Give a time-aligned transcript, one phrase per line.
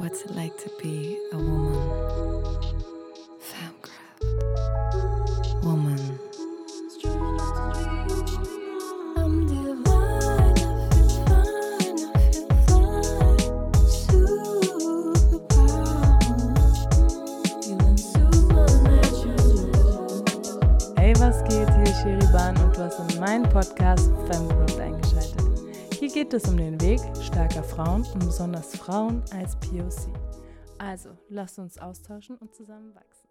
[0.00, 1.74] What's it like to be a woman?
[3.50, 4.24] Femcraft.
[5.62, 6.18] Woman.
[20.96, 21.68] Hey, was geht?
[21.74, 25.09] Hier ist Sheriban und du hast in meinen Podcast Femgrowth eingeschaltet.
[26.12, 30.12] Hier geht es um den Weg starker Frauen und besonders Frauen als POC.
[30.76, 33.28] Also, lasst uns austauschen und zusammen wachsen.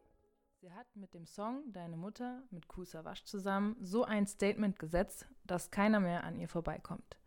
[0.61, 5.27] Sie hat mit dem Song Deine Mutter mit Kusa Wasch zusammen so ein Statement gesetzt,
[5.43, 7.17] dass keiner mehr an ihr vorbeikommt.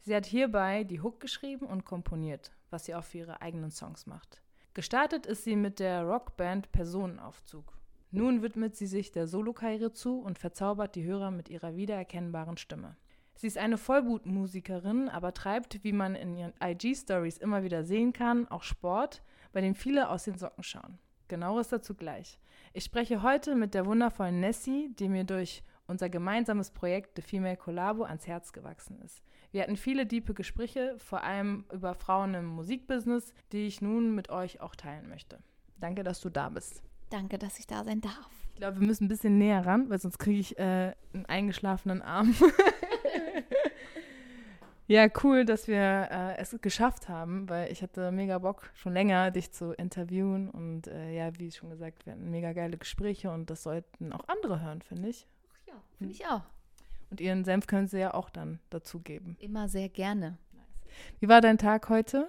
[0.00, 4.06] Sie hat hierbei die Hook geschrieben und komponiert, was sie auch für ihre eigenen Songs
[4.06, 4.42] macht.
[4.74, 7.78] Gestartet ist sie mit der Rockband Personenaufzug.
[8.10, 12.96] Nun widmet sie sich der Solokarriere zu und verzaubert die Hörer mit ihrer wiedererkennbaren Stimme.
[13.36, 18.48] Sie ist eine Vollblutmusikerin, aber treibt, wie man in ihren IG-Stories immer wieder sehen kann,
[18.48, 19.22] auch Sport,
[19.52, 20.98] bei dem viele aus den Socken schauen.
[21.28, 22.38] Genaueres dazu gleich.
[22.72, 27.56] Ich spreche heute mit der wundervollen Nessie, die mir durch unser gemeinsames Projekt The Female
[27.56, 29.22] Collabo ans Herz gewachsen ist.
[29.52, 34.30] Wir hatten viele diepe Gespräche, vor allem über Frauen im Musikbusiness, die ich nun mit
[34.30, 35.38] euch auch teilen möchte.
[35.78, 36.82] Danke, dass du da bist.
[37.10, 38.30] Danke, dass ich da sein darf.
[38.54, 42.02] Ich glaube, wir müssen ein bisschen näher ran, weil sonst kriege ich äh, einen eingeschlafenen
[42.02, 42.34] Arm.
[44.88, 49.30] ja, cool, dass wir äh, es geschafft haben, weil ich hatte mega Bock, schon länger
[49.30, 50.48] dich zu interviewen.
[50.48, 54.28] Und äh, ja, wie schon gesagt, wir hatten mega geile Gespräche und das sollten auch
[54.28, 55.26] andere hören, finde ich.
[55.52, 56.42] Ach ja, finde ich auch.
[57.10, 59.36] Und ihren Senf können sie ja auch dann dazugeben.
[59.40, 60.38] Immer sehr gerne.
[61.20, 62.28] Wie war dein Tag heute?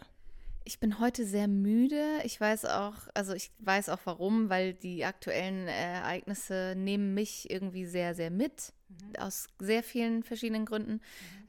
[0.64, 2.20] Ich bin heute sehr müde.
[2.24, 7.50] Ich weiß auch, also ich weiß auch warum, weil die aktuellen äh, Ereignisse nehmen mich
[7.50, 8.74] irgendwie sehr, sehr mit.
[9.18, 11.02] Aus sehr vielen verschiedenen Gründen.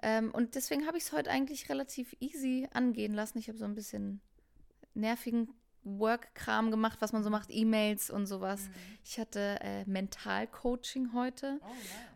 [0.03, 3.39] Ähm, und deswegen habe ich es heute eigentlich relativ easy angehen lassen.
[3.39, 4.20] Ich habe so ein bisschen
[4.95, 5.48] nervigen
[5.84, 8.69] Work-Kram gemacht, was man so macht, E-Mails und sowas.
[9.05, 11.61] Ich hatte äh, Mentalcoaching heute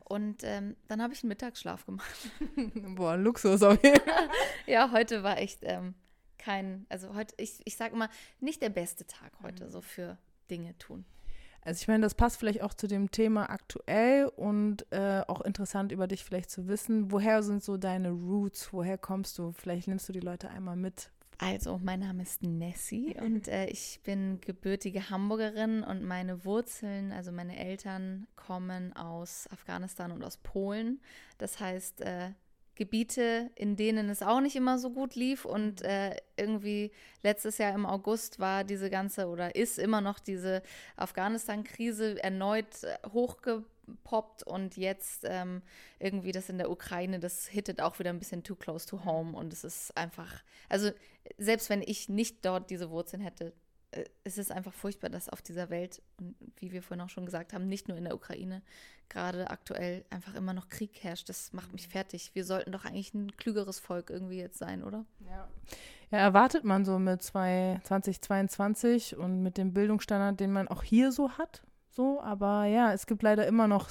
[0.04, 2.30] und ähm, dann habe ich einen Mittagsschlaf gemacht.
[2.96, 4.28] Boah, Luxus auf jeden Fall.
[4.66, 5.94] ja, heute war echt ähm,
[6.38, 8.08] kein, also heute, ich, ich sage immer,
[8.40, 10.18] nicht der beste Tag heute so für
[10.50, 11.04] Dinge tun.
[11.64, 15.92] Also ich meine, das passt vielleicht auch zu dem Thema aktuell und äh, auch interessant
[15.92, 17.12] über dich vielleicht zu wissen.
[17.12, 18.72] Woher sind so deine Roots?
[18.72, 19.52] Woher kommst du?
[19.52, 21.10] Vielleicht nimmst du die Leute einmal mit.
[21.38, 27.32] Also, mein Name ist Nessie und äh, ich bin gebürtige Hamburgerin und meine Wurzeln, also
[27.32, 31.00] meine Eltern kommen aus Afghanistan und aus Polen.
[31.38, 32.30] Das heißt, äh,
[32.74, 35.44] Gebiete, in denen es auch nicht immer so gut lief.
[35.44, 36.90] Und äh, irgendwie
[37.22, 40.62] letztes Jahr im August war diese ganze oder ist immer noch diese
[40.96, 44.42] Afghanistan-Krise erneut äh, hochgepoppt.
[44.44, 45.62] Und jetzt ähm,
[45.98, 49.36] irgendwie das in der Ukraine, das hittet auch wieder ein bisschen too close to home.
[49.36, 50.90] Und es ist einfach, also
[51.38, 53.52] selbst wenn ich nicht dort diese Wurzeln hätte,
[54.24, 57.52] es ist einfach furchtbar, dass auf dieser Welt, und wie wir vorhin auch schon gesagt
[57.52, 58.62] haben, nicht nur in der Ukraine,
[59.08, 61.28] gerade aktuell einfach immer noch Krieg herrscht.
[61.28, 62.30] Das macht mich fertig.
[62.34, 65.04] Wir sollten doch eigentlich ein klügeres Volk irgendwie jetzt sein, oder?
[65.28, 65.48] Ja.
[66.10, 71.10] Ja, erwartet man so mit zwei, 2022 und mit dem Bildungsstandard, den man auch hier
[71.10, 71.62] so hat.
[71.90, 73.88] So, aber ja, es gibt leider immer noch,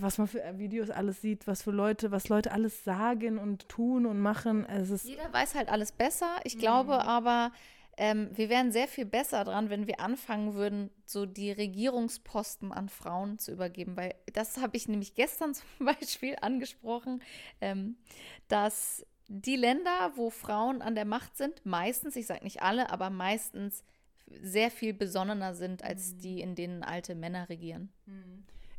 [0.00, 4.06] was man für Videos alles sieht, was für Leute, was Leute alles sagen und tun
[4.06, 4.64] und machen.
[4.66, 6.36] Es ist, Jeder weiß halt alles besser.
[6.44, 7.50] Ich glaube aber,
[7.96, 12.88] ähm, wir wären sehr viel besser dran, wenn wir anfangen würden, so die Regierungsposten an
[12.88, 13.96] Frauen zu übergeben.
[13.96, 17.22] Weil das habe ich nämlich gestern zum Beispiel angesprochen,
[17.60, 17.96] ähm,
[18.48, 23.10] dass die Länder, wo Frauen an der Macht sind, meistens, ich sage nicht alle, aber
[23.10, 23.82] meistens
[24.26, 27.92] sehr viel besonnener sind als die, in denen alte Männer regieren.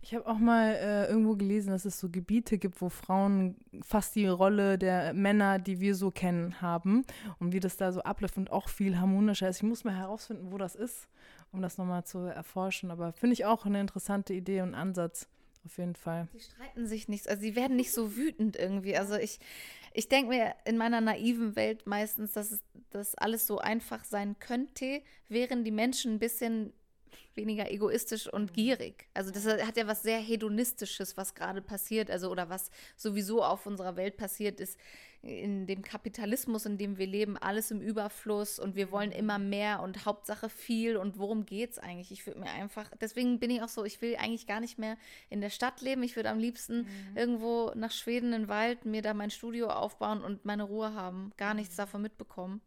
[0.05, 4.13] Ich habe auch mal äh, irgendwo gelesen, dass es so Gebiete gibt, wo Frauen fast
[4.13, 7.03] die Rolle der Männer, die wir so kennen, haben
[7.39, 9.57] und wie das da so abläuft und auch viel harmonischer ist.
[9.57, 11.07] Ich muss mal herausfinden, wo das ist,
[11.51, 12.91] um das nochmal zu erforschen.
[12.91, 15.27] Aber finde ich auch eine interessante Idee und Ansatz,
[15.66, 16.27] auf jeden Fall.
[16.35, 18.95] Die streiten sich nicht, also sie werden nicht so wütend irgendwie.
[18.95, 19.39] Also ich,
[19.91, 24.37] ich denke mir in meiner naiven Welt meistens, dass es, dass alles so einfach sein
[24.37, 26.73] könnte, wären die Menschen ein bisschen
[27.35, 29.08] weniger egoistisch und gierig.
[29.14, 33.66] Also das hat ja was sehr hedonistisches, was gerade passiert, also oder was sowieso auf
[33.66, 34.79] unserer Welt passiert ist,
[35.26, 39.82] in dem Kapitalismus, in dem wir leben, alles im Überfluss und wir wollen immer mehr
[39.82, 42.12] und Hauptsache viel und worum geht's eigentlich?
[42.12, 44.97] Ich würde mir einfach, deswegen bin ich auch so, ich will eigentlich gar nicht mehr
[45.29, 46.03] in der Stadt leben.
[46.03, 50.23] Ich würde am liebsten irgendwo nach Schweden in den Wald mir da mein Studio aufbauen
[50.23, 52.62] und meine Ruhe haben, gar nichts davon mitbekommen.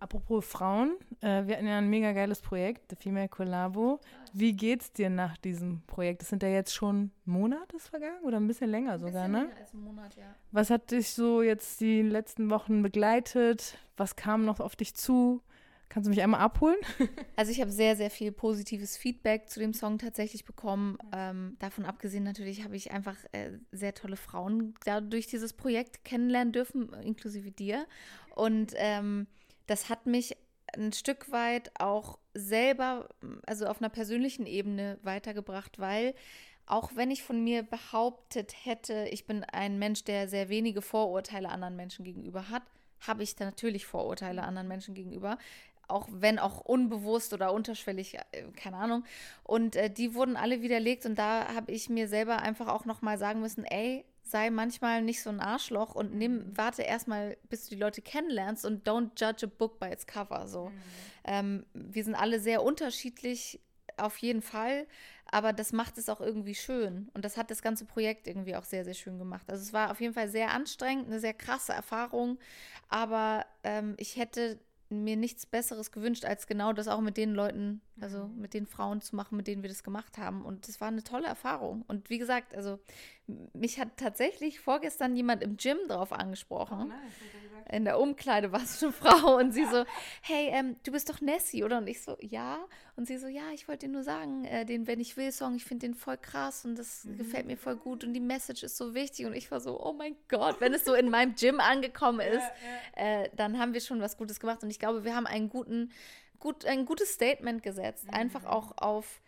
[0.00, 4.00] Apropos Frauen, äh, wir hatten ja ein mega geiles Projekt, The Female Collabo.
[4.32, 6.22] Wie geht's dir nach diesem Projekt?
[6.22, 9.50] Das sind ja jetzt schon Monate vergangen oder ein bisschen länger sogar, ne?
[9.60, 10.34] Als einen Monat, ja.
[10.52, 13.76] Was hat dich so jetzt die letzten Wochen begleitet?
[13.98, 15.42] Was kam noch auf dich zu?
[15.90, 16.78] Kannst du mich einmal abholen?
[17.36, 20.98] Also ich habe sehr, sehr viel positives Feedback zu dem Song tatsächlich bekommen.
[21.10, 26.52] Ähm, davon abgesehen natürlich habe ich einfach äh, sehr tolle Frauen dadurch dieses Projekt kennenlernen
[26.52, 27.86] dürfen, inklusive dir.
[28.34, 29.26] Und ähm,
[29.70, 30.36] das hat mich
[30.76, 33.08] ein Stück weit auch selber,
[33.46, 36.14] also auf einer persönlichen Ebene weitergebracht, weil
[36.66, 41.48] auch wenn ich von mir behauptet hätte, ich bin ein Mensch, der sehr wenige Vorurteile
[41.48, 42.62] anderen Menschen gegenüber hat,
[43.00, 45.38] habe ich da natürlich Vorurteile anderen Menschen gegenüber
[45.90, 49.04] auch wenn auch unbewusst oder unterschwellig, äh, keine Ahnung.
[49.42, 53.18] Und äh, die wurden alle widerlegt und da habe ich mir selber einfach auch nochmal
[53.18, 57.74] sagen müssen, ey, sei manchmal nicht so ein Arschloch und nimm, warte erstmal, bis du
[57.74, 60.46] die Leute kennenlernst und don't judge a book by its cover.
[60.46, 60.68] So.
[60.68, 60.82] Mhm.
[61.24, 63.60] Ähm, wir sind alle sehr unterschiedlich,
[63.96, 64.86] auf jeden Fall,
[65.26, 67.10] aber das macht es auch irgendwie schön.
[67.14, 69.50] Und das hat das ganze Projekt irgendwie auch sehr, sehr schön gemacht.
[69.50, 72.38] Also es war auf jeden Fall sehr anstrengend, eine sehr krasse Erfahrung,
[72.88, 74.58] aber ähm, ich hätte
[74.92, 78.40] mir nichts Besseres gewünscht, als genau das auch mit den Leuten, also Mhm.
[78.40, 80.44] mit den Frauen zu machen, mit denen wir das gemacht haben.
[80.44, 81.84] Und das war eine tolle Erfahrung.
[81.86, 82.80] Und wie gesagt, also
[83.52, 86.92] mich hat tatsächlich vorgestern jemand im Gym drauf angesprochen.
[87.72, 89.84] In der Umkleide war es eine Frau und sie so,
[90.22, 91.78] hey, ähm, du bist doch Nessie, oder?
[91.78, 92.58] Und ich so, ja.
[92.96, 95.54] Und sie so, ja, ich wollte dir nur sagen, äh, den Wenn ich will Song,
[95.54, 98.76] ich finde den voll krass und das gefällt mir voll gut und die Message ist
[98.76, 99.26] so wichtig.
[99.26, 102.50] Und ich war so, oh mein Gott, wenn es so in meinem Gym angekommen ist,
[102.96, 104.62] äh, dann haben wir schon was Gutes gemacht.
[104.62, 105.92] Und ich glaube, wir haben einen guten,
[106.40, 108.06] gut, ein gutes Statement gesetzt.
[108.10, 109.20] Einfach auch auf,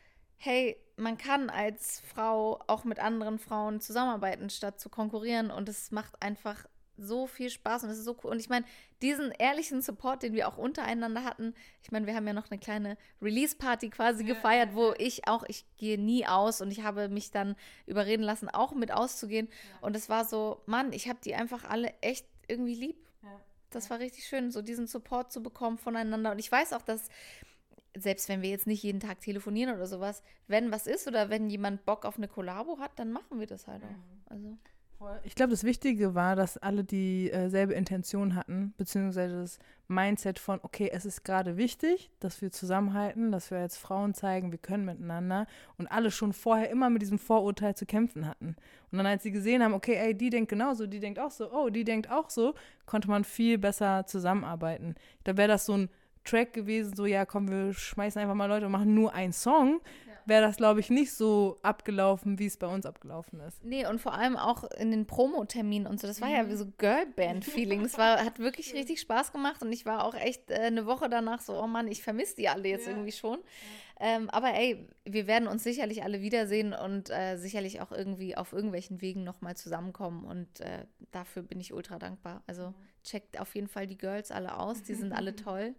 [0.45, 5.53] hey, man kann als Frau auch mit anderen Frauen zusammenarbeiten, statt zu konkurrieren.
[5.53, 6.67] Und es macht einfach
[6.99, 8.33] so viel Spaß und es ist so cool.
[8.33, 8.67] Und ich meine,
[9.03, 11.55] diesen ehrlichen Support, den wir auch untereinander hatten,
[11.85, 15.65] ich meine, wir haben ja noch eine kleine Release-Party quasi gefeiert, wo ich auch, ich
[15.77, 17.55] gehe nie aus und ich habe mich dann
[17.87, 19.49] überreden lassen, auch mit auszugehen.
[19.81, 22.97] Und es war so, Mann, ich habe die einfach alle echt irgendwie lieb.
[23.71, 26.33] Das war richtig schön, so diesen Support zu bekommen voneinander.
[26.33, 27.09] Und ich weiß auch, dass
[27.97, 31.51] selbst wenn wir jetzt nicht jeden Tag telefonieren oder sowas, wenn was ist oder wenn
[31.51, 34.31] jemand Bock auf eine Kollabo hat, dann machen wir das halt auch.
[34.31, 34.57] Also.
[35.25, 39.59] Ich glaube, das Wichtige war, dass alle dieselbe Intention hatten, beziehungsweise das
[39.89, 44.53] Mindset von, okay, es ist gerade wichtig, dass wir zusammenhalten, dass wir als Frauen zeigen,
[44.53, 45.47] wir können miteinander
[45.77, 48.55] und alle schon vorher immer mit diesem Vorurteil zu kämpfen hatten.
[48.91, 51.53] Und dann, als sie gesehen haben, okay, ey, die denkt genauso, die denkt auch so,
[51.53, 52.55] oh, die denkt auch so,
[52.87, 54.95] konnte man viel besser zusammenarbeiten.
[55.25, 55.91] Da wäre das so ein
[56.25, 59.81] Track gewesen, so, ja, komm, wir schmeißen einfach mal Leute und machen nur einen Song,
[60.27, 63.65] wäre das, glaube ich, nicht so abgelaufen, wie es bei uns abgelaufen ist.
[63.65, 66.07] Nee, und vor allem auch in den Promoterminen und so.
[66.07, 67.83] Das war ja wie so Girlband-Feeling.
[67.83, 71.09] Das war, hat wirklich richtig Spaß gemacht und ich war auch echt äh, eine Woche
[71.09, 73.39] danach so, oh Mann, ich vermisse die alle jetzt irgendwie schon.
[74.01, 78.53] Ähm, aber ey, wir werden uns sicherlich alle wiedersehen und äh, sicherlich auch irgendwie auf
[78.53, 82.43] irgendwelchen Wegen nochmal zusammenkommen und äh, dafür bin ich ultra dankbar.
[82.49, 85.75] Also checkt auf jeden Fall die Girls alle aus, die sind alle toll.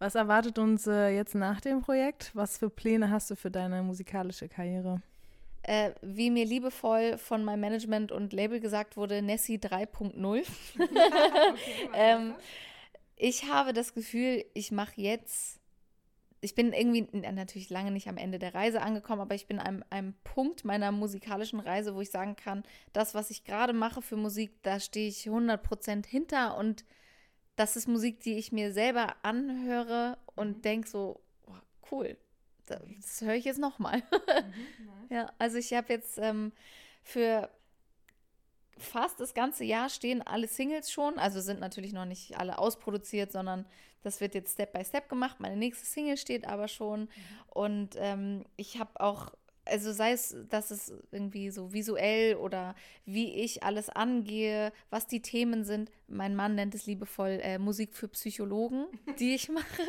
[0.00, 2.30] Was erwartet uns äh, jetzt nach dem Projekt?
[2.32, 5.02] Was für Pläne hast du für deine musikalische Karriere?
[5.62, 10.42] Äh, wie mir liebevoll von meinem Management und Label gesagt wurde, Nessie 3.0.
[11.94, 12.34] ähm,
[13.14, 15.60] ich habe das Gefühl, ich mache jetzt,
[16.40, 19.84] ich bin irgendwie natürlich lange nicht am Ende der Reise angekommen, aber ich bin an
[19.90, 22.62] einem Punkt meiner musikalischen Reise, wo ich sagen kann,
[22.94, 26.86] das, was ich gerade mache für Musik, da stehe ich 100% hinter und
[27.60, 31.52] das ist Musik, die ich mir selber anhöre und denke so, oh,
[31.92, 32.16] cool,
[32.64, 32.80] das,
[33.20, 34.02] höre ich jetzt nochmal.
[35.10, 36.52] Ja, also ich habe jetzt ähm,
[37.02, 37.50] für
[38.78, 43.32] fast das ganze Jahr stehen alle Singles schon, also sind natürlich noch nicht alle ausproduziert,
[43.32, 43.66] sondern
[44.04, 45.40] das wird jetzt Step by Step gemacht.
[45.40, 47.08] Meine nächste Single steht aber schon
[47.48, 52.74] und ähm, ich habe auch, also sei es, dass es irgendwie so visuell oder
[53.04, 55.90] wie ich alles angehe, was die Themen sind.
[56.08, 58.86] Mein Mann nennt es liebevoll äh, Musik für Psychologen,
[59.18, 59.82] die ich mache.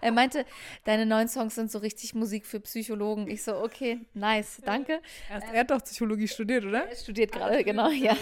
[0.00, 0.44] Er meinte,
[0.84, 3.28] deine neuen Songs sind so richtig Musik für Psychologen.
[3.28, 5.00] Ich so, okay, nice, danke.
[5.28, 6.86] Er, er hat doch Psychologie studiert, oder?
[6.86, 8.16] Er studiert gerade, genau, ja.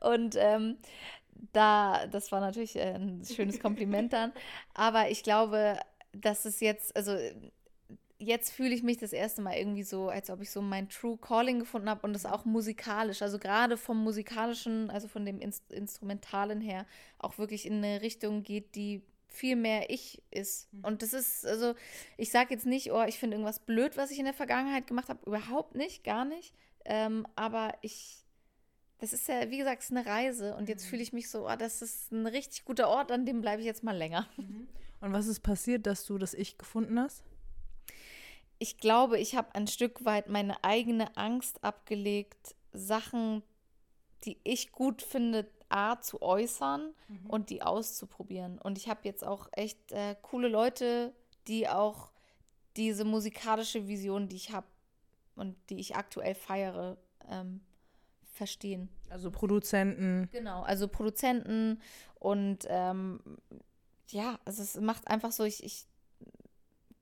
[0.00, 0.78] Und ähm,
[1.52, 4.32] da, das war natürlich äh, ein schönes Kompliment dann.
[4.74, 5.78] Aber ich glaube,
[6.12, 7.16] dass es jetzt, also
[8.18, 11.16] jetzt fühle ich mich das erste Mal irgendwie so, als ob ich so mein True
[11.16, 15.70] Calling gefunden habe und das auch musikalisch, also gerade vom musikalischen, also von dem Inst
[15.72, 16.86] Instrumentalen her,
[17.18, 20.68] auch wirklich in eine Richtung geht, die viel mehr ich ist.
[20.82, 21.74] Und das ist, also,
[22.16, 25.08] ich sage jetzt nicht, oh, ich finde irgendwas blöd, was ich in der Vergangenheit gemacht
[25.08, 25.24] habe.
[25.26, 26.54] Überhaupt nicht, gar nicht.
[26.84, 28.24] Ähm, aber ich
[29.00, 30.56] das ist ja, wie gesagt, eine Reise.
[30.56, 33.40] Und jetzt fühle ich mich so, ah, das ist ein richtig guter Ort, an dem
[33.40, 34.28] bleibe ich jetzt mal länger.
[35.00, 37.22] Und was ist passiert, dass du das Ich gefunden hast?
[38.58, 43.42] Ich glaube, ich habe ein Stück weit meine eigene Angst abgelegt, Sachen,
[44.24, 46.94] die ich gut finde, A, zu äußern
[47.28, 48.58] und die auszuprobieren.
[48.58, 51.12] Und ich habe jetzt auch echt äh, coole Leute,
[51.46, 52.10] die auch
[52.76, 54.66] diese musikalische Vision, die ich habe
[55.34, 56.96] und die ich aktuell feiere,
[57.28, 57.60] ähm,
[58.24, 58.88] verstehen.
[59.10, 60.28] Also Produzenten.
[60.32, 61.82] Genau, also Produzenten
[62.14, 63.20] und ähm,
[64.08, 65.86] ja, also es macht einfach so, ich, ich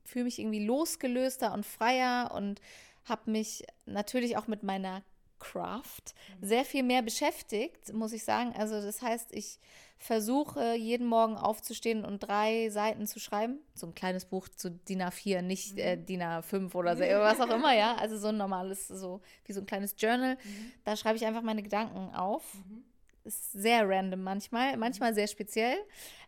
[0.07, 2.61] fühle mich irgendwie losgelöster und freier und
[3.05, 5.03] habe mich natürlich auch mit meiner
[5.39, 8.53] Craft sehr viel mehr beschäftigt, muss ich sagen.
[8.57, 9.59] Also das heißt, ich
[9.99, 13.59] versuche jeden Morgen aufzustehen und drei Seiten zu schreiben.
[13.73, 17.49] So ein kleines Buch zu DIN A4, nicht äh, DIN A5 oder so, was auch
[17.55, 17.95] immer, ja.
[17.95, 20.37] Also so ein normales, so wie so ein kleines Journal.
[20.83, 22.43] Da schreibe ich einfach meine Gedanken auf.
[23.23, 25.77] Ist sehr random manchmal, manchmal sehr speziell.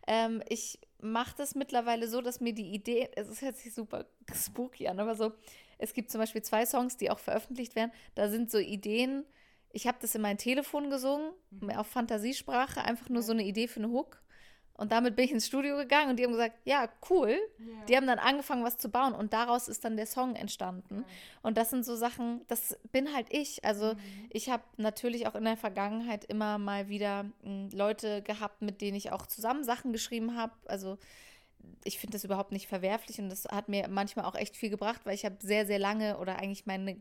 [0.06, 4.06] Ähm, ich mache das mittlerweile so, dass mir die Idee, es ist hört sich super
[4.32, 5.32] spooky an, aber so,
[5.78, 7.92] es gibt zum Beispiel zwei Songs, die auch veröffentlicht werden.
[8.14, 9.24] Da sind so Ideen.
[9.72, 11.32] Ich habe das in mein Telefon gesungen,
[11.76, 14.20] auf Fantasiesprache, einfach nur so eine Idee für eine Hook.
[14.80, 17.36] Und damit bin ich ins Studio gegangen und die haben gesagt, ja, cool.
[17.86, 21.04] Die haben dann angefangen, was zu bauen und daraus ist dann der Song entstanden.
[21.42, 23.62] Und das sind so Sachen, das bin halt ich.
[23.62, 23.92] Also
[24.30, 28.96] ich habe natürlich auch in der Vergangenheit immer mal wieder mh, Leute gehabt, mit denen
[28.96, 30.54] ich auch zusammen Sachen geschrieben habe.
[30.64, 30.96] Also
[31.84, 35.02] ich finde das überhaupt nicht verwerflich und das hat mir manchmal auch echt viel gebracht,
[35.04, 36.96] weil ich habe sehr, sehr lange oder eigentlich meine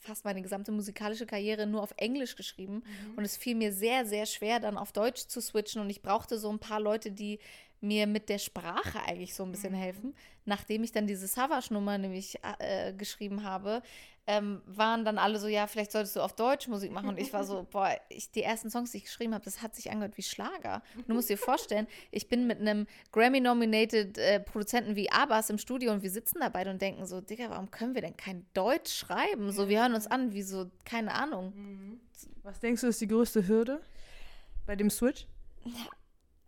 [0.00, 2.82] fast meine gesamte musikalische Karriere nur auf Englisch geschrieben
[3.16, 5.80] und es fiel mir sehr, sehr schwer, dann auf Deutsch zu switchen.
[5.80, 7.38] Und ich brauchte so ein paar Leute, die
[7.80, 10.14] mir mit der Sprache eigentlich so ein bisschen helfen.
[10.44, 13.82] Nachdem ich dann diese Savage-Nummer nämlich äh, geschrieben habe,
[14.28, 17.08] ähm, waren dann alle so, ja, vielleicht solltest du auf Deutsch Musik machen.
[17.08, 19.74] Und ich war so, boah, ich, die ersten Songs, die ich geschrieben habe, das hat
[19.76, 20.82] sich angehört wie Schlager.
[20.96, 25.58] Und du musst dir vorstellen, ich bin mit einem Grammy-nominated äh, Produzenten wie Abbas im
[25.58, 28.46] Studio und wir sitzen da beide und denken so, Digga, warum können wir denn kein
[28.52, 29.52] Deutsch schreiben?
[29.52, 32.00] So, wir hören uns an wie so, keine Ahnung.
[32.42, 33.80] Was denkst du, ist die größte Hürde
[34.66, 35.26] bei dem Switch?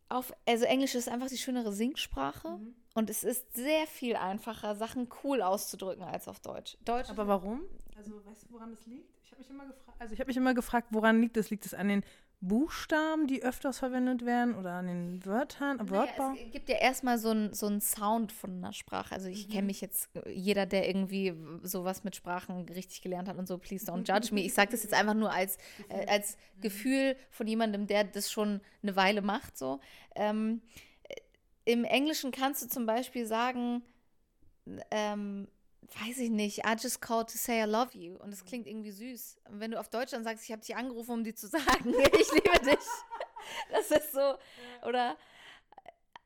[0.09, 2.59] Auf, also Englisch ist einfach die schönere Singsprache.
[2.95, 6.77] Und es ist sehr viel einfacher, Sachen cool auszudrücken als auf Deutsch.
[6.85, 7.63] Deutsch Aber warum?
[7.97, 9.15] Also weißt du, woran das liegt?
[9.23, 10.01] Ich habe mich immer gefragt.
[10.01, 11.51] Also ich habe mich immer gefragt, woran liegt das?
[11.51, 12.05] Liegt es an den
[12.41, 16.31] Buchstaben, die öfters verwendet werden, oder an den Wörtern, am Wörtbau?
[16.31, 19.13] Naja, es gibt ja erstmal so einen so Sound von einer Sprache.
[19.13, 23.49] Also ich kenne mich jetzt, jeder, der irgendwie sowas mit Sprachen richtig gelernt hat und
[23.49, 24.43] so, please don't judge me.
[24.43, 28.61] Ich sage das jetzt einfach nur als, äh, als Gefühl von jemandem, der das schon
[28.83, 29.59] eine Weile macht.
[29.59, 29.81] So.
[30.15, 30.63] Ähm,
[31.09, 31.17] äh,
[31.65, 33.83] Im Englischen kannst du zum Beispiel sagen,
[34.93, 35.49] ähm,
[35.97, 38.17] weiß ich nicht, I just called to say I love you.
[38.17, 39.39] Und das klingt irgendwie süß.
[39.51, 41.95] Und wenn du auf Deutsch dann sagst, ich habe dich angerufen, um dir zu sagen,
[42.19, 42.87] ich liebe dich.
[43.71, 44.37] Das ist so.
[44.87, 45.17] Oder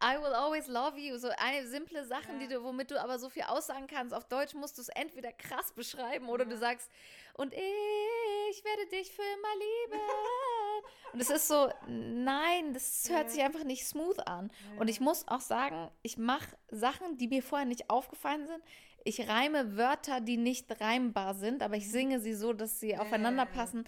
[0.03, 1.17] I will always love you.
[1.17, 4.13] So eine simple Sachen, die du, womit du aber so viel aussagen kannst.
[4.13, 6.91] Auf Deutsch musst du es entweder krass beschreiben oder du sagst,
[7.35, 10.01] und ich werde dich für immer lieben.
[11.13, 14.51] Und es ist so, nein, das hört sich einfach nicht smooth an.
[14.79, 18.63] Und ich muss auch sagen, ich mache Sachen, die mir vorher nicht aufgefallen sind.
[19.05, 23.47] Ich reime Wörter, die nicht reimbar sind, aber ich singe sie so, dass sie aufeinander
[23.47, 23.85] passen.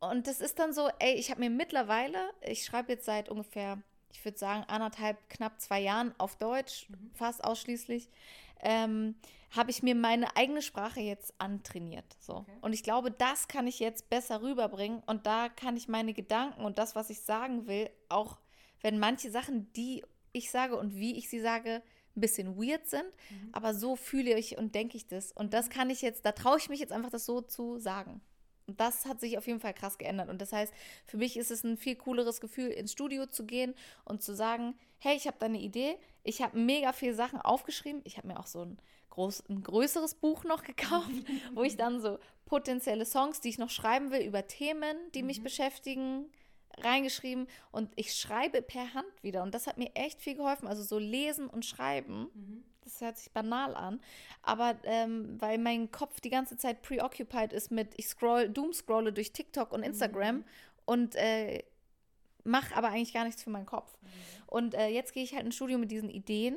[0.00, 3.82] Und das ist dann so, ey, ich habe mir mittlerweile, ich schreibe jetzt seit ungefähr,
[4.12, 8.10] ich würde sagen, anderthalb, knapp zwei Jahren auf Deutsch, fast ausschließlich,
[8.60, 9.14] ähm,
[9.54, 12.04] habe ich mir meine eigene Sprache jetzt antrainiert.
[12.20, 12.44] So.
[12.60, 16.64] Und ich glaube, das kann ich jetzt besser rüberbringen und da kann ich meine Gedanken
[16.64, 18.38] und das, was ich sagen will, auch
[18.82, 21.82] wenn manche Sachen, die ich sage und wie ich sie sage,
[22.16, 23.06] ein bisschen weird sind,
[23.52, 25.32] aber so fühle ich und denke ich das.
[25.32, 28.20] Und das kann ich jetzt, da traue ich mich jetzt einfach, das so zu sagen.
[28.66, 30.28] Und das hat sich auf jeden Fall krass geändert.
[30.28, 30.72] Und das heißt,
[31.06, 34.74] für mich ist es ein viel cooleres Gefühl, ins Studio zu gehen und zu sagen,
[34.98, 38.02] hey, ich habe da eine Idee, ich habe mega viele Sachen aufgeschrieben.
[38.04, 38.78] Ich habe mir auch so ein,
[39.10, 41.10] groß, ein größeres Buch noch gekauft,
[41.54, 45.42] wo ich dann so potenzielle Songs, die ich noch schreiben will, über Themen, die mich
[45.42, 46.26] beschäftigen,
[46.78, 47.46] reingeschrieben.
[47.70, 49.42] Und ich schreibe per Hand wieder.
[49.42, 50.68] Und das hat mir echt viel geholfen.
[50.68, 52.28] Also so lesen und schreiben.
[52.82, 54.00] Das hört sich banal an.
[54.42, 59.32] Aber ähm, weil mein Kopf die ganze Zeit preoccupied ist mit, ich scroll, doomscrolle durch
[59.32, 60.44] TikTok und Instagram
[60.84, 61.64] und äh,
[62.44, 63.96] mache aber eigentlich gar nichts für meinen Kopf.
[64.46, 66.56] Und äh, jetzt gehe ich halt ins Studio mit diesen Ideen,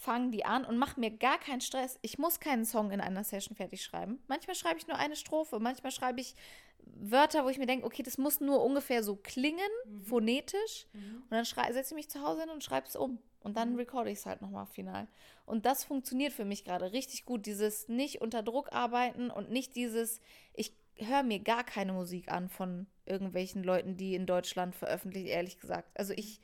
[0.00, 1.98] fange die an und mache mir gar keinen Stress.
[2.00, 4.18] Ich muss keinen Song in einer Session fertig schreiben.
[4.28, 6.34] Manchmal schreibe ich nur eine Strophe, manchmal schreibe ich
[6.82, 9.60] Wörter, wo ich mir denke, okay, das muss nur ungefähr so klingen,
[10.02, 10.86] phonetisch.
[10.94, 13.18] Und dann setze ich mich zu Hause hin und schreibe es um.
[13.40, 15.06] Und dann recorde ich es halt nochmal final.
[15.44, 17.44] Und das funktioniert für mich gerade richtig gut.
[17.44, 20.20] Dieses nicht unter Druck arbeiten und nicht dieses,
[20.54, 25.58] ich höre mir gar keine Musik an von irgendwelchen Leuten, die in Deutschland veröffentlichen, ehrlich
[25.58, 25.90] gesagt.
[25.94, 26.40] Also ich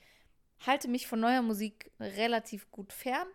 [0.61, 3.27] halte mich von neuer Musik relativ gut fern.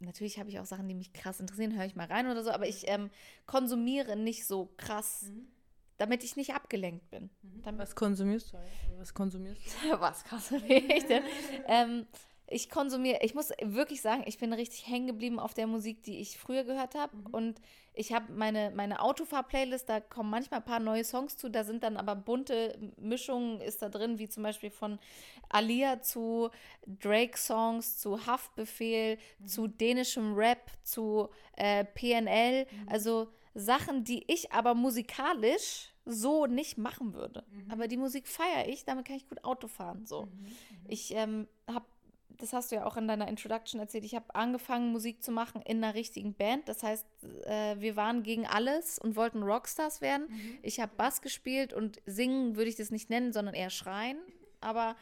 [0.00, 2.50] Natürlich habe ich auch Sachen, die mich krass interessieren, höre ich mal rein oder so,
[2.50, 3.10] aber ich ähm,
[3.46, 5.26] konsumiere nicht so krass,
[5.98, 7.30] damit ich nicht abgelenkt bin.
[7.62, 8.58] Damit Was konsumierst du?
[8.98, 9.90] Was konsumierst du?
[10.00, 11.22] was konsumiere ich denn?
[11.66, 12.06] ähm,
[12.48, 16.18] ich konsumiere, ich muss wirklich sagen, ich bin richtig hängen geblieben auf der Musik, die
[16.20, 17.12] ich früher gehört habe.
[17.32, 17.60] Und
[17.92, 21.82] ich habe meine, meine Autofahr-Playlist, da kommen manchmal ein paar neue Songs zu, da sind
[21.82, 24.98] dann aber bunte Mischungen, ist da drin, wie zum Beispiel von
[25.48, 26.50] Alia zu
[26.86, 32.66] Drake-Songs, zu Haftbefehl, zu dänischem Rap, zu äh, PNL.
[32.86, 37.44] Also Sachen, die ich aber musikalisch so nicht machen würde.
[37.68, 40.06] Aber die Musik feiere ich, damit kann ich gut Auto fahren.
[40.06, 40.28] So.
[40.86, 41.86] Ich ähm, habe,
[42.38, 45.62] das hast du ja auch in deiner Introduction erzählt, ich habe angefangen, Musik zu machen
[45.62, 46.68] in einer richtigen Band.
[46.68, 47.06] Das heißt,
[47.44, 50.28] äh, wir waren gegen alles und wollten Rockstars werden.
[50.62, 54.18] Ich habe Bass gespielt und singen würde ich das nicht nennen, sondern eher schreien.
[54.60, 54.96] Aber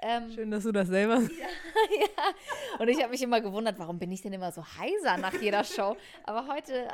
[0.00, 2.78] ähm, Schön, dass du das selber ja.
[2.78, 5.64] Und ich habe mich immer gewundert, warum bin ich denn immer so heiser nach jeder
[5.64, 5.96] Show?
[6.24, 6.90] Aber heute, äh,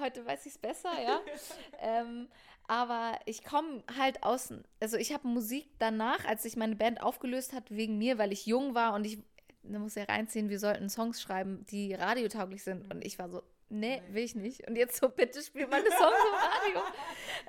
[0.00, 1.20] heute weiß ich es besser, ja.
[1.80, 2.28] ähm,
[2.68, 7.54] aber ich komme halt aus, also ich habe Musik danach, als sich meine Band aufgelöst
[7.54, 9.18] hat, wegen mir, weil ich jung war und ich,
[9.62, 12.92] da muss ja reinziehen, wir sollten Songs schreiben, die radiotauglich sind.
[12.92, 14.68] Und ich war so, nee, will ich nicht.
[14.68, 16.82] Und jetzt so, bitte spiel meine Songs im Radio.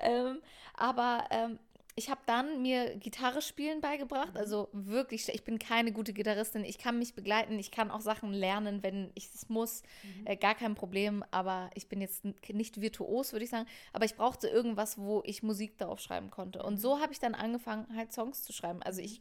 [0.00, 0.42] ähm,
[0.74, 1.58] aber ähm,
[1.96, 6.78] ich habe dann mir Gitarre spielen beigebracht, also wirklich, ich bin keine gute Gitarristin, ich
[6.78, 9.82] kann mich begleiten, ich kann auch Sachen lernen, wenn ich es muss,
[10.24, 14.14] äh, gar kein Problem, aber ich bin jetzt nicht virtuos, würde ich sagen, aber ich
[14.14, 16.62] brauchte irgendwas, wo ich Musik darauf schreiben konnte.
[16.62, 19.20] Und so habe ich dann angefangen, halt Songs zu schreiben, also ich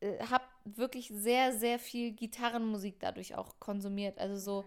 [0.00, 4.64] äh, habe wirklich sehr, sehr viel Gitarrenmusik dadurch auch konsumiert, also so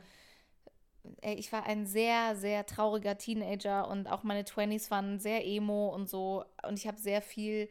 [1.21, 5.89] ey, ich war ein sehr, sehr trauriger Teenager und auch meine 20s waren sehr emo
[5.89, 6.45] und so.
[6.67, 7.69] Und ich habe sehr viel,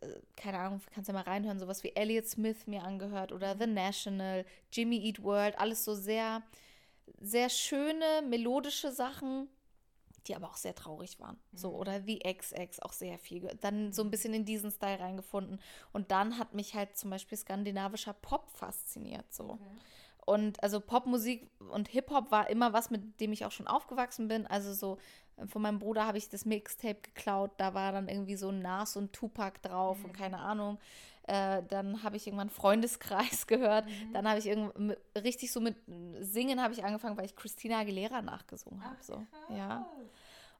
[0.00, 3.66] äh, keine Ahnung, kannst ja mal reinhören, sowas wie Elliott Smith mir angehört oder The
[3.66, 6.42] National, Jimmy Eat World, alles so sehr,
[7.20, 9.48] sehr schöne, melodische Sachen,
[10.26, 11.38] die aber auch sehr traurig waren.
[11.52, 13.48] So, oder The XX, auch sehr viel.
[13.60, 15.60] Dann so ein bisschen in diesen Style reingefunden.
[15.92, 19.32] Und dann hat mich halt zum Beispiel skandinavischer Pop fasziniert.
[19.32, 19.58] So.
[20.30, 24.46] Und also Popmusik und Hip-Hop war immer was, mit dem ich auch schon aufgewachsen bin.
[24.46, 24.98] Also so
[25.36, 27.50] äh, von meinem Bruder habe ich das Mixtape geklaut.
[27.56, 30.78] Da war dann irgendwie so Nas und Tupac drauf und keine Ahnung.
[31.24, 33.86] Äh, dann habe ich irgendwann Freundeskreis gehört.
[34.12, 35.74] Dann habe ich irgend richtig so mit
[36.20, 39.02] Singen habe ich angefangen, weil ich Christina Aguilera nachgesungen habe.
[39.02, 39.26] So.
[39.48, 39.84] Ja.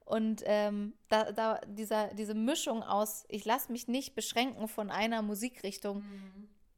[0.04, 5.22] Und ähm, da, da dieser, diese Mischung aus, ich lasse mich nicht beschränken von einer
[5.22, 6.02] Musikrichtung,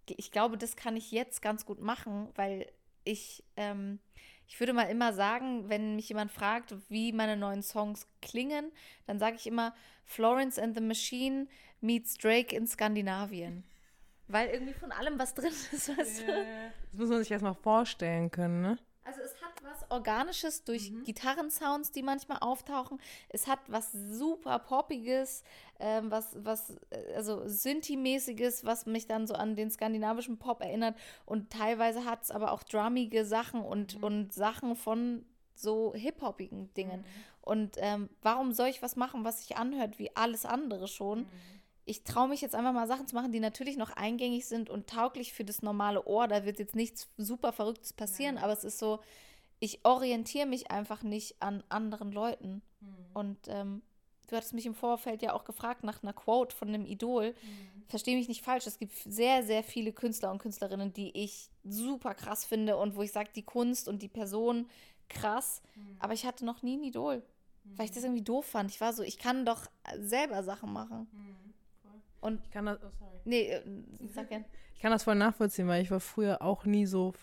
[0.07, 2.67] ich glaube, das kann ich jetzt ganz gut machen, weil
[3.05, 3.99] ich, ähm,
[4.47, 8.71] ich würde mal immer sagen, wenn mich jemand fragt, wie meine neuen Songs klingen,
[9.07, 11.47] dann sage ich immer Florence and the Machine
[11.81, 13.65] meets Drake in Skandinavien.
[14.29, 16.27] Weil irgendwie von allem was drin ist, weißt du?
[16.91, 18.79] Das muss man sich erstmal vorstellen können, ne?
[19.05, 23.01] Also es was Organisches durch Gitarrensounds, die manchmal auftauchen.
[23.29, 25.43] Es hat was super Poppiges,
[25.81, 30.97] ähm, was, was, äh, also Synthi-mäßiges, was mich dann so an den skandinavischen Pop erinnert.
[31.27, 37.05] Und teilweise hat es aber auch drummige Sachen und, und Sachen von so hip-hoppigen Dingen.
[37.41, 41.27] Und ähm, warum soll ich was machen, was sich anhört wie alles andere schon?
[41.85, 44.89] ich traue mich jetzt einfach mal Sachen zu machen, die natürlich noch eingängig sind und
[44.89, 46.29] tauglich für das normale Ohr.
[46.29, 49.01] Da wird jetzt nichts super Verrücktes passieren, aber es ist so,
[49.63, 52.63] ich orientiere mich einfach nicht an anderen Leuten.
[53.15, 53.81] Und ähm,
[54.27, 57.33] du hattest mich im Vorfeld ja auch gefragt nach einer Quote von einem Idol.
[57.87, 62.13] Verstehe mich nicht falsch, es gibt sehr, sehr viele Künstler und Künstlerinnen, die ich super
[62.15, 64.67] krass finde und wo ich sage, die Kunst und die Person
[65.09, 65.63] krass.
[66.01, 67.23] Aber ich hatte noch nie ein Idol,
[67.77, 68.69] weil ich das irgendwie doof fand.
[68.69, 71.07] Ich war so, ich kann doch selber Sachen machen.
[72.21, 73.19] Und Ich kann das, oh, sorry.
[73.27, 73.63] Nee, äh,
[74.13, 74.45] sag gern.
[74.75, 77.15] Ich kann das voll nachvollziehen, weil ich war früher auch nie so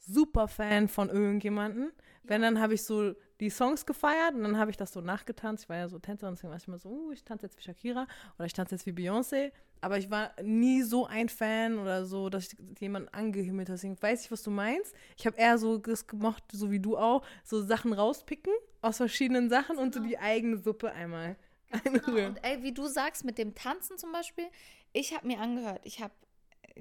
[0.00, 1.92] super Fan von irgendjemanden.
[2.22, 5.64] Wenn, dann habe ich so die Songs gefeiert und dann habe ich das so nachgetanzt.
[5.64, 7.62] Ich war ja so Tänzerin, deswegen war ich immer so, uh, ich tanze jetzt wie
[7.62, 9.52] Shakira oder ich tanze jetzt wie Beyoncé.
[9.80, 13.76] Aber ich war nie so ein Fan oder so, dass ich jemanden angehimmelt habe.
[13.76, 14.94] Deswegen weiß ich, was du meinst.
[15.16, 19.48] Ich habe eher so das gemocht, so wie du auch, so Sachen rauspicken aus verschiedenen
[19.48, 21.36] Sachen und so die eigene Suppe einmal
[21.84, 22.34] einrühren.
[22.34, 24.46] Und ey, wie du sagst, mit dem Tanzen zum Beispiel,
[24.92, 26.12] ich habe mir angehört, ich habe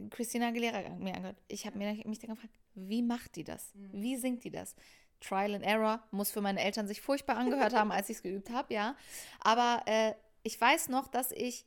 [0.10, 3.72] Christina Aguilera mir angehört, ich habe mir mich dann gefragt, wie macht die das?
[3.76, 4.76] Wie singt die das?
[5.22, 8.50] Trial and Error muss für meine Eltern sich furchtbar angehört haben, als ich es geübt
[8.52, 8.96] habe, ja.
[9.42, 11.66] Aber äh, ich weiß noch, dass ich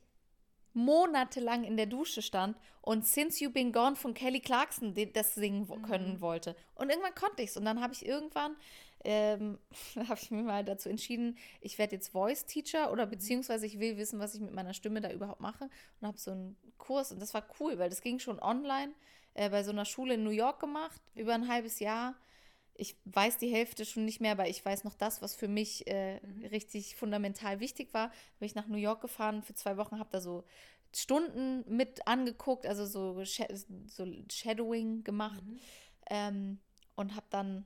[0.73, 5.69] monatelang in der Dusche stand und Since You Been Gone von Kelly Clarkson das singen
[5.69, 6.55] wo- können wollte.
[6.75, 7.57] Und irgendwann konnte ich es.
[7.57, 8.55] Und dann habe ich irgendwann
[9.03, 9.57] ähm,
[9.95, 13.97] habe ich mir mal dazu entschieden, ich werde jetzt Voice Teacher oder beziehungsweise ich will
[13.97, 17.21] wissen, was ich mit meiner Stimme da überhaupt mache und habe so einen Kurs und
[17.21, 18.93] das war cool, weil das ging schon online
[19.33, 22.15] äh, bei so einer Schule in New York gemacht, über ein halbes Jahr.
[22.75, 25.85] Ich weiß die Hälfte schon nicht mehr, aber ich weiß noch das, was für mich
[25.87, 26.19] äh,
[26.51, 28.09] richtig fundamental wichtig war.
[28.39, 30.43] Bin ich nach New York gefahren für zwei Wochen, habe da so
[30.95, 35.43] Stunden mit angeguckt, also so, so Shadowing gemacht
[36.09, 36.59] ähm,
[36.95, 37.65] und habe dann,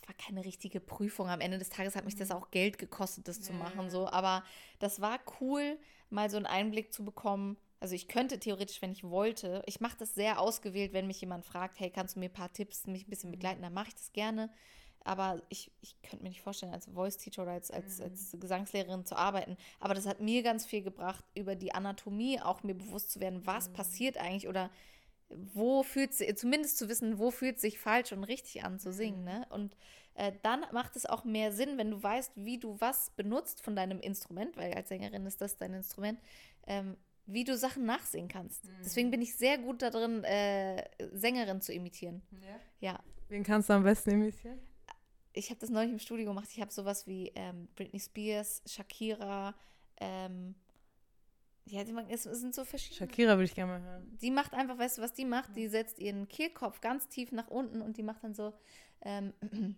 [0.00, 1.28] es war keine richtige Prüfung.
[1.28, 4.08] Am Ende des Tages hat mich das auch Geld gekostet, das zu machen, so.
[4.08, 4.44] Aber
[4.78, 7.56] das war cool, mal so einen Einblick zu bekommen.
[7.80, 11.44] Also ich könnte theoretisch, wenn ich wollte, ich mache das sehr ausgewählt, wenn mich jemand
[11.44, 13.94] fragt, hey, kannst du mir ein paar Tipps, mich ein bisschen begleiten, dann mache ich
[13.94, 14.50] das gerne.
[15.02, 19.16] Aber ich, ich könnte mir nicht vorstellen, als Voice-Teacher oder als, als, als Gesangslehrerin zu
[19.16, 19.56] arbeiten.
[19.78, 23.46] Aber das hat mir ganz viel gebracht, über die Anatomie auch mir bewusst zu werden,
[23.46, 24.70] was passiert eigentlich oder
[25.30, 29.24] wo fühlt sich, zumindest zu wissen, wo fühlt sich falsch und richtig an zu singen.
[29.24, 29.46] Ne?
[29.50, 29.76] Und
[30.14, 33.76] äh, dann macht es auch mehr Sinn, wenn du weißt, wie du was benutzt von
[33.76, 36.20] deinem Instrument, weil als Sängerin ist das dein Instrument,
[36.66, 38.64] ähm, wie du Sachen nachsingen kannst.
[38.80, 42.22] Deswegen bin ich sehr gut darin, äh, Sängerin zu imitieren.
[42.80, 42.98] Ja.
[43.28, 44.58] Wen kannst du am besten imitieren?
[45.32, 46.48] Ich habe das neulich im Studio gemacht.
[46.50, 49.54] Ich habe sowas wie ähm, Britney Spears, Shakira,
[50.00, 50.56] ähm,
[51.70, 52.98] ja, die, es es sind so verschiedene.
[52.98, 54.18] Shakira würde ich gerne mal hören.
[54.20, 55.54] Die macht einfach, weißt du, was die macht?
[55.56, 58.52] Die setzt ihren Kehlkopf ganz tief nach unten und die macht dann so,
[59.02, 59.32] ähm,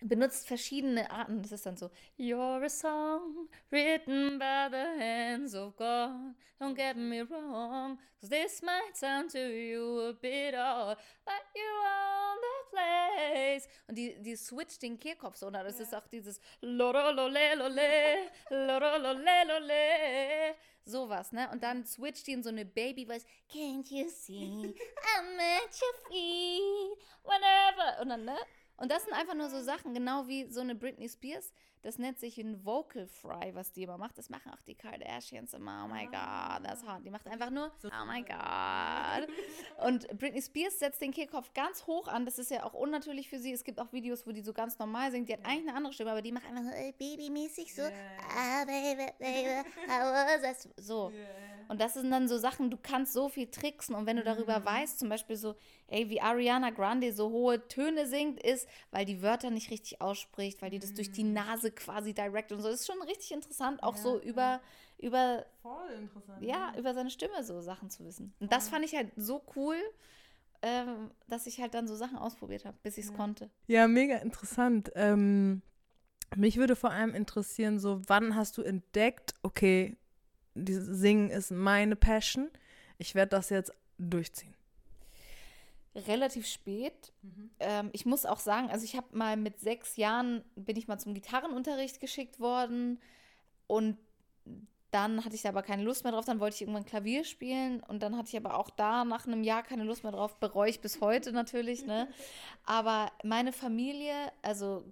[0.00, 1.42] benutzt verschiedene Arten.
[1.42, 6.34] Das ist dann so, You're a song written by the hands of God.
[6.58, 11.62] Don't get me wrong, cause this might sound to you a bit odd, but you
[11.62, 13.68] own the place.
[13.86, 20.54] Und die, die switcht den Kehlkopf so, und das ist auch dieses Lorololelole, Lorololelole.
[20.84, 21.48] Sowas, ne?
[21.50, 23.24] Und dann switcht die in so eine Baby-Voice.
[23.50, 24.74] Can't you see
[25.16, 28.00] I'm at your feet whenever.
[28.02, 28.36] Und dann, ne?
[28.76, 31.50] Und das sind einfach nur so Sachen, genau wie so eine Britney Spears.
[31.82, 34.18] Das nennt sich ein Vocal Fry, was die immer macht.
[34.18, 35.84] Das machen auch die Kardashians immer.
[35.84, 37.04] Oh my God, that's hot.
[37.04, 39.28] Die macht einfach nur, oh my God.
[39.86, 42.24] Und Britney Spears setzt den Kehlkopf ganz hoch an.
[42.24, 43.52] Das ist ja auch unnatürlich für sie.
[43.52, 45.28] Es gibt auch Videos, wo die so ganz normal singt.
[45.28, 47.82] Die hat eigentlich eine andere Stimme, aber die macht einfach so, babymäßig so.
[47.82, 50.68] Ah, baby, baby, how was that?
[50.76, 51.12] So.
[51.68, 53.94] Und das sind dann so Sachen, du kannst so viel tricksen.
[53.94, 55.56] Und wenn du darüber weißt, zum Beispiel so,
[55.88, 60.62] ey, wie Ariana Grande so hohe Töne singt, ist, weil die Wörter nicht richtig ausspricht,
[60.62, 62.68] weil die das durch die Nase quasi direkt und so.
[62.68, 64.60] Das ist schon richtig interessant, auch so über,
[64.98, 66.42] über, Voll interessant.
[66.42, 68.34] ja, über seine Stimme so Sachen zu wissen.
[68.40, 69.76] Und das fand ich halt so cool,
[70.62, 73.50] ähm, dass ich halt dann so Sachen ausprobiert habe, bis ich es konnte.
[73.66, 74.90] Ja, mega interessant.
[74.94, 75.62] Ähm,
[76.34, 79.96] mich würde vor allem interessieren, so wann hast du entdeckt, okay,
[80.54, 82.50] dieses Singen ist meine Passion,
[82.98, 84.55] ich werde das jetzt durchziehen.
[85.96, 87.12] Relativ spät.
[87.58, 90.98] Ähm, ich muss auch sagen, also ich habe mal mit sechs Jahren, bin ich mal
[90.98, 93.00] zum Gitarrenunterricht geschickt worden
[93.66, 93.96] und
[94.90, 97.80] dann hatte ich da aber keine Lust mehr drauf, dann wollte ich irgendwann Klavier spielen
[97.80, 100.70] und dann hatte ich aber auch da nach einem Jahr keine Lust mehr drauf, bereue
[100.70, 102.08] ich bis heute natürlich, ne?
[102.64, 104.84] Aber meine Familie, also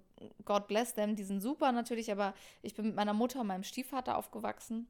[0.43, 3.63] God bless them, die sind super natürlich, aber ich bin mit meiner Mutter und meinem
[3.63, 4.87] Stiefvater aufgewachsen,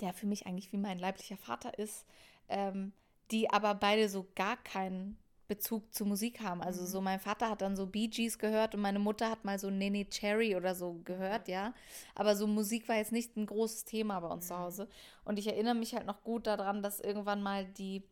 [0.00, 2.06] der für mich eigentlich wie mein leiblicher Vater ist,
[2.48, 2.92] ähm,
[3.30, 6.62] die aber beide so gar keinen Bezug zu Musik haben.
[6.62, 9.58] Also so mein Vater hat dann so Bee Gees gehört und meine Mutter hat mal
[9.58, 11.72] so Nene Cherry oder so gehört, ja.
[12.14, 14.88] Aber so Musik war jetzt nicht ein großes Thema bei uns zu Hause.
[15.24, 18.02] Und ich erinnere mich halt noch gut daran, dass irgendwann mal die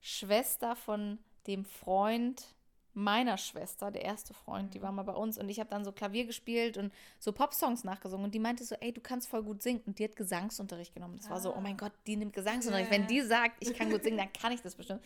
[0.00, 2.53] Schwester von dem Freund
[2.94, 5.38] meiner Schwester, der erste Freund, die war mal bei uns.
[5.38, 8.24] Und ich habe dann so Klavier gespielt und so Popsongs nachgesungen.
[8.24, 9.82] Und die meinte so, ey, du kannst voll gut singen.
[9.86, 11.18] Und die hat Gesangsunterricht genommen.
[11.18, 12.90] Das war so, oh mein Gott, die nimmt Gesangsunterricht.
[12.90, 15.02] Wenn die sagt, ich kann gut singen, dann kann ich das bestimmt.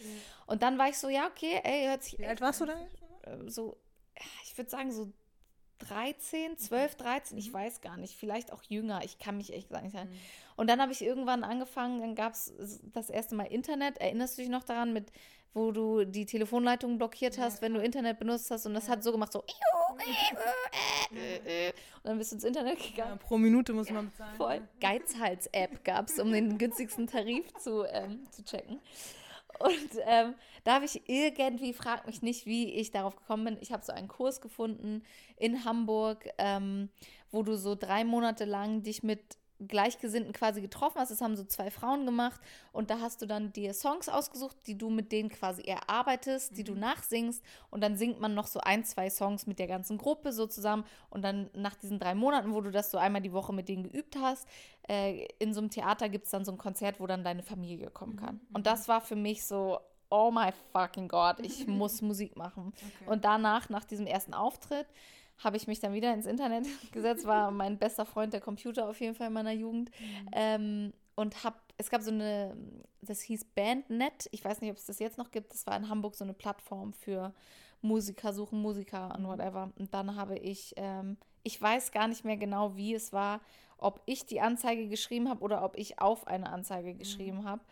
[0.46, 2.74] Und dann war ich so, ja, okay, ey, hört sich Wie alt warst du da?
[3.22, 3.77] äh, so,
[4.44, 5.12] ich würde sagen so
[5.81, 9.81] 13, 12, 13, ich weiß gar nicht, vielleicht auch jünger, ich kann mich echt gar
[9.81, 10.11] nicht sagen.
[10.57, 12.53] Und dann habe ich irgendwann angefangen, dann gab es
[12.92, 15.12] das erste Mal Internet, erinnerst du dich noch daran, mit
[15.54, 19.12] wo du die Telefonleitung blockiert hast, wenn du Internet benutzt hast und das hat so
[19.12, 19.44] gemacht, so
[21.11, 23.12] und dann bist du ins Internet gegangen.
[23.12, 24.37] Ja, pro Minute muss man bezahlen.
[24.37, 24.68] Voll.
[24.80, 28.80] Geizhals-App gab es, um den günstigsten Tarif zu, ähm, zu checken.
[29.58, 30.34] Und ähm,
[30.64, 33.58] da habe ich irgendwie, frag mich nicht, wie ich darauf gekommen bin.
[33.61, 35.02] Ich habe so einen Kurs gefunden
[35.37, 36.90] in Hamburg, ähm,
[37.30, 41.11] wo du so drei Monate lang dich mit Gleichgesinnten quasi getroffen hast.
[41.11, 42.40] Das haben so zwei Frauen gemacht.
[42.73, 46.64] Und da hast du dann dir Songs ausgesucht, die du mit denen quasi erarbeitest, die
[46.64, 47.42] du nachsingst.
[47.71, 50.85] Und dann singt man noch so ein, zwei Songs mit der ganzen Gruppe so zusammen.
[51.11, 53.85] Und dann nach diesen drei Monaten, wo du das so einmal die Woche mit denen
[53.85, 54.47] geübt hast,
[54.88, 57.90] äh, in so einem Theater gibt es dann so ein Konzert, wo dann deine Familie
[57.90, 58.40] kommen kann.
[58.53, 62.73] Und das war für mich so, oh my fucking God, ich muss Musik machen.
[63.07, 64.87] Und danach, nach diesem ersten Auftritt,
[65.38, 69.01] habe ich mich dann wieder ins Internet gesetzt, war mein bester Freund der Computer auf
[69.01, 69.90] jeden Fall in meiner Jugend.
[70.33, 72.57] Ähm, und hab, es gab so eine,
[73.03, 75.88] das hieß Bandnet, ich weiß nicht, ob es das jetzt noch gibt, das war in
[75.88, 77.35] Hamburg so eine Plattform für
[77.81, 79.72] Musiker, suchen Musiker und whatever.
[79.79, 83.40] Und dann habe ich, ähm, ich weiß gar nicht mehr genau, wie es war,
[83.79, 87.62] ob ich die Anzeige geschrieben habe oder ob ich auf eine Anzeige geschrieben habe.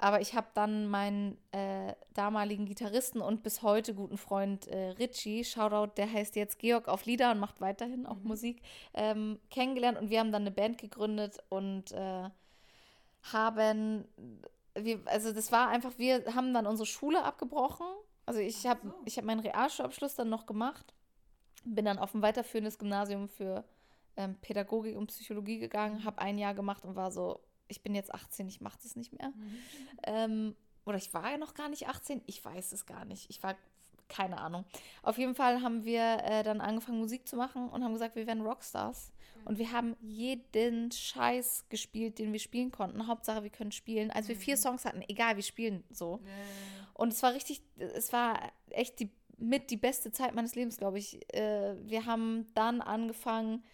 [0.00, 5.44] Aber ich habe dann meinen äh, damaligen Gitarristen und bis heute guten Freund äh, Richie,
[5.44, 8.62] Shoutout, der heißt jetzt Georg auf Lieder und macht weiterhin auch Musik,
[8.94, 12.30] ähm, kennengelernt und wir haben dann eine Band gegründet und äh,
[13.32, 14.04] haben,
[14.74, 17.86] wir, also das war einfach, wir haben dann unsere Schule abgebrochen.
[18.24, 20.94] Also ich habe ich hab meinen Realschulabschluss dann noch gemacht,
[21.64, 23.64] bin dann auf ein weiterführendes Gymnasium für
[24.16, 28.12] ähm, Pädagogik und Psychologie gegangen, habe ein Jahr gemacht und war so, ich bin jetzt
[28.12, 29.32] 18, ich mache das nicht mehr.
[30.04, 30.54] Ähm,
[30.84, 33.28] oder ich war ja noch gar nicht 18, ich weiß es gar nicht.
[33.30, 33.56] Ich war,
[34.08, 34.64] keine Ahnung.
[35.02, 38.26] Auf jeden Fall haben wir äh, dann angefangen, Musik zu machen und haben gesagt, wir
[38.26, 39.12] werden Rockstars.
[39.44, 43.06] Und wir haben jeden Scheiß gespielt, den wir spielen konnten.
[43.06, 44.10] Hauptsache, wir können spielen.
[44.10, 46.20] Als wir vier Songs hatten, egal, wir spielen so.
[46.94, 50.98] Und es war richtig, es war echt die, mit die beste Zeit meines Lebens, glaube
[50.98, 51.32] ich.
[51.32, 53.64] Äh, wir haben dann angefangen,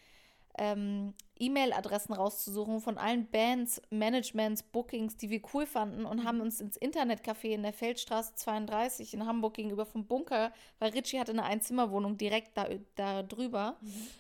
[0.58, 6.60] ähm, E-Mail-Adressen rauszusuchen von allen Bands, Managements, Bookings, die wir cool fanden und haben uns
[6.60, 11.44] ins Internetcafé in der Feldstraße 32 in Hamburg gegenüber vom Bunker, weil Richie hatte eine
[11.44, 13.76] Einzimmerwohnung direkt da, da drüber,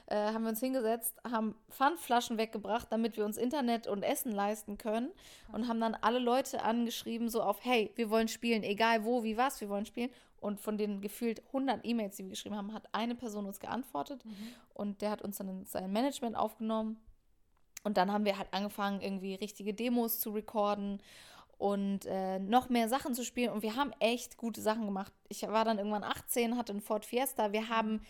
[0.06, 4.76] äh, haben wir uns hingesetzt, haben Pfandflaschen weggebracht, damit wir uns Internet und Essen leisten
[4.76, 5.10] können
[5.52, 9.36] und haben dann alle Leute angeschrieben, so auf, hey, wir wollen spielen, egal wo, wie,
[9.36, 10.10] was, wir wollen spielen.
[10.44, 14.22] Und von den gefühlt 100 E-Mails, die wir geschrieben haben, hat eine Person uns geantwortet
[14.74, 17.00] und der hat uns dann in sein Management aufgenommen.
[17.82, 21.00] Und dann haben wir halt angefangen, irgendwie richtige Demos zu recorden
[21.56, 23.54] und äh, noch mehr Sachen zu spielen.
[23.54, 25.14] Und wir haben echt gute Sachen gemacht.
[25.30, 27.52] Ich war dann irgendwann 18, hatte einen Ford Fiesta.
[27.52, 28.02] Wir haben,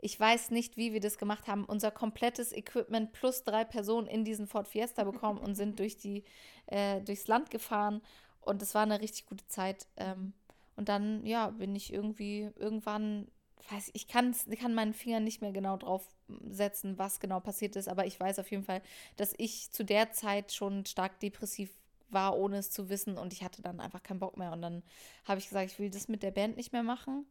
[0.00, 4.24] ich weiß nicht, wie wir das gemacht haben, unser komplettes Equipment plus drei Personen in
[4.24, 6.24] diesen Ford Fiesta bekommen und sind durch die,
[6.66, 8.02] äh, durchs Land gefahren.
[8.40, 9.86] Und es war eine richtig gute Zeit.
[9.96, 10.32] Ähm,
[10.76, 13.28] und dann, ja, bin ich irgendwie irgendwann,
[13.70, 16.06] weiß ich, kann's, kann meinen Finger nicht mehr genau drauf
[16.48, 18.82] setzen, was genau passiert ist, aber ich weiß auf jeden Fall,
[19.16, 21.70] dass ich zu der Zeit schon stark depressiv
[22.10, 23.18] war, ohne es zu wissen.
[23.18, 24.52] Und ich hatte dann einfach keinen Bock mehr.
[24.52, 24.82] Und dann
[25.24, 27.26] habe ich gesagt, ich will das mit der Band nicht mehr machen.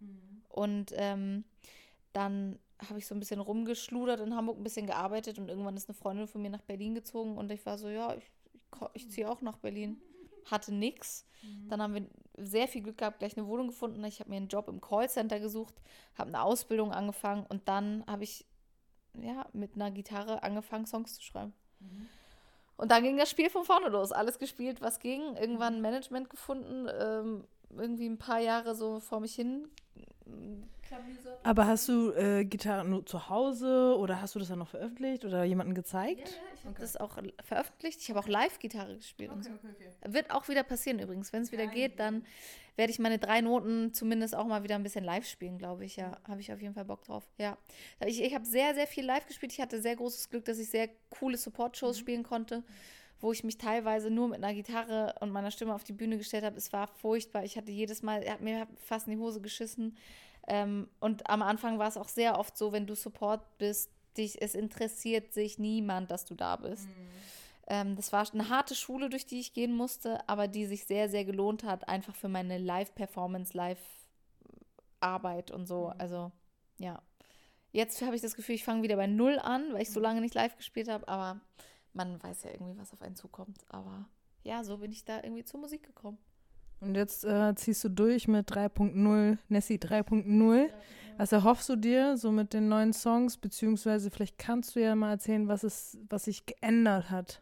[0.49, 1.43] Und ähm,
[2.13, 5.37] dann habe ich so ein bisschen rumgeschludert in Hamburg, ein bisschen gearbeitet.
[5.37, 7.37] Und irgendwann ist eine Freundin von mir nach Berlin gezogen.
[7.37, 8.61] Und ich war so, ja, ich, ich,
[8.93, 10.01] ich ziehe auch nach Berlin.
[10.45, 11.25] Hatte nix.
[11.69, 14.03] Dann haben wir sehr viel Glück gehabt, gleich eine Wohnung gefunden.
[14.03, 15.75] Ich habe mir einen Job im Callcenter gesucht,
[16.17, 18.45] habe eine Ausbildung angefangen und dann habe ich
[19.13, 21.53] ja mit einer Gitarre angefangen, Songs zu schreiben.
[22.77, 24.11] Und dann ging das Spiel von vorne los.
[24.11, 25.35] Alles gespielt, was ging.
[25.37, 29.69] Irgendwann ein Management gefunden, ähm, irgendwie ein paar Jahre so vor mich hin.
[31.43, 35.25] Aber hast du äh, Gitarre nur zu Hause oder hast du das dann noch veröffentlicht
[35.25, 36.39] oder jemandem gezeigt?
[36.55, 38.01] Ich habe das auch veröffentlicht.
[38.01, 39.51] Ich habe auch Live-Gitarre gespielt und so.
[40.05, 41.31] Wird auch wieder passieren übrigens.
[41.33, 42.25] Wenn es wieder geht, dann
[42.75, 45.95] werde ich meine drei Noten zumindest auch mal wieder ein bisschen live spielen, glaube ich.
[45.95, 47.23] Ja, habe ich auf jeden Fall Bock drauf.
[47.37, 47.57] Ja.
[48.05, 49.53] Ich, ich habe sehr, sehr viel live gespielt.
[49.53, 52.63] Ich hatte sehr großes Glück, dass ich sehr coole Support-Shows spielen konnte,
[53.21, 56.43] wo ich mich teilweise nur mit einer Gitarre und meiner Stimme auf die Bühne gestellt
[56.43, 56.57] habe.
[56.57, 57.43] Es war furchtbar.
[57.43, 59.95] Ich hatte jedes Mal, er hat mir fast in die Hose geschissen.
[60.47, 64.41] Ähm, und am Anfang war es auch sehr oft so, wenn du Support bist, dich,
[64.41, 66.87] es interessiert sich niemand, dass du da bist.
[67.67, 71.09] Ähm, das war eine harte Schule, durch die ich gehen musste, aber die sich sehr,
[71.09, 75.87] sehr gelohnt hat, einfach für meine Live-Performance, Live-Arbeit und so.
[75.97, 76.31] Also,
[76.77, 77.01] ja.
[77.71, 80.21] Jetzt habe ich das Gefühl, ich fange wieder bei Null an, weil ich so lange
[80.21, 81.41] nicht live gespielt habe, aber
[81.91, 83.65] man weiß ja irgendwie, was auf einen zukommt.
[83.67, 84.07] Aber
[84.43, 86.17] ja, so bin ich da irgendwie zur Musik gekommen.
[86.81, 90.69] Und jetzt äh, ziehst du durch mit 3.0, Nessie 3.0.
[91.17, 93.37] Was erhoffst du dir so mit den neuen Songs?
[93.37, 97.41] Beziehungsweise vielleicht kannst du ja mal erzählen, was, es, was sich geändert hat.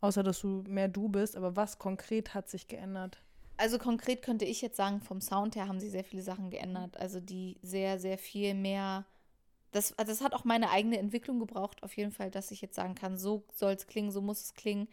[0.00, 3.22] Außer, dass du mehr du bist, aber was konkret hat sich geändert?
[3.56, 6.98] Also konkret könnte ich jetzt sagen, vom Sound her haben sie sehr viele Sachen geändert.
[6.98, 9.06] Also die sehr, sehr viel mehr.
[9.72, 12.74] Das, also das hat auch meine eigene Entwicklung gebraucht, auf jeden Fall, dass ich jetzt
[12.74, 14.88] sagen kann, so soll es klingen, so muss es klingen.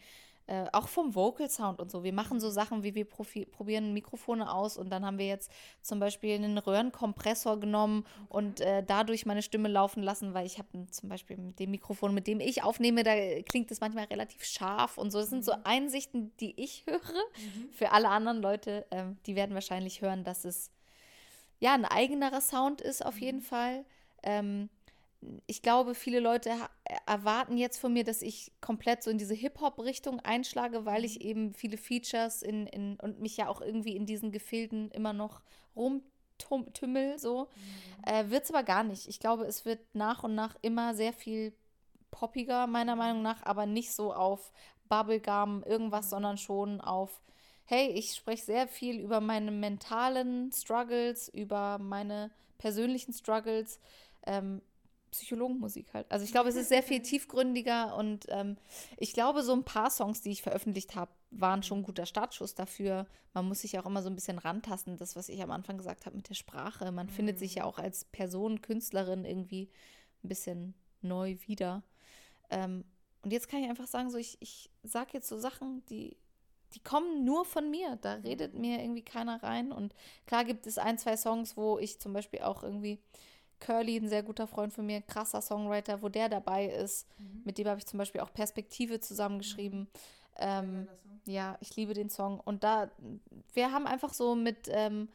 [0.48, 2.02] Äh, auch vom Vocal Sound und so.
[2.02, 5.52] Wir machen so Sachen, wie wir probieren Mikrofone aus und dann haben wir jetzt
[5.82, 10.68] zum Beispiel einen Röhrenkompressor genommen und äh, dadurch meine Stimme laufen lassen, weil ich habe
[10.90, 14.98] zum Beispiel mit dem Mikrofon, mit dem ich aufnehme, da klingt es manchmal relativ scharf
[14.98, 15.20] und so.
[15.20, 17.22] Das sind so Einsichten, die ich höre.
[17.70, 20.72] Für alle anderen Leute, ähm, die werden wahrscheinlich hören, dass es
[21.60, 23.84] ja ein eigenerer Sound ist auf jeden Fall.
[24.24, 24.70] Ähm,
[25.46, 26.70] ich glaube, viele Leute ha-
[27.06, 31.54] erwarten jetzt von mir, dass ich komplett so in diese Hip-Hop-Richtung einschlage, weil ich eben
[31.54, 35.42] viele Features in, in, und mich ja auch irgendwie in diesen Gefilden immer noch
[36.74, 37.48] Tümmel so.
[38.04, 39.06] Äh, wird es aber gar nicht.
[39.08, 41.52] Ich glaube, es wird nach und nach immer sehr viel
[42.10, 44.52] poppiger, meiner Meinung nach, aber nicht so auf
[44.88, 47.22] Bubblegum, irgendwas, sondern schon auf,
[47.64, 53.78] hey, ich spreche sehr viel über meine mentalen Struggles, über meine persönlichen Struggles.
[54.26, 54.60] Ähm,
[55.12, 56.10] Psychologenmusik halt.
[56.10, 58.56] Also ich glaube, es ist sehr viel tiefgründiger und ähm,
[58.96, 62.54] ich glaube, so ein paar Songs, die ich veröffentlicht habe, waren schon ein guter Startschuss
[62.54, 63.06] dafür.
[63.34, 66.06] Man muss sich auch immer so ein bisschen rantasten, das, was ich am Anfang gesagt
[66.06, 66.90] habe mit der Sprache.
[66.90, 69.70] Man findet sich ja auch als Person, Künstlerin irgendwie
[70.24, 71.82] ein bisschen neu wieder.
[72.50, 72.84] Ähm,
[73.22, 76.16] und jetzt kann ich einfach sagen, so ich, ich sage jetzt so Sachen, die,
[76.74, 77.96] die kommen nur von mir.
[78.00, 79.72] Da redet mir irgendwie keiner rein.
[79.72, 79.94] Und
[80.26, 82.98] klar gibt es ein, zwei Songs, wo ich zum Beispiel auch irgendwie
[83.62, 87.06] Curly, ein sehr guter Freund von mir, krasser Songwriter, wo der dabei ist.
[87.44, 89.86] Mit dem habe ich zum Beispiel auch Perspektive zusammengeschrieben.
[90.36, 90.88] Ähm,
[91.26, 92.40] ja, ich liebe den Song.
[92.40, 92.90] Und da,
[93.54, 95.08] wir haben einfach so mit ähm,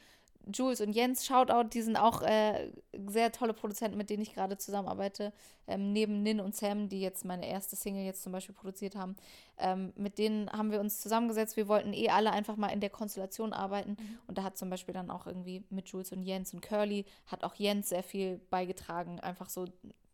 [0.53, 2.71] Jules und Jens, Shoutout, die sind auch äh,
[3.07, 5.33] sehr tolle Produzenten, mit denen ich gerade zusammenarbeite.
[5.67, 9.15] Ähm, neben Nin und Sam, die jetzt meine erste Single jetzt zum Beispiel produziert haben.
[9.57, 11.57] Ähm, mit denen haben wir uns zusammengesetzt.
[11.57, 13.97] Wir wollten eh alle einfach mal in der Konstellation arbeiten.
[14.27, 17.43] Und da hat zum Beispiel dann auch irgendwie mit Jules und Jens und Curly, hat
[17.43, 19.65] auch Jens sehr viel beigetragen, einfach so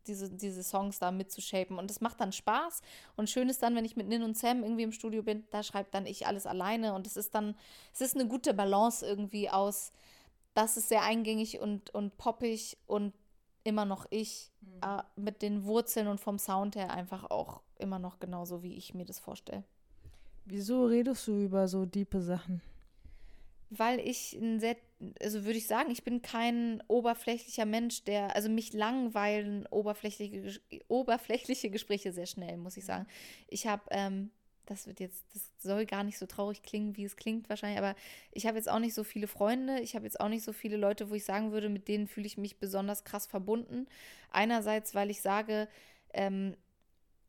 [0.07, 1.77] diese, diese Songs da mitzushapen.
[1.77, 2.81] Und das macht dann Spaß.
[3.15, 5.63] Und schön ist dann, wenn ich mit Nin und Sam irgendwie im Studio bin, da
[5.63, 6.93] schreibt dann ich alles alleine.
[6.93, 7.55] Und es ist dann,
[7.93, 9.91] es ist eine gute Balance irgendwie aus,
[10.53, 13.13] das ist sehr eingängig und, und poppig und
[13.63, 18.19] immer noch ich, äh, mit den Wurzeln und vom Sound her einfach auch immer noch
[18.19, 19.63] genauso, wie ich mir das vorstelle.
[20.45, 22.61] Wieso redest du über so diepe Sachen?
[23.69, 24.75] Weil ich ein sehr,
[25.21, 31.69] also würde ich sagen, ich bin kein oberflächlicher Mensch, der, also mich langweilen oberflächliche, oberflächliche
[31.69, 33.07] Gespräche sehr schnell, muss ich sagen.
[33.47, 34.29] Ich habe, ähm,
[34.65, 37.95] das wird jetzt, das soll gar nicht so traurig klingen, wie es klingt wahrscheinlich, aber
[38.31, 40.77] ich habe jetzt auch nicht so viele Freunde, ich habe jetzt auch nicht so viele
[40.77, 43.87] Leute, wo ich sagen würde, mit denen fühle ich mich besonders krass verbunden.
[44.31, 45.67] Einerseits, weil ich sage,
[46.13, 46.55] ähm,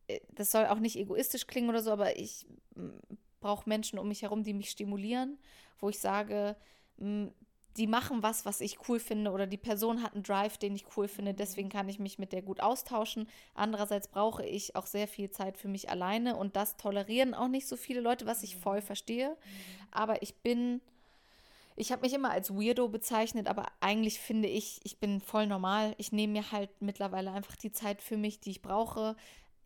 [0.07, 2.47] äh, das soll auch nicht egoistisch klingen oder so, aber ich
[3.41, 5.39] brauche Menschen um mich herum, die mich stimulieren,
[5.79, 6.57] wo ich sage,
[6.99, 7.33] m,
[7.77, 10.85] die machen was, was ich cool finde oder die Person hat einen Drive, den ich
[10.97, 13.29] cool finde, deswegen kann ich mich mit der gut austauschen.
[13.55, 17.67] Andererseits brauche ich auch sehr viel Zeit für mich alleine und das tolerieren auch nicht
[17.67, 19.37] so viele Leute, was ich voll verstehe.
[19.91, 20.81] Aber ich bin,
[21.75, 25.95] ich habe mich immer als Weirdo bezeichnet, aber eigentlich finde ich, ich bin voll normal.
[25.99, 29.17] Ich nehme mir halt mittlerweile einfach die Zeit für mich, die ich brauche.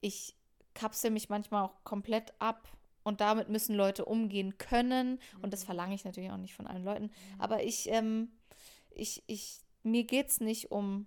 [0.00, 0.34] Ich
[0.72, 2.68] kapsel mich manchmal auch komplett ab
[3.08, 5.18] und damit müssen Leute umgehen können.
[5.42, 7.10] Und das verlange ich natürlich auch nicht von allen Leuten.
[7.38, 8.30] Aber ich, ähm,
[8.90, 11.06] ich, ich, mir geht es nicht um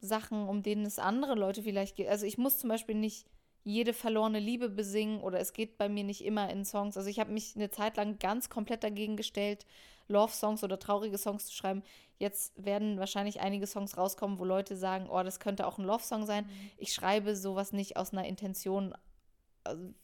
[0.00, 2.08] Sachen, um denen es andere Leute vielleicht geht.
[2.08, 3.26] Also ich muss zum Beispiel nicht
[3.64, 6.96] jede verlorene Liebe besingen oder es geht bei mir nicht immer in Songs.
[6.96, 9.66] Also ich habe mich eine Zeit lang ganz komplett dagegen gestellt,
[10.06, 11.82] Love-Songs oder traurige Songs zu schreiben.
[12.18, 16.26] Jetzt werden wahrscheinlich einige Songs rauskommen, wo Leute sagen, oh, das könnte auch ein Love-Song
[16.26, 16.48] sein.
[16.78, 18.94] Ich schreibe sowas nicht aus einer Intention,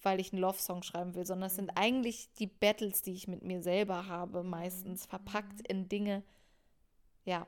[0.02, 3.42] weil ich einen Love-Song schreiben will, sondern es sind eigentlich die Battles, die ich mit
[3.42, 6.22] mir selber habe, meistens verpackt in Dinge,
[7.24, 7.46] ja,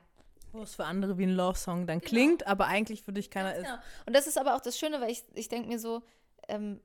[0.51, 3.65] Wo es für andere wie ein Love-Song dann klingt, aber eigentlich für dich keiner ist.
[3.65, 3.77] Genau.
[4.05, 6.01] Und das ist aber auch das Schöne, weil ich, ich denke mir so,
[6.47, 6.79] ähm,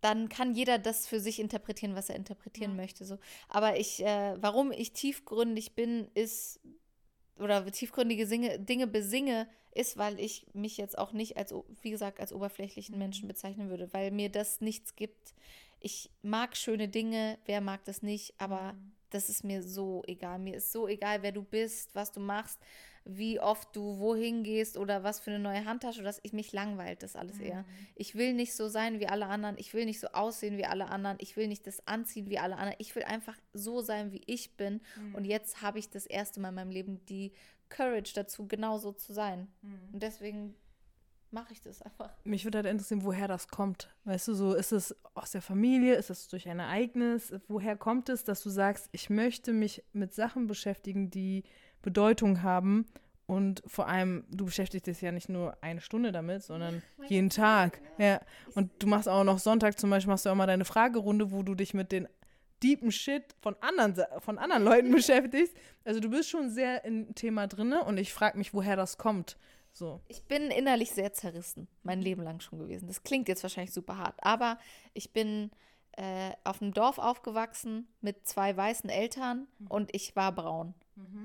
[0.00, 3.04] dann kann jeder das für sich interpretieren, was er interpretieren möchte.
[3.04, 3.18] So.
[3.48, 6.60] Aber ich, äh, warum ich tiefgründig bin, ist,
[7.38, 12.20] oder tiefgründige Singe, Dinge besinge, ist, weil ich mich jetzt auch nicht als, wie gesagt,
[12.20, 15.34] als oberflächlichen Menschen bezeichnen würde, weil mir das nichts gibt.
[15.80, 18.74] Ich mag schöne Dinge, wer mag das nicht, aber
[19.10, 20.38] das ist mir so egal.
[20.38, 22.58] Mir ist so egal, wer du bist, was du machst,
[23.08, 27.04] wie oft du wohin gehst oder was für eine neue Handtasche, dass ich mich langweilt
[27.04, 27.64] das alles eher.
[27.94, 30.88] Ich will nicht so sein wie alle anderen, ich will nicht so aussehen wie alle
[30.88, 34.22] anderen, ich will nicht das anziehen wie alle anderen, ich will einfach so sein, wie
[34.26, 34.80] ich bin.
[35.12, 37.32] Und jetzt habe ich das erste Mal in meinem Leben die
[37.68, 39.48] Courage dazu, genau so zu sein.
[39.92, 40.54] Und deswegen
[41.30, 42.10] mache ich das einfach.
[42.24, 43.94] Mich würde halt interessieren, woher das kommt.
[44.04, 47.32] Weißt du, so ist es aus der Familie, ist es durch ein Ereignis?
[47.48, 51.44] Woher kommt es, dass du sagst, ich möchte mich mit Sachen beschäftigen, die
[51.82, 52.86] Bedeutung haben?
[53.26, 57.80] Und vor allem, du beschäftigst dich ja nicht nur eine Stunde damit, sondern jeden Tag.
[57.98, 58.20] Ja.
[58.54, 61.42] Und du machst auch noch Sonntag zum Beispiel, machst du auch mal deine Fragerunde, wo
[61.42, 62.06] du dich mit den
[62.62, 65.54] deepen Shit von anderen, von anderen Leuten beschäftigst.
[65.84, 69.36] Also du bist schon sehr im Thema drinne und ich frage mich, woher das kommt.
[69.72, 70.00] So.
[70.08, 72.86] Ich bin innerlich sehr zerrissen, mein Leben lang schon gewesen.
[72.86, 74.58] Das klingt jetzt wahrscheinlich super hart, aber
[74.94, 75.50] ich bin
[75.92, 80.74] äh, auf einem Dorf aufgewachsen mit zwei weißen Eltern und ich war braun.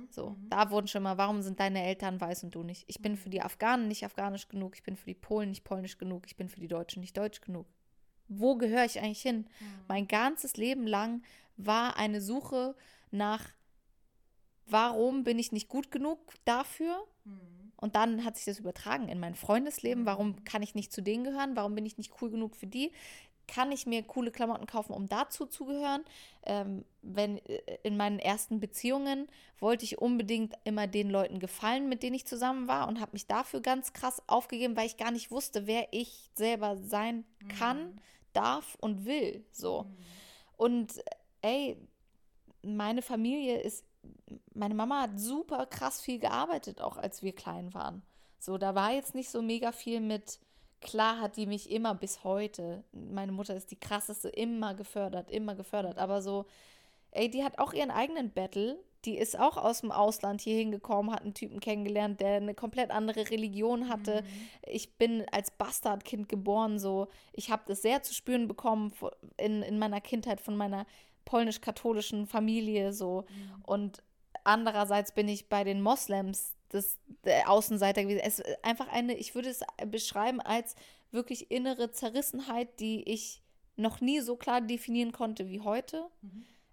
[0.09, 2.83] So, da wurden schon mal, warum sind deine Eltern weiß und du nicht?
[2.87, 5.97] Ich bin für die Afghanen nicht afghanisch genug, ich bin für die Polen nicht polnisch
[5.97, 7.67] genug, ich bin für die Deutschen nicht deutsch genug.
[8.33, 9.45] Wo gehöre ich eigentlich hin?
[9.87, 11.21] Mein ganzes Leben lang
[11.57, 12.75] war eine Suche
[13.11, 13.51] nach
[14.71, 17.05] warum bin ich nicht gut genug dafür?
[17.25, 17.71] Mhm.
[17.75, 20.05] Und dann hat sich das übertragen in mein Freundesleben.
[20.05, 21.55] Warum kann ich nicht zu denen gehören?
[21.55, 22.91] Warum bin ich nicht cool genug für die?
[23.47, 26.03] Kann ich mir coole Klamotten kaufen, um dazu zu gehören?
[26.43, 29.27] Ähm, wenn äh, in meinen ersten Beziehungen
[29.59, 33.25] wollte ich unbedingt immer den Leuten gefallen, mit denen ich zusammen war und habe mich
[33.25, 37.25] dafür ganz krass aufgegeben, weil ich gar nicht wusste, wer ich selber sein
[37.57, 37.99] kann,
[38.33, 39.45] darf und will.
[39.51, 39.85] So.
[40.57, 40.93] Und
[41.41, 41.77] ey,
[42.63, 43.85] meine Familie ist,
[44.53, 48.01] meine Mama hat super krass viel gearbeitet, auch als wir klein waren.
[48.39, 50.39] So, da war jetzt nicht so mega viel mit,
[50.81, 55.55] klar hat die mich immer bis heute, meine Mutter ist die krasseste, immer gefördert, immer
[55.55, 56.45] gefördert, aber so,
[57.11, 58.79] ey, die hat auch ihren eigenen Battle.
[59.05, 62.91] Die ist auch aus dem Ausland hier hingekommen, hat einen Typen kennengelernt, der eine komplett
[62.91, 64.23] andere Religion hatte.
[64.65, 67.07] Ich bin als Bastardkind geboren, so.
[67.33, 68.93] Ich habe das sehr zu spüren bekommen
[69.37, 70.85] in, in meiner Kindheit von meiner
[71.25, 73.25] polnisch-katholischen Familie, so.
[73.63, 74.03] Und
[74.43, 78.21] andererseits bin ich bei den Moslems das, der Außenseiter gewesen.
[78.23, 80.75] Es ist einfach eine, ich würde es beschreiben als
[81.11, 83.41] wirklich innere Zerrissenheit, die ich
[83.75, 86.05] noch nie so klar definieren konnte wie heute.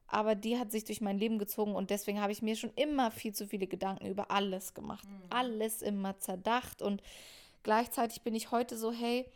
[0.08, 3.10] Aber die hat sich durch mein Leben gezogen und deswegen habe ich mir schon immer
[3.10, 5.06] viel zu viele Gedanken über alles gemacht.
[5.30, 7.02] Alles immer zerdacht und
[7.62, 9.26] gleichzeitig bin ich heute so, hey,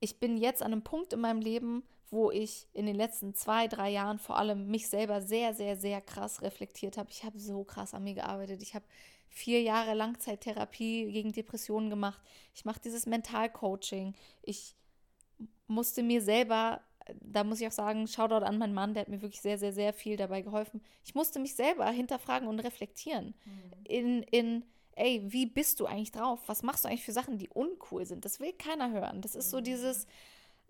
[0.00, 3.68] ich bin jetzt an einem Punkt in meinem Leben, wo ich in den letzten zwei,
[3.68, 7.10] drei Jahren vor allem mich selber sehr, sehr, sehr krass reflektiert habe.
[7.10, 8.62] Ich habe so krass an mir gearbeitet.
[8.62, 8.84] Ich habe
[9.28, 12.20] vier Jahre Langzeittherapie gegen Depressionen gemacht.
[12.54, 14.14] Ich mache dieses Mentalcoaching.
[14.42, 14.76] Ich
[15.66, 16.80] musste mir selber,
[17.20, 19.72] da muss ich auch sagen, Shoutout an meinen Mann, der hat mir wirklich sehr, sehr,
[19.72, 20.82] sehr viel dabei geholfen.
[21.04, 23.34] Ich musste mich selber hinterfragen und reflektieren.
[23.84, 24.64] In, in,
[24.96, 26.40] ey, wie bist du eigentlich drauf?
[26.46, 28.24] Was machst du eigentlich für Sachen, die uncool sind?
[28.24, 29.20] Das will keiner hören.
[29.20, 30.06] Das ist so dieses,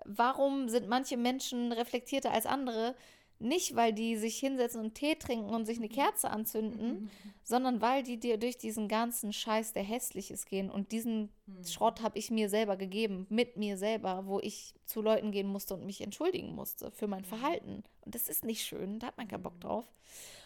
[0.04, 2.96] warum sind manche Menschen reflektierter als andere?
[3.38, 7.10] Nicht, weil die sich hinsetzen und Tee trinken und sich eine Kerze anzünden,
[7.42, 10.70] sondern weil die dir durch diesen ganzen Scheiß, der hässlich ist, gehen.
[10.70, 11.30] Und diesen
[11.66, 15.74] Schrott habe ich mir selber gegeben, mit mir selber, wo ich zu Leuten gehen musste
[15.74, 17.82] und mich entschuldigen musste für mein Verhalten.
[18.02, 19.84] Und das ist nicht schön, da hat man keinen Bock drauf.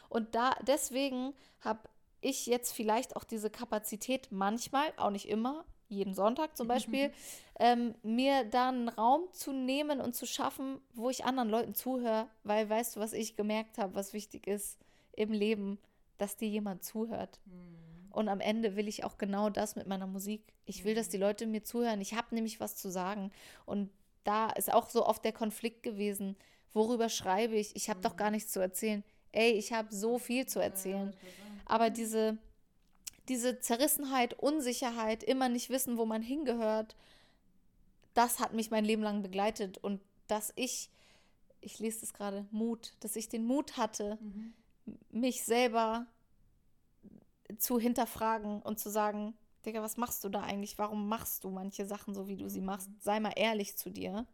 [0.09, 1.89] Und da deswegen habe
[2.21, 7.13] ich jetzt vielleicht auch diese Kapazität manchmal, auch nicht immer, jeden Sonntag zum Beispiel,
[7.59, 12.29] ähm, mir da einen Raum zu nehmen und zu schaffen, wo ich anderen Leuten zuhöre,
[12.45, 14.79] weil weißt du, was ich gemerkt habe, was wichtig ist
[15.13, 15.79] im Leben,
[16.19, 17.41] dass dir jemand zuhört.
[18.11, 20.43] Und am Ende will ich auch genau das mit meiner Musik.
[20.67, 22.01] Ich will, dass die Leute mir zuhören.
[22.01, 23.31] Ich habe nämlich was zu sagen.
[23.65, 23.91] Und
[24.25, 26.37] da ist auch so oft der Konflikt gewesen.
[26.73, 27.77] Worüber schreibe ich?
[27.77, 29.05] Ich habe doch gar nichts zu erzählen.
[29.33, 31.15] Ey, ich habe so viel zu erzählen.
[31.67, 32.39] Aber diese,
[33.29, 36.97] diese Zerrissenheit, Unsicherheit, immer nicht wissen, wo man hingehört,
[38.15, 39.79] das hat mich mein Leben lang begleitet.
[39.79, 40.91] Und dass ich,
[41.61, 44.19] ich lese das gerade, Mut, dass ich den Mut hatte,
[45.11, 46.07] mich selber
[47.59, 50.79] zu hinterfragen und zu sagen, Digga, was machst du da eigentlich?
[50.79, 52.89] Warum machst du manche Sachen so, wie du sie machst?
[53.01, 54.27] Sei mal ehrlich zu dir.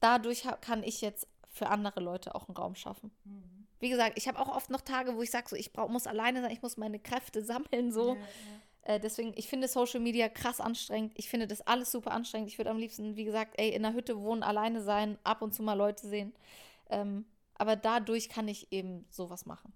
[0.00, 3.10] Dadurch ha- kann ich jetzt für andere Leute auch einen Raum schaffen.
[3.80, 6.06] Wie gesagt, ich habe auch oft noch Tage, wo ich sage, so, ich brauch, muss
[6.06, 8.16] alleine sein, ich muss meine Kräfte sammeln, so.
[8.82, 11.12] Äh, deswegen, ich finde Social Media krass anstrengend.
[11.16, 12.48] Ich finde das alles super anstrengend.
[12.48, 15.54] Ich würde am liebsten, wie gesagt, ey, in der Hütte wohnen, alleine sein, ab und
[15.54, 16.32] zu mal Leute sehen.
[16.88, 17.24] Ähm,
[17.54, 19.72] aber dadurch kann ich eben sowas machen.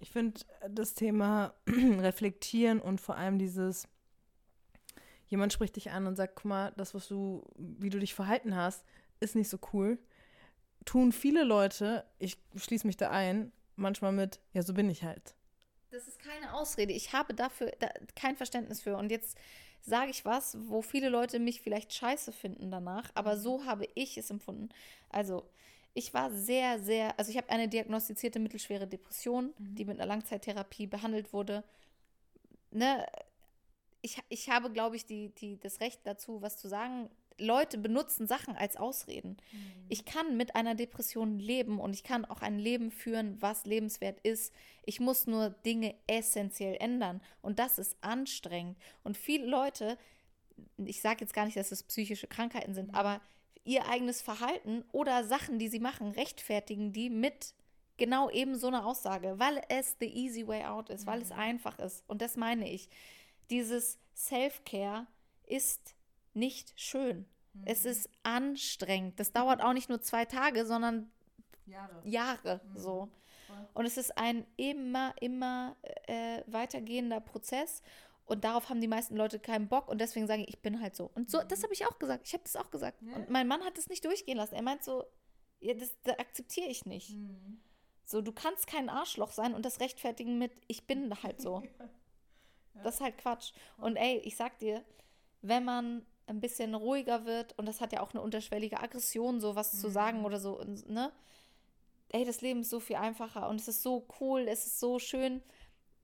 [0.00, 3.86] Ich finde das Thema reflektieren und vor allem dieses,
[5.26, 8.56] jemand spricht dich an und sagt, guck mal, das, was du, wie du dich verhalten
[8.56, 8.84] hast,
[9.20, 9.98] ist nicht so cool.
[10.88, 15.34] Tun viele Leute, ich schließe mich da ein, manchmal mit, ja, so bin ich halt.
[15.90, 16.94] Das ist keine Ausrede.
[16.94, 18.96] Ich habe dafür da, kein Verständnis für.
[18.96, 19.36] Und jetzt
[19.82, 24.16] sage ich was, wo viele Leute mich vielleicht scheiße finden danach, aber so habe ich
[24.16, 24.70] es empfunden.
[25.10, 25.46] Also,
[25.92, 30.86] ich war sehr, sehr, also ich habe eine diagnostizierte mittelschwere Depression, die mit einer Langzeittherapie
[30.86, 31.64] behandelt wurde.
[32.70, 33.04] Ne?
[34.00, 37.10] Ich, ich habe, glaube ich, die, die, das Recht dazu, was zu sagen.
[37.38, 39.36] Leute benutzen Sachen als Ausreden.
[39.88, 44.20] Ich kann mit einer Depression leben und ich kann auch ein Leben führen, was lebenswert
[44.20, 44.52] ist.
[44.84, 48.76] Ich muss nur Dinge essentiell ändern und das ist anstrengend.
[49.04, 49.96] Und viele Leute,
[50.76, 53.20] ich sage jetzt gar nicht, dass es psychische Krankheiten sind, aber
[53.64, 57.54] ihr eigenes Verhalten oder Sachen, die sie machen, rechtfertigen die mit
[57.98, 61.78] genau eben so einer Aussage, weil es the easy way out ist, weil es einfach
[61.78, 62.02] ist.
[62.06, 62.88] Und das meine ich.
[63.50, 65.06] Dieses Self-Care
[65.46, 65.94] ist
[66.34, 67.26] nicht schön.
[67.64, 69.18] Es ist anstrengend.
[69.18, 71.10] Das dauert auch nicht nur zwei Tage, sondern
[71.66, 72.00] Jahre.
[72.04, 73.08] Jahre so.
[73.74, 75.76] Und es ist ein immer, immer
[76.06, 77.82] äh, weitergehender Prozess.
[78.26, 81.10] Und darauf haben die meisten Leute keinen Bock und deswegen sagen, ich bin halt so.
[81.14, 82.26] Und so, das habe ich auch gesagt.
[82.26, 83.00] Ich habe das auch gesagt.
[83.00, 84.54] Und mein Mann hat es nicht durchgehen lassen.
[84.54, 85.04] Er meint so,
[85.60, 87.16] ja, das, das akzeptiere ich nicht.
[88.04, 91.62] So, du kannst kein Arschloch sein und das rechtfertigen mit, ich bin halt so.
[92.84, 93.52] Das ist halt Quatsch.
[93.78, 94.84] Und ey, ich sag dir,
[95.42, 99.54] wenn man ein bisschen ruhiger wird, und das hat ja auch eine unterschwellige Aggression, so
[99.54, 101.12] was zu sagen oder so, ne?
[102.10, 104.98] Ey, das Leben ist so viel einfacher und es ist so cool, es ist so
[104.98, 105.42] schön,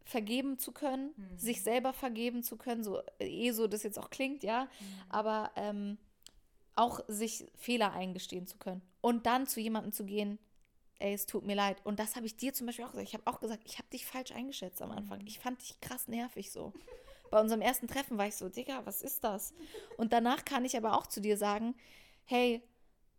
[0.04, 4.42] vergeben zu können, sich selber vergeben zu können, so eh so das jetzt auch klingt,
[4.42, 4.68] ja,
[5.08, 5.96] aber ähm,
[6.76, 10.38] auch sich Fehler eingestehen zu können und dann zu jemandem zu gehen,
[10.98, 11.78] ey, es tut mir leid.
[11.84, 13.08] Und das habe ich dir zum Beispiel auch gesagt.
[13.08, 15.20] Ich habe auch gesagt, ich habe dich falsch eingeschätzt am Anfang.
[15.26, 16.72] Ich fand dich krass nervig so.
[17.34, 19.54] Bei unserem ersten Treffen war ich so, Digga, was ist das?
[19.96, 21.74] Und danach kann ich aber auch zu dir sagen,
[22.26, 22.62] hey,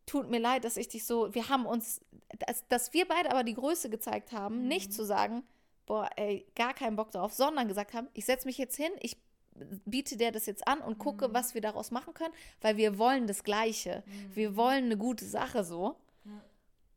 [0.06, 2.00] tut mir leid, dass ich dich so, wir haben uns,
[2.48, 5.44] dass, dass wir beide aber die Größe gezeigt haben, nicht zu sagen,
[5.86, 9.18] boah, ey, gar keinen Bock drauf, sondern gesagt haben, ich setze mich jetzt hin, ich
[9.84, 13.28] biete dir das jetzt an und gucke, was wir daraus machen können, weil wir wollen
[13.28, 14.02] das Gleiche.
[14.34, 15.98] Wir wollen eine gute Sache so.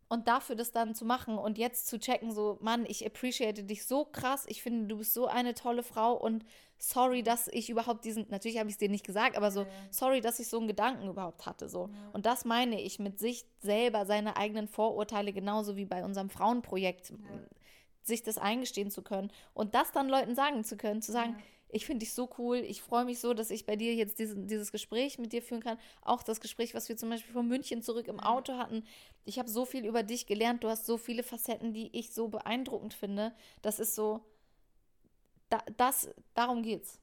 [0.09, 3.85] Und dafür das dann zu machen und jetzt zu checken, so, Mann, ich appreciate dich
[3.85, 6.47] so krass, ich finde, du bist so eine tolle Frau und
[6.79, 10.23] sorry, dass ich überhaupt diesen, natürlich habe ich es dir nicht gesagt, aber so, sorry,
[10.23, 11.91] dass ich so einen Gedanken überhaupt hatte, so.
[12.13, 17.13] Und das meine ich mit sich selber, seine eigenen Vorurteile, genauso wie bei unserem Frauenprojekt,
[18.03, 21.37] sich das eingestehen zu können und das dann Leuten sagen zu können, zu sagen,
[21.71, 24.47] ich finde dich so cool, ich freue mich so, dass ich bei dir jetzt diesen,
[24.47, 25.79] dieses Gespräch mit dir führen kann.
[26.03, 28.85] Auch das Gespräch, was wir zum Beispiel von München zurück im Auto hatten.
[29.25, 32.29] Ich habe so viel über dich gelernt, du hast so viele Facetten, die ich so
[32.29, 33.35] beeindruckend finde.
[33.61, 34.25] Das ist so,
[35.51, 37.01] da, das, darum geht's.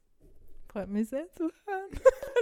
[0.67, 1.89] Freut mich sehr zu hören.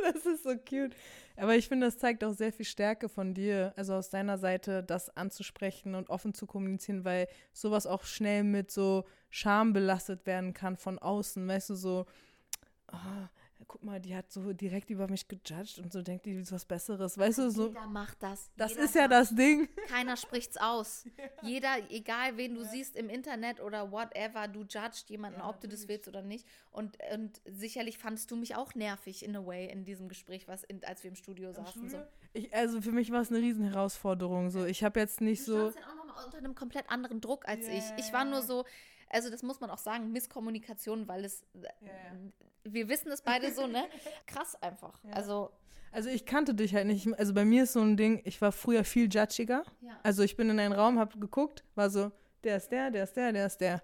[0.13, 0.95] das ist so cute.
[1.35, 4.81] Aber ich finde, das zeigt auch sehr viel Stärke von dir, also aus deiner Seite,
[4.81, 9.03] das anzusprechen und offen zu kommunizieren, weil sowas auch schnell mit so
[9.35, 11.47] Scham belastet werden kann von außen.
[11.47, 12.05] Weißt du, so,
[12.85, 13.29] ah,
[13.67, 17.17] guck mal, die hat so direkt über mich gejudged und so denkt die, was Besseres.
[17.17, 18.51] Weißt du, so, Jeder macht das.
[18.57, 19.67] das ist ja das Ding.
[19.87, 21.05] Keiner spricht's aus.
[21.41, 25.87] Jeder, egal wen du siehst im Internet oder whatever, du judgst jemanden, ob du das
[25.87, 26.47] willst oder nicht.
[26.69, 30.63] Und, und sicherlich fandst du mich auch nervig in a way in diesem Gespräch, was
[30.63, 31.89] in, als wir im Studio saßen.
[31.89, 31.97] So.
[32.33, 34.51] Ich, also für mich war es eine riesen Herausforderung.
[34.51, 35.69] So, ich habe jetzt nicht Du so.
[35.69, 37.83] ja auch nochmal unter einem komplett anderen Druck als Ja, ich.
[38.05, 38.65] Ich war nur so,
[39.13, 41.45] also das muss man auch sagen, Misskommunikation, weil es,
[42.63, 43.83] wir wissen es beide so, ne?
[44.27, 44.99] Krass einfach.
[45.11, 45.51] Also,
[45.91, 47.07] Also ich kannte dich halt nicht.
[47.19, 49.63] Also bei mir ist so ein Ding, ich war früher viel judgiger.
[49.81, 49.99] Ja.
[50.03, 52.11] Also ich bin in einen Raum, habe geguckt, war so,
[52.43, 53.81] der ist der, der ist der, der ist der.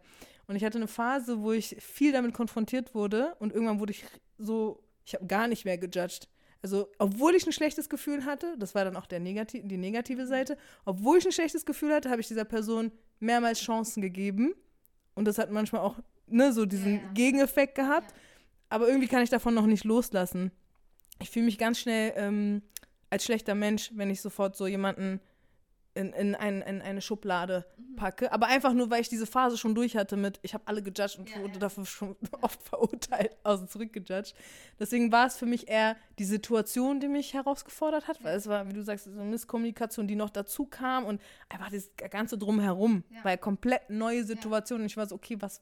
[0.48, 4.04] Und ich hatte eine Phase, wo ich viel damit konfrontiert wurde und irgendwann wurde ich
[4.40, 6.28] so, ich habe gar nicht mehr gejudged.
[6.62, 10.26] Also, obwohl ich ein schlechtes Gefühl hatte, das war dann auch der negati die negative
[10.28, 14.54] Seite, obwohl ich ein schlechtes Gefühl hatte, habe ich dieser Person mehrmals Chancen gegeben.
[15.20, 15.97] Und das hat manchmal auch
[16.28, 17.11] ne, so diesen Ja, ja.
[17.13, 18.13] Gegeneffekt gehabt.
[18.70, 20.51] Aber irgendwie kann ich davon noch nicht loslassen.
[21.22, 22.61] Ich fühle mich ganz schnell ähm,
[23.09, 25.20] als schlechter Mensch, wenn ich sofort so jemanden
[26.00, 27.95] in, in, ein, in eine Schublade Mhm.
[27.95, 28.32] packe.
[28.32, 31.20] Aber einfach nur, weil ich diese Phase schon durch hatte mit, ich habe alle gejudged
[31.20, 31.60] und Ja, wurde ja.
[31.60, 34.34] dafür schon oft verurteilt, also zurückgejudged.
[34.80, 38.68] Deswegen war es für mich eher die Situation, die mich herausgefordert hat, weil es war,
[38.70, 43.04] wie du sagst, so eine Misskommunikation, die noch dazu kam und einfach das ganze Drumherum,
[43.10, 43.24] Ja.
[43.24, 44.80] weil komplett neue Situation.
[44.82, 45.62] Und ich war so, okay, was,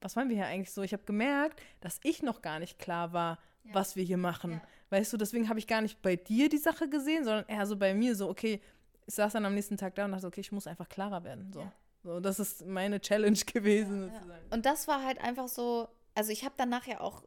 [0.00, 0.82] was wollen wir hier eigentlich so?
[0.82, 3.38] Ich habe gemerkt, dass ich noch gar nicht klar war,
[3.72, 4.60] was wir hier machen.
[4.90, 7.76] Weißt du, deswegen habe ich gar nicht bei dir die Sache gesehen, sondern eher so
[7.76, 8.60] bei mir, so, okay,
[9.06, 11.52] ich saß dann am nächsten Tag da und dachte, okay, ich muss einfach klarer werden.
[11.52, 11.72] So, Ja.
[12.04, 14.08] so das ist meine Challenge gewesen.
[14.08, 14.14] Ja.
[14.14, 14.46] sozusagen.
[14.52, 17.22] Und das war halt einfach so, also ich habe dann nachher auch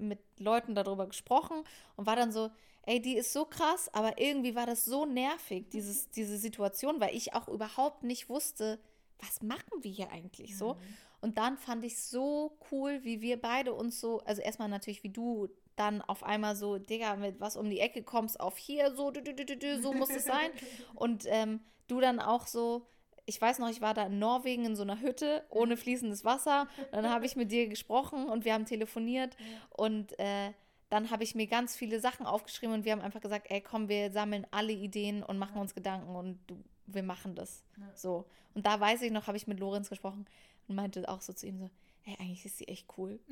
[0.00, 1.62] mit Leuten darüber gesprochen
[1.96, 2.50] und war dann so,
[2.84, 7.14] ey, die ist so krass, aber irgendwie war das so nervig, dieses, diese Situation, weil
[7.14, 8.78] ich auch überhaupt nicht wusste,
[9.20, 10.76] was machen wir hier eigentlich so.
[11.20, 15.10] Und dann fand ich so cool, wie wir beide uns so, also erstmal natürlich, wie
[15.10, 19.10] du dann auf einmal so, Digga, mit was um die Ecke kommst, auf hier, so,
[19.10, 20.50] dü, dü, dü, so muss es sein.
[20.94, 22.86] Und ähm, du dann auch so,
[23.24, 26.68] ich weiß noch, ich war da in Norwegen in so einer Hütte ohne fließendes Wasser.
[26.90, 29.36] Dann habe ich mit dir gesprochen und wir haben telefoniert
[29.70, 30.52] und äh,
[30.90, 33.88] dann habe ich mir ganz viele Sachen aufgeschrieben und wir haben einfach gesagt, ey, komm,
[33.88, 37.64] wir sammeln alle Ideen und machen uns Gedanken und du, wir machen das.
[37.94, 38.26] So.
[38.54, 40.26] Und da weiß ich noch, habe ich mit Lorenz gesprochen
[40.68, 41.70] und meinte auch so zu ihm so,
[42.04, 43.18] ey, eigentlich ist sie echt cool.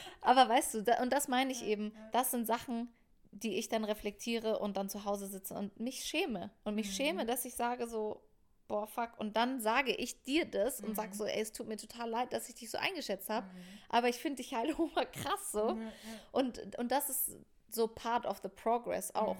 [0.20, 2.88] Aber weißt du, da, und das meine ich eben, das sind Sachen,
[3.32, 6.50] die ich dann reflektiere und dann zu Hause sitze und mich schäme.
[6.64, 8.22] Und mich schäme, dass ich sage so,
[8.68, 9.18] boah, fuck.
[9.18, 12.32] Und dann sage ich dir das und sag so, ey, es tut mir total leid,
[12.32, 13.46] dass ich dich so eingeschätzt habe.
[13.88, 15.78] Aber ich finde dich halt hoher krass so.
[16.30, 17.36] Und, und das ist
[17.70, 19.36] so part of the progress auch.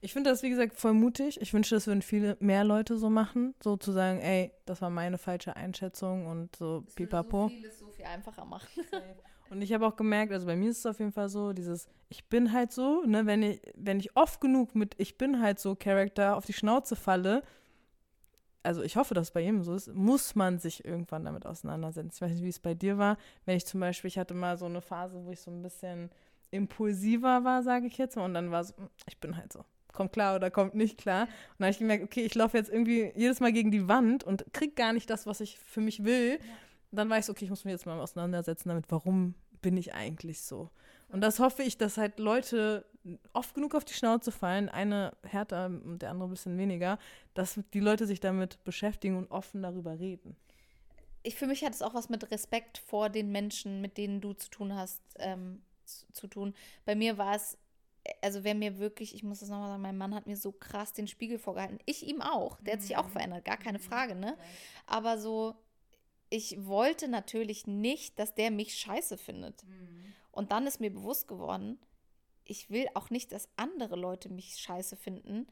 [0.00, 1.40] Ich finde das, wie gesagt, voll mutig.
[1.40, 3.54] Ich wünsche, das würden viele mehr Leute so machen.
[3.62, 7.44] So zu sagen, ey, das war meine falsche Einschätzung und so pipapo.
[7.44, 8.84] So vieles so viel einfacher machen.
[9.50, 11.86] Und ich habe auch gemerkt, also bei mir ist es auf jeden Fall so, dieses
[12.08, 15.58] Ich bin halt so, ne, wenn ich, wenn ich oft genug mit Ich bin halt
[15.58, 17.42] so Charakter auf die Schnauze falle,
[18.64, 22.12] also ich hoffe, dass es bei jedem so ist, muss man sich irgendwann damit auseinandersetzen.
[22.14, 23.18] Ich weiß nicht, wie es bei dir war.
[23.44, 26.10] Wenn ich zum Beispiel, ich hatte mal so eine Phase, wo ich so ein bisschen
[26.50, 29.64] impulsiver war, sage ich jetzt mal, und dann war so, hm, ich bin halt so,
[29.92, 31.24] kommt klar oder kommt nicht klar.
[31.24, 34.24] Und dann habe ich gemerkt, okay, ich laufe jetzt irgendwie jedes Mal gegen die Wand
[34.24, 36.38] und krieg gar nicht das, was ich für mich will.
[36.94, 40.42] Dann weiß ich, okay, ich muss mich jetzt mal auseinandersetzen damit, warum bin ich eigentlich
[40.42, 40.70] so.
[41.08, 42.84] Und das hoffe ich, dass halt Leute
[43.32, 46.98] oft genug auf die Schnauze fallen, eine härter und der andere ein bisschen weniger,
[47.34, 50.36] dass die Leute sich damit beschäftigen und offen darüber reden.
[51.22, 54.34] ich für mich hat es auch was mit Respekt vor den Menschen, mit denen du
[54.34, 56.54] zu tun hast, ähm, zu, zu tun.
[56.84, 57.56] Bei mir war es,
[58.22, 60.92] also wer mir wirklich, ich muss das nochmal sagen, mein Mann hat mir so krass
[60.92, 61.78] den Spiegel vorgehalten.
[61.86, 62.60] Ich ihm auch.
[62.60, 64.36] Der hat sich auch verändert, gar keine Frage, ne?
[64.86, 65.54] Aber so,
[66.34, 69.62] ich wollte natürlich nicht, dass der mich scheiße findet.
[70.32, 71.78] Und dann ist mir bewusst geworden,
[72.44, 75.46] ich will auch nicht, dass andere Leute mich scheiße finden,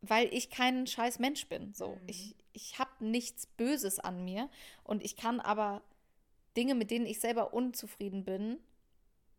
[0.00, 1.74] weil ich kein scheiß Mensch bin.
[1.74, 4.48] So, ich, ich habe nichts Böses an mir
[4.82, 5.82] und ich kann aber
[6.56, 8.60] Dinge, mit denen ich selber unzufrieden bin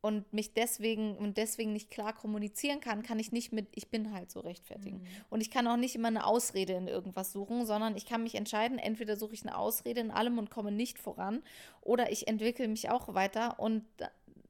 [0.06, 4.14] und mich deswegen und deswegen nicht klar kommunizieren kann, kann ich nicht mit ich bin
[4.14, 5.04] halt so rechtfertigen.
[5.32, 8.36] Und ich kann auch nicht immer eine Ausrede in irgendwas suchen, sondern ich kann mich
[8.36, 11.42] entscheiden, entweder suche ich eine Ausrede in allem und komme nicht voran
[11.82, 13.84] oder ich entwickle mich auch weiter und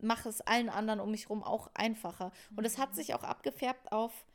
[0.01, 2.33] mache es allen anderen um mich herum auch einfacher.
[2.57, 4.25] Und es hat sich auch abgefärbt auf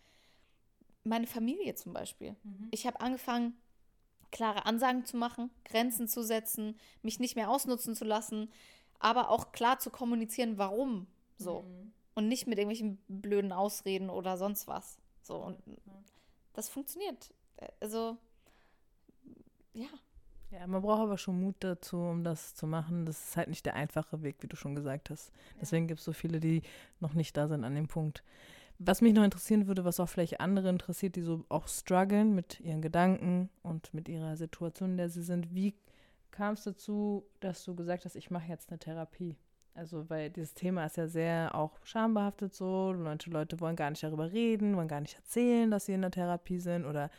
[1.04, 2.34] meine Familie zum Beispiel.
[2.70, 3.52] Ich habe angefangen,
[4.30, 8.50] klare Ansagen zu machen, Grenzen zu setzen, mich nicht mehr ausnutzen zu lassen,
[9.00, 11.64] aber auch klar zu kommunizieren, warum so.
[12.14, 14.98] Und nicht mit irgendwelchen blöden Ausreden oder sonst was.
[15.22, 15.58] So, und
[16.52, 17.32] das funktioniert.
[17.80, 18.16] Also,
[19.72, 19.88] ja.
[20.50, 23.06] Ja, man braucht aber schon Mut dazu, um das zu machen.
[23.06, 25.30] Das ist halt nicht der einfache Weg, wie du schon gesagt hast.
[25.60, 26.62] Deswegen gibt es so viele, die
[26.98, 28.24] noch nicht da sind an dem Punkt.
[28.80, 32.60] Was mich noch interessieren würde, was auch vielleicht andere interessiert, die so auch strugglen mit
[32.60, 35.54] ihren Gedanken und mit ihrer Situation, in der sie sind.
[35.54, 35.74] Wie
[36.30, 39.36] kam es dazu, dass du gesagt hast, ich mache jetzt eine Therapie?
[39.74, 42.94] Also, weil dieses Thema ist ja sehr auch schambehaftet so.
[42.96, 46.10] Manche Leute wollen gar nicht darüber reden, wollen gar nicht erzählen, dass sie in der
[46.10, 47.10] Therapie sind oder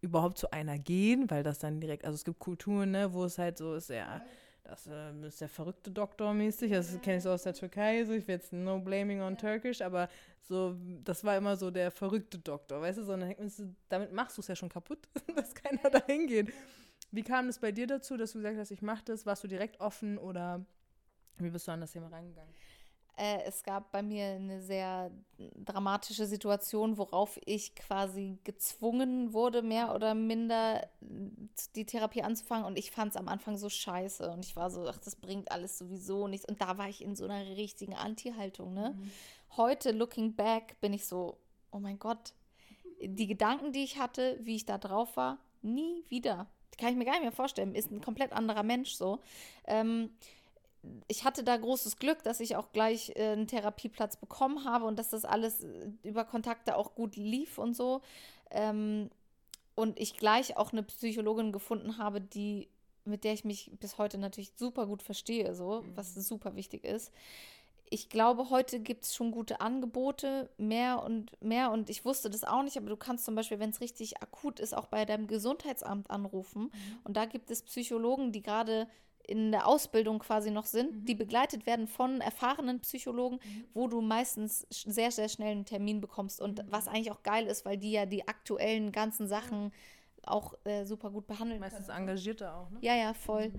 [0.00, 3.38] überhaupt zu einer gehen, weil das dann direkt, also es gibt Kulturen, ne, wo es
[3.38, 4.20] halt so ist, ja,
[4.64, 8.12] das äh, ist der verrückte Doktor mäßig, das kenne ich so aus der Türkei, so
[8.12, 10.08] ich will jetzt no blaming on Turkish, aber
[10.40, 13.34] so, das war immer so der verrückte Doktor, weißt du, sondern
[13.88, 16.52] damit machst du es ja schon kaputt, dass keiner da hingeht.
[17.12, 19.26] Wie kam es bei dir dazu, dass du gesagt hast, ich mache das?
[19.26, 20.64] Warst du direkt offen oder
[21.38, 22.52] wie bist du an das Thema reingegangen?
[23.18, 29.94] Äh, es gab bei mir eine sehr dramatische Situation, worauf ich quasi gezwungen wurde, mehr
[29.94, 30.88] oder minder
[31.76, 32.64] die Therapie anzufangen.
[32.64, 34.30] Und ich fand es am Anfang so scheiße.
[34.30, 36.48] Und ich war so, ach, das bringt alles sowieso nichts.
[36.48, 38.72] Und da war ich in so einer richtigen Anti-Haltung.
[38.72, 38.96] Ne?
[39.58, 41.36] Heute, looking back, bin ich so,
[41.70, 42.32] oh mein Gott,
[43.02, 46.46] die Gedanken, die ich hatte, wie ich da drauf war, nie wieder.
[46.78, 47.74] Kann ich mir gar nicht mehr vorstellen.
[47.74, 49.20] Ist ein komplett anderer Mensch so.
[49.66, 50.10] Ähm,
[51.06, 54.98] ich hatte da großes Glück, dass ich auch gleich äh, einen Therapieplatz bekommen habe und
[54.98, 58.02] dass das alles äh, über Kontakte auch gut lief und so.
[58.50, 59.10] Ähm,
[59.74, 62.68] und ich gleich auch eine Psychologin gefunden habe, die,
[63.04, 67.12] mit der ich mich bis heute natürlich super gut verstehe, so, was super wichtig ist.
[67.92, 71.70] Ich glaube, heute gibt es schon gute Angebote, mehr und mehr.
[71.70, 74.60] Und ich wusste das auch nicht, aber du kannst zum Beispiel, wenn es richtig akut
[74.60, 76.72] ist, auch bei deinem Gesundheitsamt anrufen.
[77.04, 78.88] Und da gibt es Psychologen, die gerade
[79.26, 83.40] in der Ausbildung quasi noch sind, die begleitet werden von erfahrenen Psychologen,
[83.74, 86.40] wo du meistens sehr, sehr schnell einen Termin bekommst.
[86.40, 89.70] Und was eigentlich auch geil ist, weil die ja die aktuellen ganzen Sachen
[90.24, 91.98] auch äh, super gut behandeln Meistens können.
[91.98, 92.78] Engagierte auch, ne?
[92.80, 93.52] Ja, ja, voll.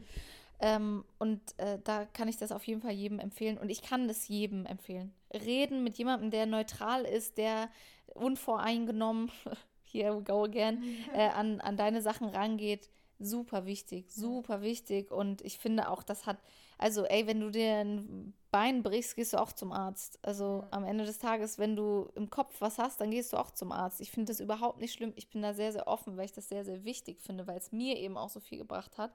[0.63, 3.57] Ähm, und äh, da kann ich das auf jeden Fall jedem empfehlen.
[3.57, 5.13] Und ich kann das jedem empfehlen.
[5.33, 7.69] Reden mit jemandem, der neutral ist, der
[8.15, 9.29] unvoreingenommen,
[9.83, 10.81] here we go again,
[11.13, 12.89] äh, an, an deine Sachen rangeht.
[13.19, 15.11] Super wichtig, super wichtig.
[15.11, 16.37] Und ich finde auch, das hat,
[16.77, 20.17] also ey, wenn du dir ein Bein brichst, gehst du auch zum Arzt.
[20.21, 23.51] Also am Ende des Tages, wenn du im Kopf was hast, dann gehst du auch
[23.51, 23.99] zum Arzt.
[23.99, 25.11] Ich finde das überhaupt nicht schlimm.
[25.17, 27.73] Ich bin da sehr, sehr offen, weil ich das sehr, sehr wichtig finde, weil es
[27.73, 29.11] mir eben auch so viel gebracht hat.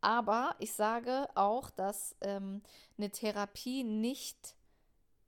[0.00, 2.62] Aber ich sage auch, dass ähm,
[2.98, 4.54] eine Therapie nicht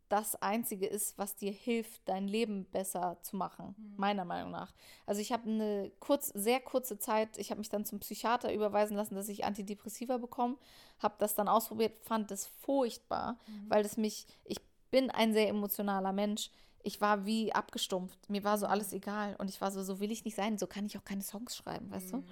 [0.09, 4.73] das Einzige ist, was dir hilft, dein Leben besser zu machen, meiner Meinung nach.
[5.05, 8.97] Also ich habe eine kurz, sehr kurze Zeit, ich habe mich dann zum Psychiater überweisen
[8.97, 10.57] lassen, dass ich Antidepressiva bekomme,
[10.99, 13.39] habe das dann ausprobiert, fand das furchtbar,
[13.69, 14.61] weil das mich, ich
[14.91, 16.51] bin ein sehr emotionaler Mensch.
[16.83, 18.31] Ich war wie abgestumpft.
[18.31, 19.37] Mir war so alles egal.
[19.37, 20.57] Und ich war so, so will ich nicht sein.
[20.57, 22.25] So kann ich auch keine Songs schreiben, weißt du?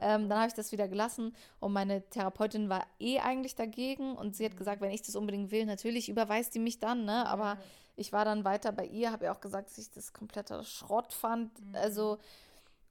[0.00, 4.36] Ähm, dann habe ich das wieder gelassen und meine Therapeutin war eh eigentlich dagegen und
[4.36, 7.26] sie hat gesagt, wenn ich das unbedingt will, natürlich überweist die mich dann, ne?
[7.26, 7.58] Aber
[7.96, 11.12] ich war dann weiter bei ihr, habe ihr auch gesagt, dass ich das kompletter Schrott
[11.12, 11.50] fand.
[11.72, 12.18] Also,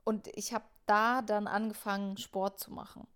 [0.04, 3.08] und ich habe da dann angefangen, Sport zu machen.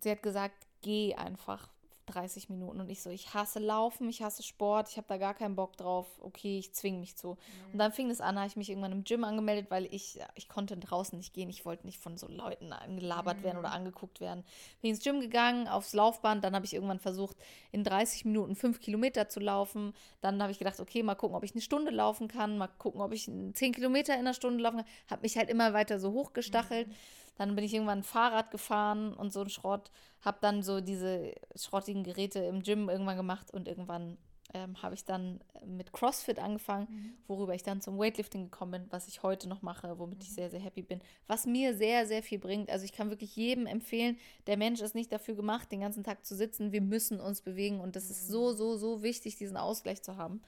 [0.00, 1.68] Sie hat gesagt, geh einfach
[2.06, 2.80] 30 Minuten.
[2.80, 5.76] Und ich so, ich hasse Laufen, ich hasse Sport, ich habe da gar keinen Bock
[5.76, 6.06] drauf.
[6.20, 7.36] Okay, ich zwinge mich zu.
[7.72, 10.48] Und dann fing es an, habe ich mich irgendwann im Gym angemeldet, weil ich, ich
[10.48, 11.48] konnte draußen nicht gehen.
[11.48, 14.44] Ich wollte nicht von so Leuten angelabert werden oder angeguckt werden.
[14.80, 16.44] Bin ins Gym gegangen, aufs Laufband.
[16.44, 17.36] Dann habe ich irgendwann versucht,
[17.70, 19.94] in 30 Minuten fünf Kilometer zu laufen.
[20.20, 22.58] Dann habe ich gedacht, okay, mal gucken, ob ich eine Stunde laufen kann.
[22.58, 24.86] Mal gucken, ob ich 10 Kilometer in einer Stunde laufen kann.
[25.10, 26.88] Habe mich halt immer weiter so hochgestachelt.
[27.36, 29.90] Dann bin ich irgendwann Fahrrad gefahren und so ein Schrott.
[30.20, 34.18] Habe dann so diese schrottigen Geräte im Gym irgendwann gemacht und irgendwann
[34.54, 39.08] ähm, habe ich dann mit CrossFit angefangen, worüber ich dann zum Weightlifting gekommen bin, was
[39.08, 41.00] ich heute noch mache, womit ich sehr, sehr happy bin.
[41.26, 42.70] Was mir sehr, sehr viel bringt.
[42.70, 46.24] Also ich kann wirklich jedem empfehlen, der Mensch ist nicht dafür gemacht, den ganzen Tag
[46.26, 46.72] zu sitzen.
[46.72, 50.42] Wir müssen uns bewegen und das ist so, so, so wichtig, diesen Ausgleich zu haben.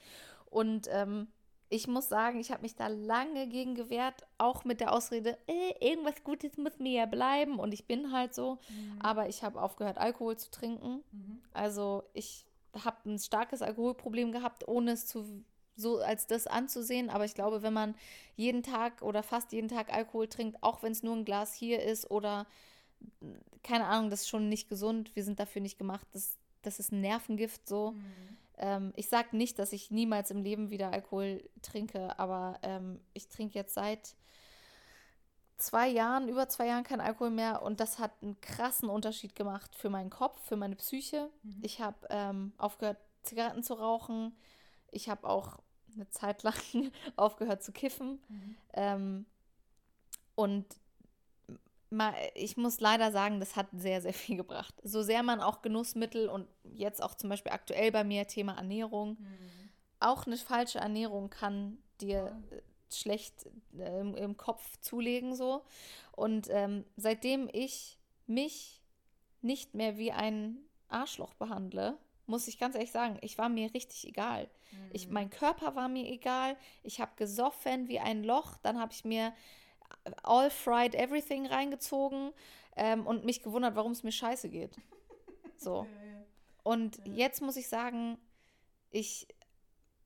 [0.47, 1.29] Und ähm,
[1.71, 5.89] ich muss sagen, ich habe mich da lange gegen gewehrt, auch mit der Ausrede, äh,
[5.89, 8.59] irgendwas Gutes muss mir ja bleiben und ich bin halt so.
[9.01, 11.03] Aber ich habe aufgehört, Alkohol zu trinken.
[11.53, 12.47] Also ich
[12.85, 15.45] habe ein starkes Alkoholproblem gehabt, ohne es zu
[15.77, 17.11] so als das anzusehen.
[17.11, 17.95] Aber ich glaube, wenn man
[18.37, 21.83] jeden Tag oder fast jeden Tag Alkohol trinkt, auch wenn es nur ein Glas hier
[21.83, 22.47] ist oder
[23.63, 25.15] keine Ahnung, das ist schon nicht gesund.
[25.15, 26.07] Wir sind dafür nicht gemacht.
[26.13, 27.95] Das, das ist ein Nervengift so.
[28.59, 33.29] Ähm, ich sage nicht, dass ich niemals im Leben wieder Alkohol trinke, aber ähm, ich
[33.29, 34.17] trinke jetzt seit
[35.57, 39.75] zwei Jahren, über zwei Jahren kein Alkohol mehr und das hat einen krassen Unterschied gemacht
[39.75, 41.31] für meinen Kopf, für meine Psyche.
[41.63, 44.37] Ich habe ähm, aufgehört, Zigaretten zu rauchen.
[44.91, 45.59] Ich habe auch
[45.95, 46.55] eine Zeit lang
[47.17, 48.21] aufgehört zu kiffen.
[48.73, 49.27] Ähm,
[50.35, 50.67] und
[52.35, 54.75] ich muss leider sagen, das hat sehr, sehr viel gebracht.
[54.83, 59.19] So sehr man auch Genussmittel und jetzt auch zum Beispiel aktuell bei mir Thema Ernährung,
[60.01, 62.61] auch eine falsche Ernährung kann dir äh,
[62.95, 63.47] schlecht
[63.79, 65.65] äh, im, im Kopf zulegen so.
[66.13, 68.83] Und ähm, seitdem ich mich
[69.41, 74.07] nicht mehr wie ein Arschloch behandle, muss ich ganz ehrlich sagen, ich war mir richtig
[74.07, 74.49] egal.
[74.93, 76.57] Ich, mein Körper war mir egal.
[76.83, 78.57] Ich habe gesoffen wie ein Loch.
[78.63, 79.33] Dann habe ich mir
[80.23, 82.33] All Fried Everything reingezogen
[82.77, 84.77] ähm, und mich gewundert, warum es mir scheiße geht.
[85.57, 85.87] So.
[86.65, 88.17] Und jetzt muss ich sagen,
[88.91, 89.29] ich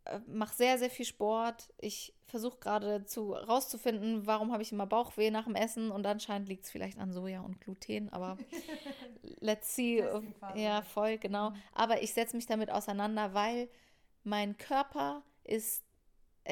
[0.07, 1.73] äh, mache sehr, sehr viel Sport.
[1.79, 6.49] Ich versuche gerade zu rauszufinden, warum habe ich immer Bauchweh nach dem Essen und anscheinend
[6.49, 8.37] liegt es vielleicht an Soja und Gluten, aber
[9.41, 10.03] let's see.
[10.03, 10.59] Testing-Phase.
[10.59, 11.53] Ja, voll, genau.
[11.73, 13.69] Aber ich setze mich damit auseinander, weil
[14.25, 15.85] mein Körper ist,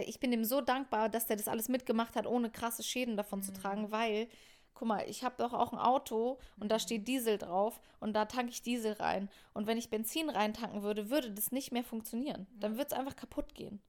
[0.05, 3.43] ich bin ihm so dankbar, dass der das alles mitgemacht hat, ohne krasse Schäden davon
[3.43, 4.29] zu tragen, weil,
[4.75, 8.27] guck mal, ich habe doch auch ein Auto und da steht Diesel drauf und da
[8.27, 9.29] tanke ich Diesel rein.
[9.55, 12.47] Und wenn ich Benzin reintanken würde, würde das nicht mehr funktionieren.
[12.59, 13.81] Dann würde es einfach kaputt gehen.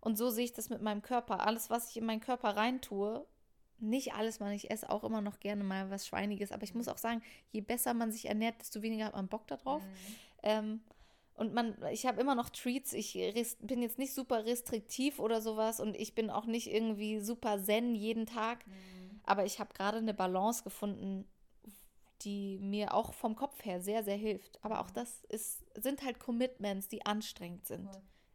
[0.00, 1.44] Und so sehe ich das mit meinem Körper.
[1.46, 3.26] Alles, was ich in meinen Körper reintue,
[3.80, 6.88] nicht alles, man, ich esse auch immer noch gerne mal was Schweiniges, aber ich muss
[6.88, 9.82] auch sagen, je besser man sich ernährt, desto weniger hat man Bock darauf.
[10.42, 10.80] Ähm,
[11.38, 12.92] und man, ich habe immer noch Treats.
[12.92, 13.14] Ich
[13.60, 17.94] bin jetzt nicht super restriktiv oder sowas und ich bin auch nicht irgendwie super zen
[17.94, 18.64] jeden Tag.
[19.22, 21.26] Aber ich habe gerade eine Balance gefunden,
[22.22, 24.58] die mir auch vom Kopf her sehr, sehr hilft.
[24.64, 27.88] Aber auch das ist, sind halt Commitments, die anstrengend sind.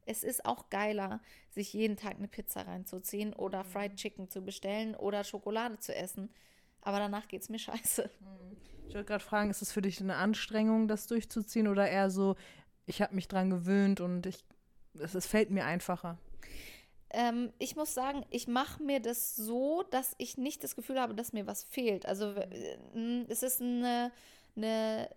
[0.05, 4.95] Es ist auch geiler, sich jeden Tag eine Pizza reinzuziehen oder Fried Chicken zu bestellen
[4.95, 6.29] oder Schokolade zu essen.
[6.81, 8.09] Aber danach geht es mir scheiße.
[8.87, 12.35] Ich wollte gerade fragen, ist es für dich eine Anstrengung, das durchzuziehen oder eher so,
[12.86, 14.43] ich habe mich dran gewöhnt und ich,
[14.99, 16.17] es, es fällt mir einfacher?
[17.09, 21.13] Ähm, ich muss sagen, ich mache mir das so, dass ich nicht das Gefühl habe,
[21.13, 22.05] dass mir was fehlt.
[22.05, 24.11] Also äh, es ist eine,
[24.55, 25.09] eine,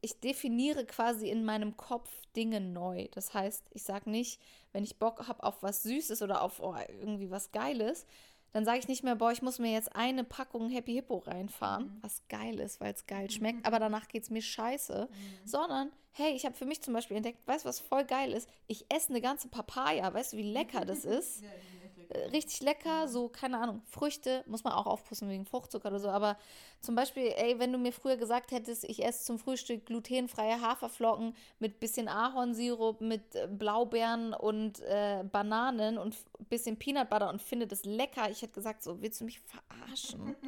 [0.00, 3.08] ich definiere quasi in meinem Kopf Dinge neu.
[3.12, 4.40] Das heißt, ich sage nicht,
[4.72, 8.06] wenn ich Bock habe auf was Süßes oder auf oh, irgendwie was Geiles,
[8.54, 11.98] dann sage ich nicht mehr, boah, ich muss mir jetzt eine Packung Happy Hippo reinfahren,
[12.02, 15.08] was geil ist, weil es geil schmeckt, aber danach geht es mir scheiße.
[15.44, 18.48] Sondern, hey, ich habe für mich zum Beispiel entdeckt, weißt du, was voll geil ist?
[18.68, 21.42] Ich esse eine ganze Papaya, weißt du, wie lecker das ist?
[21.42, 21.83] Äh,
[22.32, 26.36] Richtig lecker, so, keine Ahnung, Früchte, muss man auch aufpassen wegen Fruchtzucker oder so, aber
[26.80, 31.34] zum Beispiel, ey, wenn du mir früher gesagt hättest, ich esse zum Frühstück glutenfreie Haferflocken
[31.58, 36.16] mit bisschen Ahornsirup, mit äh, Blaubeeren und äh, Bananen und
[36.48, 40.36] bisschen Peanut Butter und finde das lecker, ich hätte gesagt, so, willst du mich verarschen?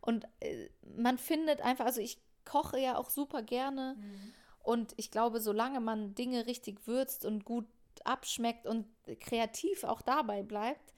[0.00, 0.68] Und äh,
[0.98, 3.96] man findet einfach, also ich koche ja auch super gerne
[4.64, 7.66] und ich glaube, solange man Dinge richtig würzt und gut
[8.04, 8.86] abschmeckt und
[9.20, 10.94] kreativ auch dabei bleibt,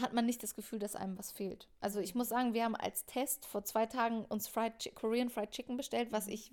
[0.00, 1.68] hat man nicht das Gefühl, dass einem was fehlt.
[1.80, 5.50] Also ich muss sagen, wir haben als Test vor zwei Tagen uns Fried Korean Fried
[5.50, 6.52] Chicken bestellt, was ich,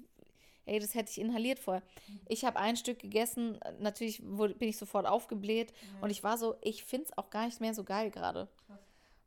[0.65, 1.83] ey, das hätte ich inhaliert vorher.
[2.27, 6.55] Ich habe ein Stück gegessen, natürlich wurde, bin ich sofort aufgebläht und ich war so,
[6.61, 8.47] ich finde es auch gar nicht mehr so geil gerade.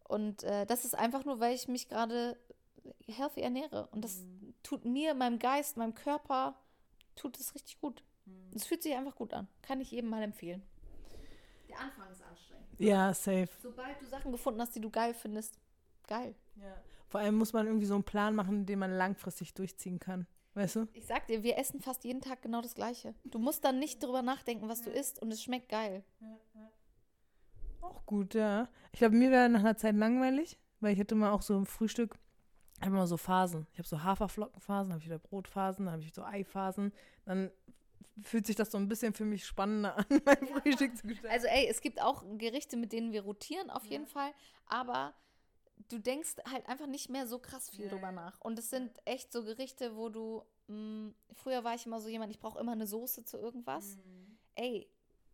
[0.04, 2.38] Und äh, das ist einfach nur, weil ich mich gerade
[3.06, 3.88] healthy ernähre.
[3.92, 4.24] Und das
[4.62, 6.58] tut mir, meinem Geist, meinem Körper,
[7.14, 8.02] tut es richtig gut.
[8.54, 9.46] Es fühlt sich einfach gut an.
[9.62, 10.62] Kann ich jedem mal empfehlen.
[11.68, 12.66] Der Anfang ist anstrengend.
[12.78, 13.48] Ja, safe.
[13.62, 15.58] Sobald du Sachen gefunden hast, die du geil findest,
[16.06, 16.34] geil.
[17.08, 20.26] Vor allem muss man irgendwie so einen Plan machen, den man langfristig durchziehen kann.
[20.54, 20.88] Weißt du?
[20.92, 23.14] Ich sag dir, wir essen fast jeden Tag genau das Gleiche.
[23.24, 26.02] Du musst dann nicht drüber nachdenken, was du isst und es schmeckt geil.
[27.80, 28.68] Auch gut, ja.
[28.92, 31.66] Ich glaube, mir wäre nach einer Zeit langweilig, weil ich hätte mal auch so im
[31.66, 32.18] Frühstück
[32.78, 33.66] ich habe immer so Phasen.
[33.72, 36.92] Ich habe so Haferflockenphasen, habe ich wieder Brotphasen, dann habe ich so Eiphasen.
[37.24, 37.50] Dann
[38.22, 41.32] fühlt sich das so ein bisschen für mich spannender an, mein Frühstück zu gestalten.
[41.34, 44.32] Also ey, es gibt auch Gerichte, mit denen wir rotieren, auf jeden Fall.
[44.66, 45.14] Aber
[45.88, 48.12] du denkst halt einfach nicht mehr so krass viel Ja, drüber ja.
[48.12, 48.40] nach.
[48.40, 52.30] Und es sind echt so Gerichte, wo du, mh, früher war ich immer so jemand,
[52.32, 53.96] ich brauche immer eine Soße zu irgendwas.
[53.96, 54.38] Mhm.
[54.56, 54.88] Ey,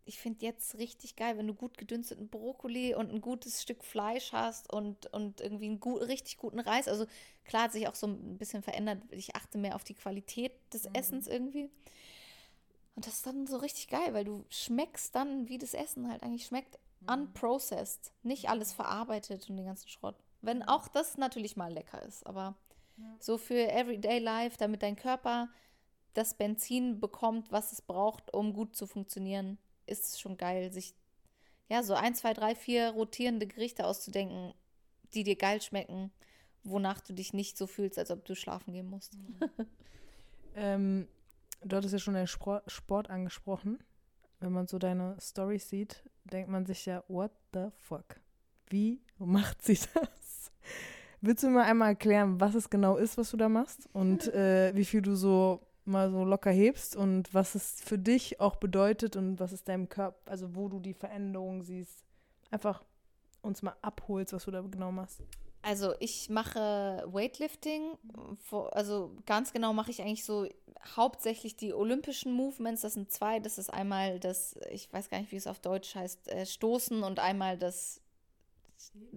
[0.07, 4.33] ich finde jetzt richtig geil, wenn du gut gedünsteten Brokkoli und ein gutes Stück Fleisch
[4.33, 6.89] hast und, und irgendwie einen gut, richtig guten Reis.
[6.89, 7.07] Also
[7.45, 8.99] klar hat sich auch so ein bisschen verändert.
[9.12, 10.95] Ich achte mehr auf die Qualität des Mhm.
[10.95, 11.71] Essens irgendwie.
[12.95, 16.23] Und das ist dann so richtig geil, weil du schmeckst dann, wie das Essen halt
[16.23, 17.13] eigentlich schmeckt, Mhm.
[17.13, 18.13] unprocessed.
[18.23, 20.17] Nicht alles verarbeitet und den ganzen Schrott.
[20.43, 22.55] Wenn auch das natürlich mal lecker ist, aber
[23.19, 25.49] so für Everyday Life, damit dein Körper
[26.13, 30.95] das Benzin bekommt, was es braucht, um gut zu funktionieren, ist es schon geil, sich
[31.69, 34.55] ja so ein, zwei, drei, vier rotierende Gerichte auszudenken,
[35.15, 36.13] die dir geil schmecken,
[36.63, 39.19] wonach du dich nicht so fühlst, als ob du schlafen gehen musst.
[40.57, 41.09] Ähm,
[41.63, 43.79] du hattest ja schon den Sport angesprochen.
[44.41, 48.21] Wenn man so deine Stories sieht, denkt man sich ja, what the fuck?
[48.69, 50.53] Wie macht sie das?
[51.21, 53.89] Willst du mir mal einmal erklären, was es genau ist, was du da machst?
[53.93, 58.41] Und äh, wie viel du so mal so locker hebst und was es für dich
[58.41, 62.05] auch bedeutet und was es deinem Körper, also wo du die Veränderungen siehst.
[62.51, 62.83] Einfach
[63.43, 65.23] uns mal abholst, was du da genau machst.
[65.67, 67.97] Also ich mache Weightlifting,
[68.73, 70.47] also ganz genau mache ich eigentlich so
[70.95, 75.33] hauptsächlich die olympischen Movements, das sind zwei, das ist einmal das, ich weiß gar nicht,
[75.33, 78.03] wie es auf Deutsch heißt, äh, Stoßen und einmal das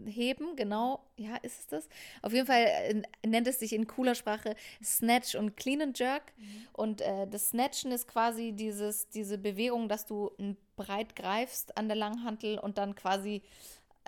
[0.06, 1.90] Heben, genau, ja, ist es das?
[2.22, 6.34] Auf jeden Fall äh, nennt es sich in cooler Sprache Snatch und Clean and Jerk.
[6.72, 10.32] Und äh, das Snatchen ist quasi dieses, diese Bewegung, dass du
[10.78, 13.42] breit greifst an der Langhantel und dann quasi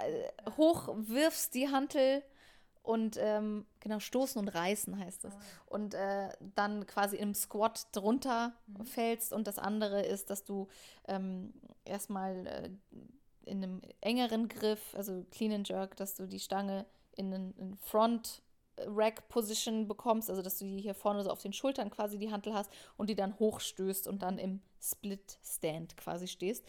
[0.05, 2.23] äh, hochwirfst die Hantel
[2.81, 5.33] und ähm, genau stoßen und reißen heißt es.
[5.65, 10.67] Und äh, dann quasi im Squat drunter fällst und das andere ist, dass du
[11.07, 11.53] ähm,
[11.85, 12.69] erstmal äh,
[13.45, 16.85] in einem engeren Griff, also Clean and Jerk, dass du die Stange
[17.15, 18.41] in einen in Front
[18.87, 22.31] Rack Position bekommst, also dass du die hier vorne so auf den Schultern quasi die
[22.31, 26.65] Hantel hast und die dann hochstößt und dann im Split Stand quasi stehst.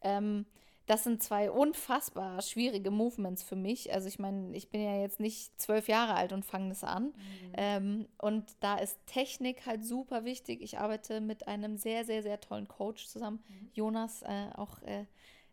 [0.00, 0.46] Ähm,
[0.86, 3.92] das sind zwei unfassbar schwierige Movements für mich.
[3.92, 7.14] Also ich meine, ich bin ja jetzt nicht zwölf Jahre alt und fange das an.
[7.54, 10.60] Ähm, und da ist Technik halt super wichtig.
[10.60, 13.42] Ich arbeite mit einem sehr, sehr, sehr tollen Coach zusammen.
[13.72, 15.06] Jonas, äh, auch äh,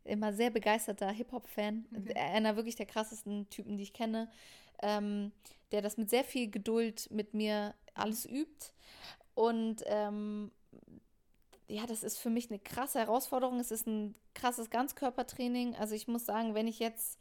[0.03, 1.85] immer sehr begeisterter Hip-Hop-Fan.
[2.15, 4.29] Einer wirklich der krassesten Typen, die ich kenne.
[4.81, 5.31] Ähm,
[5.71, 8.73] der das mit sehr viel Geduld mit mir alles übt.
[9.35, 10.51] Und ähm,
[11.69, 13.59] ja, das ist für mich eine krasse Herausforderung.
[13.59, 15.75] Es ist ein krasses Ganzkörpertraining.
[15.75, 17.19] Also ich muss sagen, wenn ich jetzt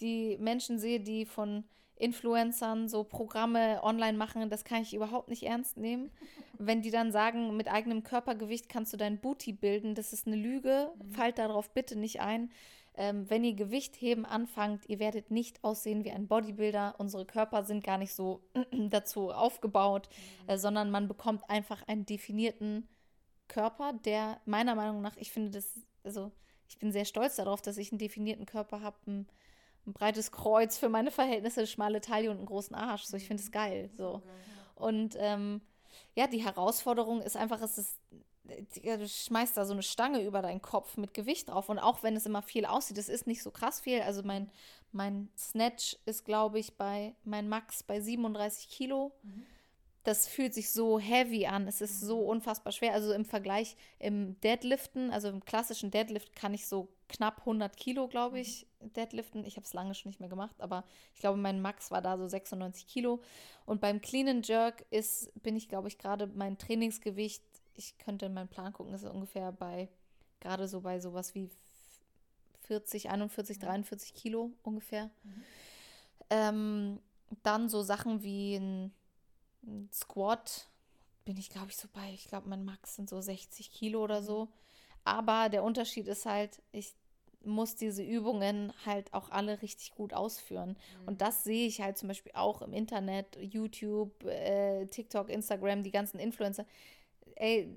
[0.00, 1.64] die Menschen sehe, die von
[1.96, 6.10] Influencern so Programme online machen, das kann ich überhaupt nicht ernst nehmen.
[6.58, 10.36] Wenn die dann sagen, mit eigenem Körpergewicht kannst du dein Booty bilden, das ist eine
[10.36, 10.92] Lüge.
[11.10, 12.50] Fallt darauf bitte nicht ein.
[12.94, 16.96] Ähm, wenn ihr Gewicht heben anfangt, ihr werdet nicht aussehen wie ein Bodybuilder.
[16.98, 20.08] Unsere Körper sind gar nicht so dazu aufgebaut,
[20.46, 22.86] äh, sondern man bekommt einfach einen definierten
[23.52, 26.32] Körper, der meiner Meinung nach, ich finde das, also
[26.68, 29.28] ich bin sehr stolz darauf, dass ich einen definierten Körper habe, ein,
[29.86, 33.04] ein breites Kreuz für meine Verhältnisse, schmale Taille und einen großen Arsch.
[33.04, 33.90] So, ich finde es geil.
[33.96, 34.22] So.
[34.74, 35.60] Und ähm,
[36.14, 37.98] ja, die Herausforderung ist einfach, es ist,
[38.82, 41.68] ja, du schmeißt da so eine Stange über deinen Kopf mit Gewicht drauf.
[41.68, 44.00] Und auch wenn es immer viel aussieht, es ist nicht so krass viel.
[44.00, 44.50] Also mein,
[44.92, 49.12] mein Snatch ist, glaube ich, bei mein Max bei 37 Kilo.
[50.04, 51.68] Das fühlt sich so heavy an.
[51.68, 52.92] Es ist so unfassbar schwer.
[52.92, 58.08] Also im Vergleich im Deadliften, also im klassischen Deadlift kann ich so knapp 100 Kilo,
[58.08, 59.44] glaube ich, deadliften.
[59.44, 60.84] Ich habe es lange schon nicht mehr gemacht, aber
[61.14, 63.20] ich glaube, mein Max war da so 96 Kilo.
[63.64, 67.44] Und beim Clean and Jerk ist, bin ich, glaube ich, gerade mein Trainingsgewicht,
[67.74, 69.88] ich könnte in meinen Plan gucken, ist ungefähr bei,
[70.40, 71.48] gerade so bei sowas wie
[72.62, 75.10] 40, 41, 43 Kilo ungefähr.
[76.30, 76.98] Ähm,
[77.42, 78.92] dann so Sachen wie ein
[79.92, 80.68] Squat
[81.24, 84.22] bin ich, glaube ich, so bei, ich glaube, mein Max sind so 60 Kilo oder
[84.22, 84.48] so.
[85.04, 86.94] Aber der Unterschied ist halt, ich
[87.44, 90.76] muss diese Übungen halt auch alle richtig gut ausführen.
[91.06, 95.90] Und das sehe ich halt zum Beispiel auch im Internet, YouTube, äh, TikTok, Instagram, die
[95.90, 96.66] ganzen Influencer.
[97.36, 97.68] Ey,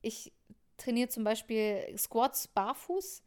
[0.00, 0.32] ich
[0.76, 3.22] trainiere zum Beispiel Squats barfuß,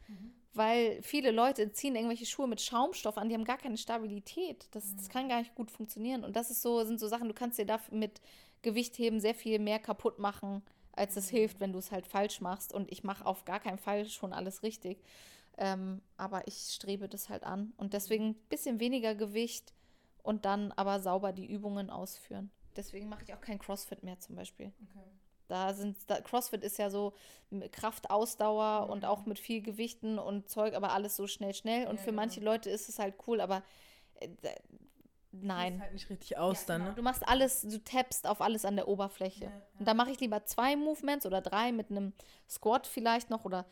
[0.57, 4.67] weil viele Leute ziehen irgendwelche Schuhe mit Schaumstoff an, die haben gar keine Stabilität.
[4.71, 6.23] Das, das kann gar nicht gut funktionieren.
[6.23, 8.21] Und das ist so, sind so Sachen, du kannst dir da mit
[8.63, 12.73] Gewichtheben sehr viel mehr kaputt machen, als es hilft, wenn du es halt falsch machst.
[12.73, 15.01] Und ich mache auf gar keinen Fall schon alles richtig.
[15.57, 17.73] Ähm, aber ich strebe das halt an.
[17.77, 19.73] Und deswegen ein bisschen weniger Gewicht
[20.23, 22.51] und dann aber sauber die Übungen ausführen.
[22.75, 24.71] Deswegen mache ich auch kein CrossFit mehr zum Beispiel.
[25.47, 27.13] Da sind, da, CrossFit ist ja so
[27.71, 31.87] Kraft, Ausdauer und auch mit viel Gewichten und Zeug, aber alles so schnell, schnell.
[31.87, 33.63] Und für manche Leute ist es halt cool, aber
[34.15, 34.27] äh,
[35.31, 35.73] nein.
[35.73, 36.93] Sieht halt nicht richtig aus dann, ne?
[36.95, 39.51] Du machst alles, du tappst auf alles an der Oberfläche.
[39.79, 42.13] Und da mache ich lieber zwei Movements oder drei mit einem
[42.49, 43.65] Squat vielleicht noch oder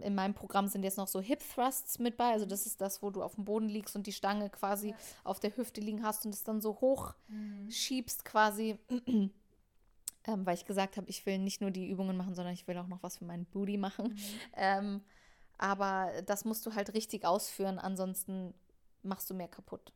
[0.00, 2.32] in meinem Programm sind jetzt noch so Hip Thrusts mit bei.
[2.32, 4.94] Also das ist das, wo du auf dem Boden liegst und die Stange quasi
[5.24, 7.14] auf der Hüfte liegen hast und es dann so hoch
[7.68, 8.78] schiebst quasi.
[10.26, 12.76] Ähm, weil ich gesagt habe, ich will nicht nur die Übungen machen, sondern ich will
[12.78, 14.16] auch noch was für meinen Booty machen.
[14.56, 15.00] Ähm,
[15.58, 18.54] aber das musst du halt richtig ausführen, ansonsten
[19.02, 19.92] machst du mehr kaputt.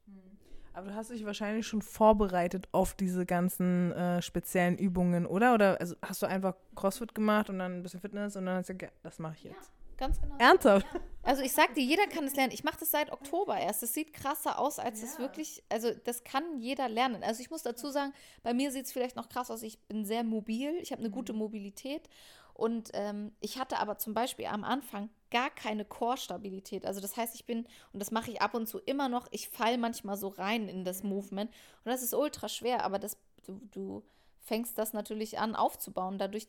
[0.74, 5.54] Aber du hast dich wahrscheinlich schon vorbereitet auf diese ganzen äh, speziellen Übungen, oder?
[5.54, 8.68] Oder also hast du einfach CrossFit gemacht und dann ein bisschen Fitness und dann hast
[8.68, 9.72] du gesagt, ja, das mache ich jetzt.
[9.96, 10.36] Ganz genau.
[10.38, 10.86] Ernsthaft?
[11.22, 12.52] Also ich sag dir, jeder kann es lernen.
[12.52, 13.82] Ich mache das seit Oktober erst.
[13.82, 17.22] Es sieht krasser aus, als es wirklich, also das kann jeder lernen.
[17.22, 19.62] Also ich muss dazu sagen, bei mir sieht es vielleicht noch krass aus.
[19.62, 22.10] Ich bin sehr mobil, ich habe eine gute Mobilität
[22.52, 26.86] und ähm, ich hatte aber zum Beispiel am Anfang gar keine Core-Stabilität.
[26.86, 29.48] Also das heißt, ich bin, und das mache ich ab und zu immer noch, ich
[29.48, 33.16] fall manchmal so rein in das Movement und das ist ultra schwer, aber das,
[33.46, 34.02] du, du
[34.44, 36.46] fängst das natürlich an aufzubauen, dadurch,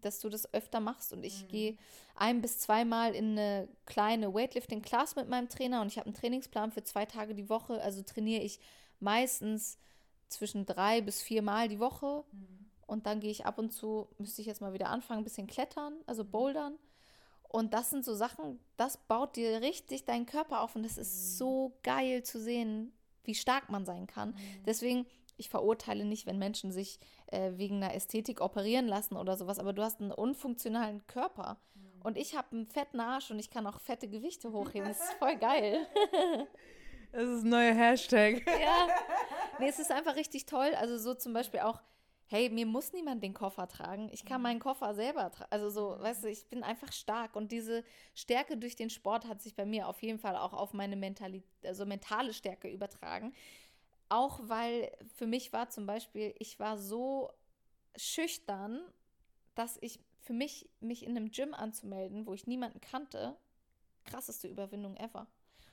[0.00, 1.12] dass du das öfter machst.
[1.12, 1.76] Und ich gehe
[2.16, 6.72] ein bis zweimal in eine kleine Weightlifting-Class mit meinem Trainer und ich habe einen Trainingsplan
[6.72, 7.80] für zwei Tage die Woche.
[7.82, 8.60] Also trainiere ich
[8.98, 9.78] meistens
[10.28, 12.24] zwischen drei bis vier Mal die Woche.
[12.86, 15.46] Und dann gehe ich ab und zu, müsste ich jetzt mal wieder anfangen, ein bisschen
[15.46, 16.78] klettern, also bouldern.
[17.48, 21.38] Und das sind so Sachen, das baut dir richtig deinen Körper auf und das ist
[21.38, 22.92] so geil zu sehen,
[23.22, 24.34] wie stark man sein kann.
[24.66, 25.06] Deswegen,
[25.36, 29.72] ich verurteile nicht, wenn Menschen sich äh, wegen einer Ästhetik operieren lassen oder sowas, aber
[29.72, 31.58] du hast einen unfunktionalen Körper.
[32.04, 34.88] Und ich habe einen fetten Arsch und ich kann auch fette Gewichte hochheben.
[34.88, 35.86] Das ist voll geil.
[37.12, 38.44] Das ist ein neuer Hashtag.
[38.60, 38.88] ja.
[39.58, 40.74] Nee, es ist einfach richtig toll.
[40.76, 41.80] Also so zum Beispiel auch,
[42.26, 44.10] hey, mir muss niemand den Koffer tragen.
[44.12, 45.50] Ich kann meinen Koffer selber tragen.
[45.50, 47.36] Also so, weißt du, ich bin einfach stark.
[47.36, 50.74] Und diese Stärke durch den Sport hat sich bei mir auf jeden Fall auch auf
[50.74, 53.32] meine Mentali also mentale Stärke übertragen.
[54.08, 57.30] Auch weil für mich war zum Beispiel, ich war so
[57.96, 58.80] schüchtern,
[59.54, 63.36] dass ich für mich, mich in einem Gym anzumelden, wo ich niemanden kannte,
[64.04, 65.26] krasseste Überwindung ever.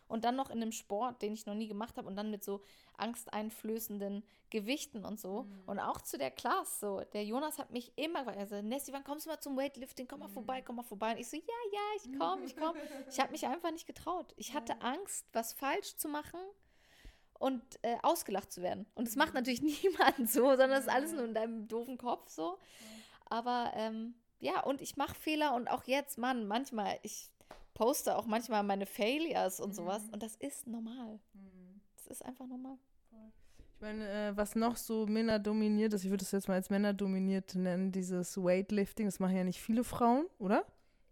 [0.07, 2.43] Und dann noch in einem Sport, den ich noch nie gemacht habe und dann mit
[2.43, 2.61] so
[2.97, 5.47] angsteinflößenden Gewichten und so.
[5.65, 6.99] Und auch zu der Class so.
[7.13, 10.09] Der Jonas hat mich immer gesagt, also Nessie, wann kommst du mal zum Weightlifting?
[10.09, 11.13] Komm mal vorbei, komm mal vorbei.
[11.13, 12.77] Und ich so, ja, ja, ich komme, ich komme.
[13.09, 14.33] Ich habe mich einfach nicht getraut.
[14.35, 16.41] Ich hatte Angst, was falsch zu machen
[17.41, 18.85] und äh, ausgelacht zu werden.
[18.95, 22.29] Und das macht natürlich niemand so, sondern das ist alles nur in deinem doofen Kopf
[22.29, 22.57] so.
[23.25, 27.29] Aber ähm, ja, und ich mache Fehler und auch jetzt, Mann, manchmal, ich
[27.73, 31.19] poste auch manchmal meine Failures und sowas und das ist normal.
[31.95, 32.77] Das ist einfach normal.
[33.75, 36.69] Ich meine, äh, was noch so Männer dominiert ist, ich würde es jetzt mal als
[36.69, 40.67] Männer dominiert nennen, dieses Weightlifting, das machen ja nicht viele Frauen, oder?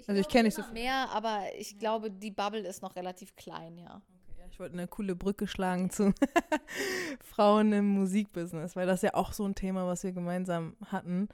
[0.07, 3.36] Also ich kenne nicht so Immer mehr, aber ich glaube, die Bubble ist noch relativ
[3.36, 4.03] klein, ja.
[4.60, 6.14] Ich wollte eine coole Brücke schlagen zu
[7.24, 11.30] Frauen im Musikbusiness, weil das ja auch so ein Thema, was wir gemeinsam hatten.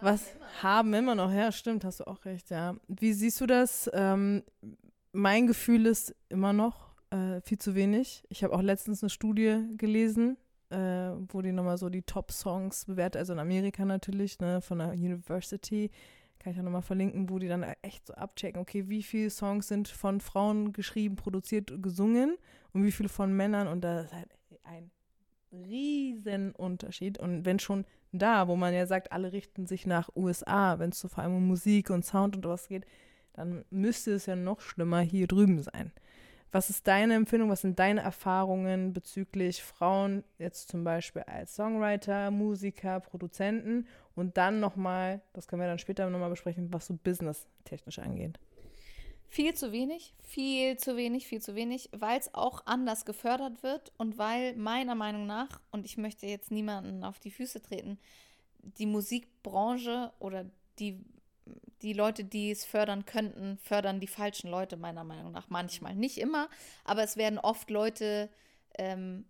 [0.00, 0.24] Was
[0.62, 2.76] haben immer noch, ja, stimmt, hast du auch recht, ja.
[2.86, 3.90] Wie siehst du das?
[3.92, 4.44] Ähm,
[5.10, 8.22] mein Gefühl ist immer noch äh, viel zu wenig.
[8.28, 10.36] Ich habe auch letztens eine Studie gelesen,
[10.70, 14.92] äh, wo die nochmal so die Top-Songs bewertet, also in Amerika natürlich, ne, von der
[14.92, 15.90] University,
[16.44, 19.66] kann ich auch nochmal verlinken, wo die dann echt so abchecken, okay, wie viele Songs
[19.66, 22.36] sind von Frauen geschrieben, produziert, gesungen
[22.74, 24.28] und wie viele von Männern und da ist halt
[24.62, 24.90] ein
[25.50, 30.78] riesen Unterschied und wenn schon da, wo man ja sagt, alle richten sich nach USA,
[30.78, 32.84] wenn es so vor allem um Musik und Sound und was geht,
[33.32, 35.92] dann müsste es ja noch schlimmer hier drüben sein.
[36.54, 42.30] Was ist deine Empfindung, was sind deine Erfahrungen bezüglich Frauen jetzt zum Beispiel als Songwriter,
[42.30, 47.98] Musiker, Produzenten und dann nochmal, das können wir dann später nochmal besprechen, was so business-technisch
[47.98, 48.38] angeht.
[49.26, 53.90] Viel zu wenig, viel zu wenig, viel zu wenig, weil es auch anders gefördert wird
[53.98, 57.98] und weil meiner Meinung nach, und ich möchte jetzt niemanden auf die Füße treten,
[58.78, 60.46] die Musikbranche oder
[60.78, 61.04] die,
[61.82, 65.48] die Leute, die es fördern könnten, fördern die falschen Leute, meiner Meinung nach.
[65.50, 65.94] Manchmal.
[65.94, 66.48] Nicht immer,
[66.84, 68.30] aber es werden oft Leute
[68.78, 69.26] ähm,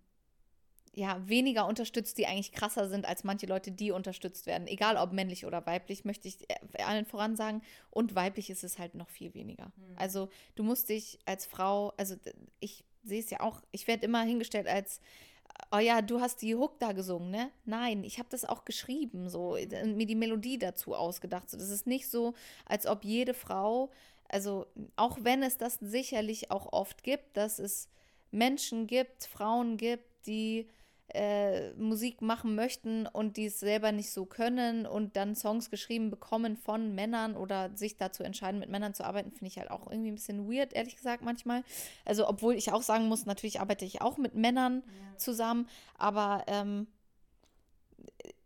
[0.97, 4.69] ja, weniger unterstützt, die eigentlich krasser sind als manche Leute, die unterstützt werden.
[4.69, 7.63] Egal ob männlich oder weiblich, möchte ich äh, allen voran sagen.
[7.91, 9.73] Und weiblich ist es halt noch viel weniger.
[9.97, 12.15] Also du musst dich als Frau, also
[12.61, 15.01] ich sehe es ja auch, ich werde immer hingestellt als,
[15.71, 17.51] oh ja, du hast die Hook da gesungen, ne?
[17.65, 21.51] Nein, ich habe das auch geschrieben, so, und mir die Melodie dazu ausgedacht.
[21.51, 22.35] So, das ist nicht so,
[22.67, 23.91] als ob jede Frau,
[24.29, 27.89] also auch wenn es das sicherlich auch oft gibt, dass es
[28.31, 30.69] Menschen gibt, Frauen gibt, die
[31.09, 36.11] äh, Musik machen möchten und die es selber nicht so können und dann Songs geschrieben
[36.11, 39.91] bekommen von Männern oder sich dazu entscheiden, mit Männern zu arbeiten, finde ich halt auch
[39.91, 41.63] irgendwie ein bisschen weird, ehrlich gesagt, manchmal.
[42.05, 44.83] Also, obwohl ich auch sagen muss, natürlich arbeite ich auch mit Männern
[45.17, 46.87] zusammen, aber ähm,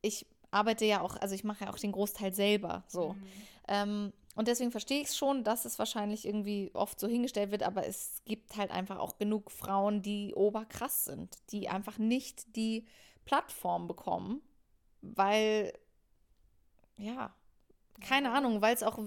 [0.02, 3.14] ich arbeite ja auch, also ich mache ja auch den Großteil selber so.
[3.68, 7.64] Ähm, und deswegen verstehe ich es schon, dass es wahrscheinlich irgendwie oft so hingestellt wird,
[7.64, 12.86] aber es gibt halt einfach auch genug Frauen, die oberkrass sind, die einfach nicht die
[13.24, 14.40] Plattform bekommen,
[15.00, 15.72] weil,
[16.98, 17.34] ja,
[18.00, 19.00] keine Ahnung, weil es auch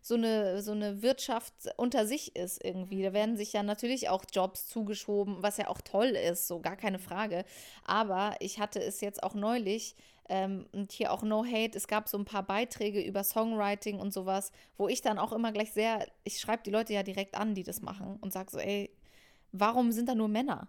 [0.00, 3.04] so eine, so eine Wirtschaft unter sich ist irgendwie.
[3.04, 6.76] Da werden sich ja natürlich auch Jobs zugeschoben, was ja auch toll ist, so gar
[6.76, 7.44] keine Frage.
[7.84, 9.94] Aber ich hatte es jetzt auch neulich,
[10.32, 14.14] ähm, und hier auch No Hate, es gab so ein paar Beiträge über Songwriting und
[14.14, 17.54] sowas, wo ich dann auch immer gleich sehr, ich schreibe die Leute ja direkt an,
[17.54, 18.90] die das machen und sage so, ey,
[19.52, 20.68] warum sind da nur Männer?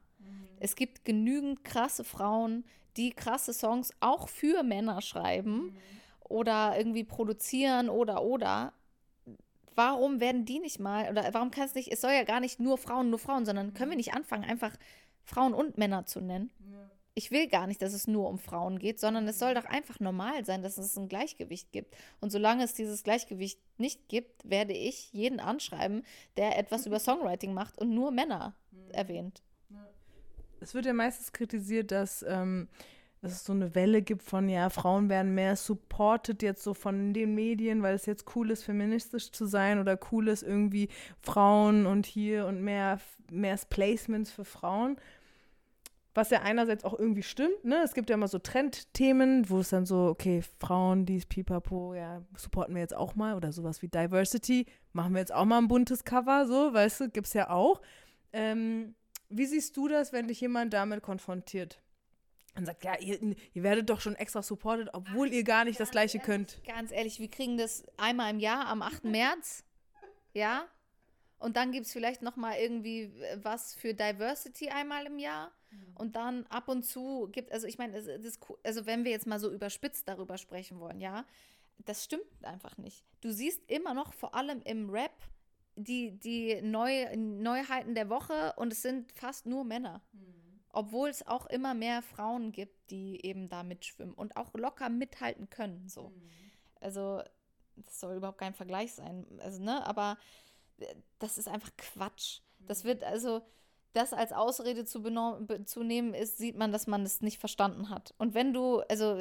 [0.60, 2.66] Es gibt genügend krasse Frauen,
[2.98, 5.78] die krasse Songs auch für Männer schreiben
[6.20, 8.74] oder irgendwie produzieren oder oder.
[9.76, 12.60] Warum werden die nicht mal, oder warum kann es nicht, es soll ja gar nicht
[12.60, 14.76] nur Frauen, nur Frauen, sondern können wir nicht anfangen, einfach
[15.24, 16.52] Frauen und Männer zu nennen?
[17.16, 20.00] Ich will gar nicht, dass es nur um Frauen geht, sondern es soll doch einfach
[20.00, 21.96] normal sein, dass es ein Gleichgewicht gibt.
[22.22, 26.04] Und solange es dieses Gleichgewicht nicht gibt, werde ich jeden anschreiben,
[26.38, 28.56] der etwas über Songwriting macht und nur Männer
[28.92, 29.44] erwähnt.
[30.60, 32.70] Es wird ja meistens kritisiert, dass, ähm,
[33.22, 37.14] dass es so eine Welle gibt von, ja, Frauen werden mehr supported jetzt so von
[37.14, 40.88] den Medien, weil es jetzt cool ist, feministisch zu sein oder cool ist, irgendwie
[41.22, 43.00] Frauen und hier und mehr,
[43.30, 44.98] mehr Placements für Frauen.
[46.16, 47.82] Was ja einerseits auch irgendwie stimmt, ne?
[47.84, 52.22] Es gibt ja immer so Trendthemen, wo es dann so, okay, Frauen, dies, pipapo, ja,
[52.36, 55.68] supporten wir jetzt auch mal oder sowas wie Diversity, machen wir jetzt auch mal ein
[55.68, 57.82] buntes Cover, so, weißt du, gibt's ja auch.
[58.32, 58.94] Ähm,
[59.30, 61.82] wie siehst du das, wenn dich jemand damit konfrontiert?
[62.56, 63.20] Und sagt, ja, ihr,
[63.54, 66.62] ihr werdet doch schon extra supported, obwohl ihr gar nicht das Gleiche könnt.
[66.68, 69.06] Ganz ehrlich, wir kriegen das einmal im Jahr am 8.
[69.06, 69.64] März.
[70.34, 70.68] Ja.
[71.40, 73.12] Und dann gibt es vielleicht noch mal irgendwie
[73.42, 75.52] was für Diversity einmal im Jahr.
[75.96, 79.52] Und dann ab und zu gibt, also ich meine, also wenn wir jetzt mal so
[79.52, 81.26] überspitzt darüber sprechen wollen, ja,
[81.86, 83.06] das stimmt einfach nicht.
[83.22, 85.14] Du siehst immer noch, vor allem im Rap,
[85.76, 90.02] die, die Neu Neuheiten der Woche und es sind fast nur Männer.
[90.70, 95.50] Obwohl es auch immer mehr Frauen gibt, die eben da mitschwimmen und auch locker mithalten
[95.50, 95.88] können.
[95.88, 96.12] So.
[96.80, 97.22] Also,
[97.76, 99.26] das soll überhaupt kein Vergleich sein.
[99.40, 100.18] Also, ne, aber
[100.80, 102.40] äh, das ist einfach Quatsch.
[102.60, 103.44] Das wird also,
[103.94, 105.02] das als Ausrede zu,
[105.66, 108.14] zu nehmen, ist, sieht man, dass man es nicht verstanden hat.
[108.18, 109.20] Und wenn du, also,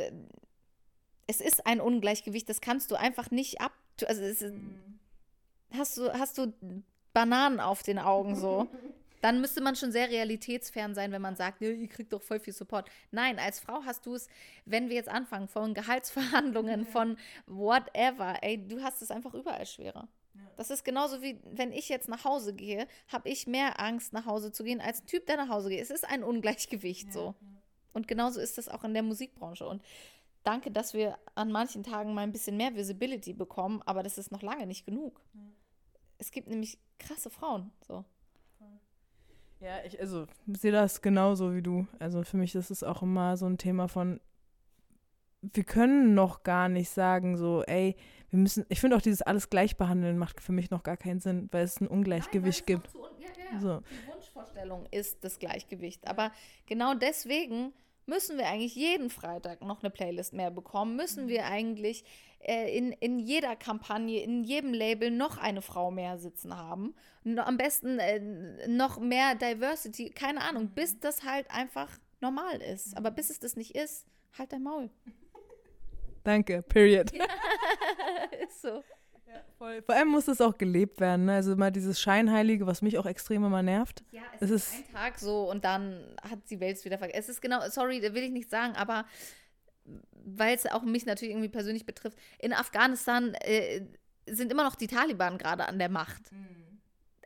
[1.26, 3.72] es ist ein Ungleichgewicht, das kannst du einfach nicht ab.
[4.06, 4.54] Also, es ist,
[5.72, 6.52] hast du, hast du
[7.12, 8.66] Bananen auf den Augen so.
[9.22, 12.40] Dann müsste man schon sehr realitätsfern sein, wenn man sagt, ja, ihr kriegt doch voll
[12.40, 12.90] viel Support.
[13.12, 14.26] Nein, als Frau hast du es,
[14.64, 17.16] wenn wir jetzt anfangen, von Gehaltsverhandlungen, von
[17.46, 20.08] whatever, ey, du hast es einfach überall schwerer.
[20.56, 24.26] Das ist genauso wie, wenn ich jetzt nach Hause gehe, habe ich mehr Angst, nach
[24.26, 25.80] Hause zu gehen, als ein Typ, der nach Hause geht.
[25.80, 27.34] Es ist ein Ungleichgewicht so.
[27.92, 29.66] Und genauso ist das auch in der Musikbranche.
[29.66, 29.82] Und
[30.44, 34.30] danke, dass wir an manchen Tagen mal ein bisschen mehr Visibility bekommen, aber das ist
[34.30, 35.20] noch lange nicht genug.
[36.18, 37.72] Es gibt nämlich krasse Frauen.
[37.86, 38.04] So.
[39.60, 41.86] Ja, ich also, sehe das genauso wie du.
[41.98, 44.20] Also für mich ist es auch immer so ein Thema von,
[45.42, 47.96] wir können noch gar nicht sagen, so, ey,
[48.30, 51.20] wir müssen, ich finde auch dieses alles gleich behandeln macht für mich noch gar keinen
[51.20, 52.88] Sinn, weil es ein Ungleichgewicht gibt.
[53.60, 53.80] So.
[53.80, 56.08] Die Wunschvorstellung ist das Gleichgewicht.
[56.08, 56.32] Aber
[56.66, 57.74] genau deswegen
[58.06, 60.96] müssen wir eigentlich jeden Freitag noch eine Playlist mehr bekommen.
[60.96, 62.04] Müssen wir eigentlich
[62.40, 66.94] äh, in, in jeder Kampagne, in jedem Label noch eine Frau mehr sitzen haben.
[67.24, 71.90] No, am besten äh, noch mehr Diversity, keine Ahnung, bis das halt einfach
[72.20, 72.96] normal ist.
[72.96, 74.06] Aber bis es das nicht ist,
[74.38, 74.90] halt dein Maul.
[76.24, 77.10] Danke, period.
[78.46, 78.82] ist so.
[79.58, 79.80] Voll.
[79.82, 81.26] Vor allem muss es auch gelebt werden.
[81.26, 81.34] Ne?
[81.34, 84.02] Also mal dieses Scheinheilige, was mich auch extrem immer nervt.
[84.10, 86.98] Ja, Es es, ist- ist ein Tag so und dann hat die Welt es wieder
[86.98, 87.20] vergessen.
[87.20, 89.04] Es ist genau, sorry, da will ich nicht sagen, aber
[90.24, 93.86] weil es auch mich natürlich irgendwie persönlich betrifft, in Afghanistan, äh,
[94.26, 96.22] sind immer noch die Taliban gerade an der Macht.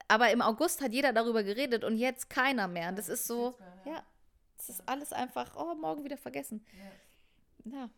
[0.08, 2.90] Aber im August hat jeder darüber geredet und jetzt keiner mehr.
[2.90, 4.02] Und das ist so, ja,
[4.58, 6.64] das ist alles einfach, oh, morgen wieder vergessen.
[7.64, 7.78] Ja.
[7.78, 7.90] Ja,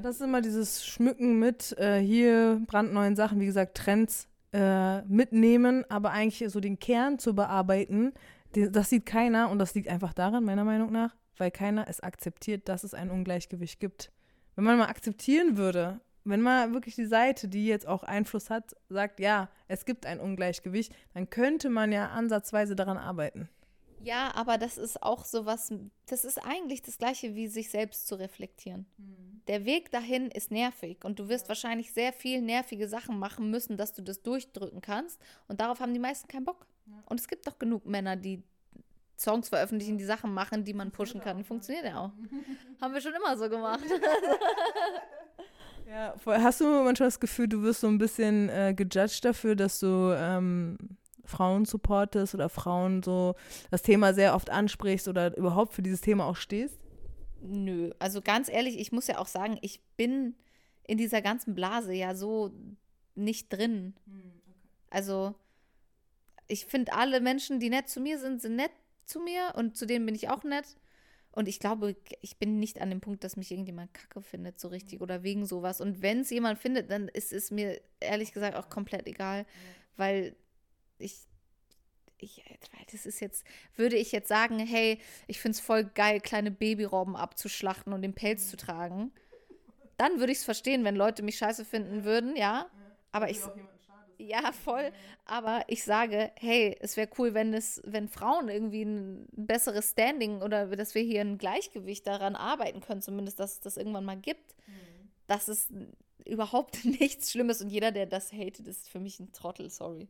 [0.00, 5.84] das ist immer dieses Schmücken mit äh, hier brandneuen Sachen, wie gesagt, Trends äh, mitnehmen,
[5.90, 8.12] aber eigentlich so den Kern zu bearbeiten,
[8.54, 12.00] die, das sieht keiner und das liegt einfach daran, meiner Meinung nach, weil keiner es
[12.00, 14.10] akzeptiert, dass es ein Ungleichgewicht gibt.
[14.54, 18.74] Wenn man mal akzeptieren würde, wenn mal wirklich die Seite, die jetzt auch Einfluss hat,
[18.88, 23.48] sagt, ja, es gibt ein Ungleichgewicht, dann könnte man ja ansatzweise daran arbeiten.
[24.06, 25.72] Ja, aber das ist auch sowas,
[26.06, 28.86] das ist eigentlich das Gleiche wie sich selbst zu reflektieren.
[29.48, 33.76] Der Weg dahin ist nervig und du wirst wahrscheinlich sehr viel nervige Sachen machen müssen,
[33.76, 35.20] dass du das durchdrücken kannst.
[35.48, 36.66] Und darauf haben die meisten keinen Bock.
[37.06, 38.44] Und es gibt doch genug Männer, die
[39.18, 41.42] Songs veröffentlichen, die Sachen machen, die man pushen kann.
[41.42, 42.12] Funktioniert ja auch.
[42.80, 43.82] haben wir schon immer so gemacht.
[45.88, 49.78] Ja, hast du manchmal das Gefühl, du wirst so ein bisschen äh, gejudged dafür, dass
[49.78, 50.76] du ähm,
[51.26, 53.34] Frauen supportest oder Frauen so
[53.70, 56.78] das Thema sehr oft ansprichst oder überhaupt für dieses Thema auch stehst?
[57.40, 60.34] Nö, also ganz ehrlich, ich muss ja auch sagen, ich bin
[60.86, 62.52] in dieser ganzen Blase ja so
[63.14, 63.94] nicht drin.
[64.90, 65.34] Also
[66.48, 68.70] ich finde, alle Menschen, die nett zu mir sind, sind nett
[69.04, 70.76] zu mir und zu denen bin ich auch nett.
[71.32, 74.68] Und ich glaube, ich bin nicht an dem Punkt, dass mich irgendjemand kacke findet, so
[74.68, 75.82] richtig oder wegen sowas.
[75.82, 79.44] Und wenn es jemand findet, dann ist es mir ehrlich gesagt auch komplett egal,
[79.98, 80.34] weil
[80.98, 81.14] ich,
[82.18, 82.42] ich,
[82.72, 83.44] weil das ist jetzt,
[83.74, 88.14] würde ich jetzt sagen, hey, ich finde es voll geil, kleine Babyrobben abzuschlachten und den
[88.14, 89.12] Pelz zu tragen,
[89.96, 92.70] dann würde ich es verstehen, wenn Leute mich scheiße finden würden, ja.
[93.12, 93.40] Aber ich,
[94.18, 94.92] ja, voll.
[95.24, 100.42] Aber ich sage, hey, es wäre cool, wenn es, wenn Frauen irgendwie ein besseres Standing
[100.42, 104.16] oder dass wir hier ein Gleichgewicht daran arbeiten können, zumindest, dass es das irgendwann mal
[104.18, 104.54] gibt.
[105.26, 105.72] Das ist
[106.24, 110.08] überhaupt nichts Schlimmes und jeder, der das hatet, ist für mich ein Trottel, sorry.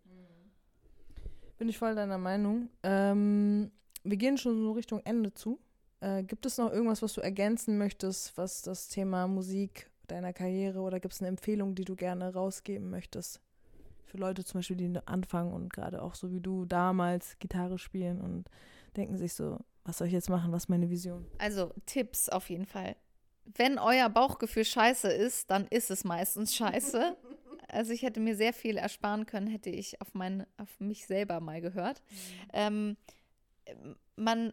[1.59, 2.69] Bin ich voll deiner Meinung.
[2.83, 3.71] Ähm,
[4.05, 5.59] wir gehen schon so Richtung Ende zu.
[6.01, 10.81] Äh, gibt es noch irgendwas, was du ergänzen möchtest, was das Thema Musik deiner Karriere
[10.81, 13.41] oder gibt es eine Empfehlung, die du gerne rausgeben möchtest?
[14.05, 18.21] Für Leute zum Beispiel, die anfangen und gerade auch so wie du damals Gitarre spielen
[18.21, 18.49] und
[18.97, 21.27] denken sich so, was soll ich jetzt machen, was ist meine Vision?
[21.39, 22.97] Also Tipps auf jeden Fall.
[23.45, 27.17] Wenn euer Bauchgefühl scheiße ist, dann ist es meistens scheiße.
[27.69, 31.41] Also ich hätte mir sehr viel ersparen können, hätte ich auf, mein, auf mich selber
[31.41, 32.03] mal gehört.
[32.53, 32.97] Ähm,
[34.17, 34.53] man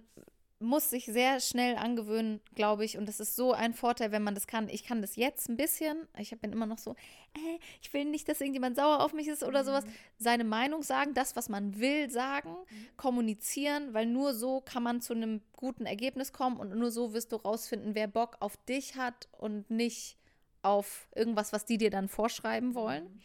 [0.63, 2.97] muss sich sehr schnell angewöhnen, glaube ich.
[2.97, 4.69] Und das ist so ein Vorteil, wenn man das kann.
[4.69, 6.07] Ich kann das jetzt ein bisschen.
[6.17, 6.91] Ich bin immer noch so,
[7.35, 9.83] äh, ich will nicht, dass irgendjemand sauer auf mich ist oder sowas.
[10.17, 12.55] Seine Meinung sagen, das, was man will, sagen,
[12.97, 17.31] kommunizieren, weil nur so kann man zu einem guten Ergebnis kommen und nur so wirst
[17.31, 20.17] du rausfinden, wer Bock auf dich hat und nicht
[20.63, 23.21] auf irgendwas, was die dir dann vorschreiben wollen.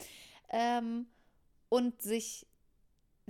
[0.50, 1.06] Ähm,
[1.68, 2.46] und sich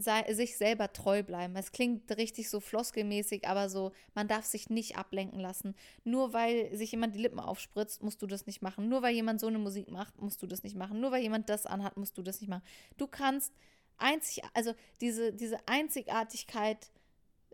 [0.00, 1.56] sei, sich selber treu bleiben.
[1.56, 5.74] Es klingt richtig so floskelmäßig, aber so, man darf sich nicht ablenken lassen.
[6.04, 8.88] Nur weil sich jemand die Lippen aufspritzt, musst du das nicht machen.
[8.88, 11.00] Nur weil jemand so eine Musik macht, musst du das nicht machen.
[11.00, 12.62] Nur weil jemand das anhat, musst du das nicht machen.
[12.96, 13.52] Du kannst
[13.96, 16.90] einzig, also diese, diese Einzigartigkeit,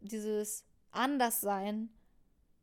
[0.00, 1.88] dieses Anderssein,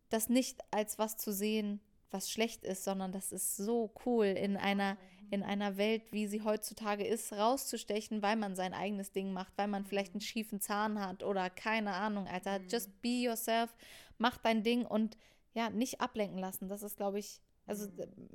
[0.09, 1.80] das nicht als was zu sehen,
[2.11, 4.97] was schlecht ist, sondern das ist so cool in einer
[5.31, 9.69] in einer Welt, wie sie heutzutage ist, rauszustechen, weil man sein eigenes Ding macht, weil
[9.69, 12.59] man vielleicht einen schiefen Zahn hat oder keine Ahnung, Alter.
[12.67, 13.73] Just be yourself,
[14.17, 15.17] mach dein Ding und
[15.53, 16.67] ja, nicht ablenken lassen.
[16.67, 17.88] Das ist, glaube ich, also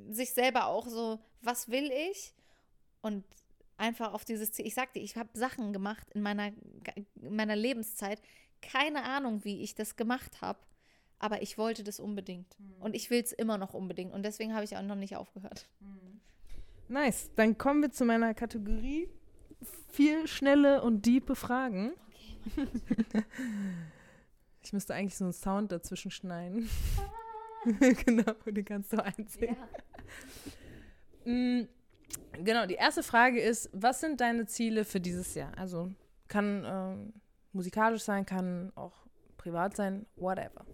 [0.08, 2.34] sich selber auch so, was will ich?
[3.02, 3.24] Und
[3.76, 4.66] einfach auf dieses Ziel.
[4.66, 6.52] Ich sagte, ich habe Sachen gemacht in meiner,
[7.20, 8.22] in meiner Lebenszeit.
[8.62, 10.58] Keine Ahnung, wie ich das gemacht habe.
[11.18, 12.56] Aber ich wollte das unbedingt.
[12.78, 14.12] Und ich will es immer noch unbedingt.
[14.12, 15.66] Und deswegen habe ich auch noch nicht aufgehört.
[16.88, 17.30] Nice.
[17.36, 19.08] Dann kommen wir zu meiner Kategorie.
[19.90, 21.92] Vier schnelle und diepe Fragen.
[24.62, 26.68] ich müsste eigentlich so einen Sound dazwischen schneiden.
[28.04, 29.56] genau, den kannst du einsingen.
[31.24, 31.62] Mm,
[32.42, 35.52] Genau, die erste Frage ist, was sind deine Ziele für dieses Jahr?
[35.56, 35.90] Also
[36.28, 37.12] kann ähm,
[37.52, 39.06] musikalisch sein, kann auch
[39.36, 40.64] privat sein, whatever.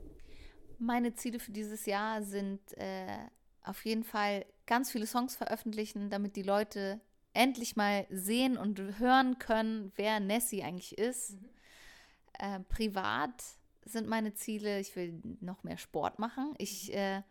[0.82, 3.18] Meine Ziele für dieses Jahr sind äh,
[3.62, 7.00] auf jeden Fall ganz viele Songs veröffentlichen, damit die Leute
[7.34, 11.38] endlich mal sehen und hören können, wer Nessie eigentlich ist.
[12.36, 13.44] Äh, privat
[13.84, 16.52] sind meine Ziele, ich will noch mehr Sport machen.
[16.58, 17.22] Ich, äh,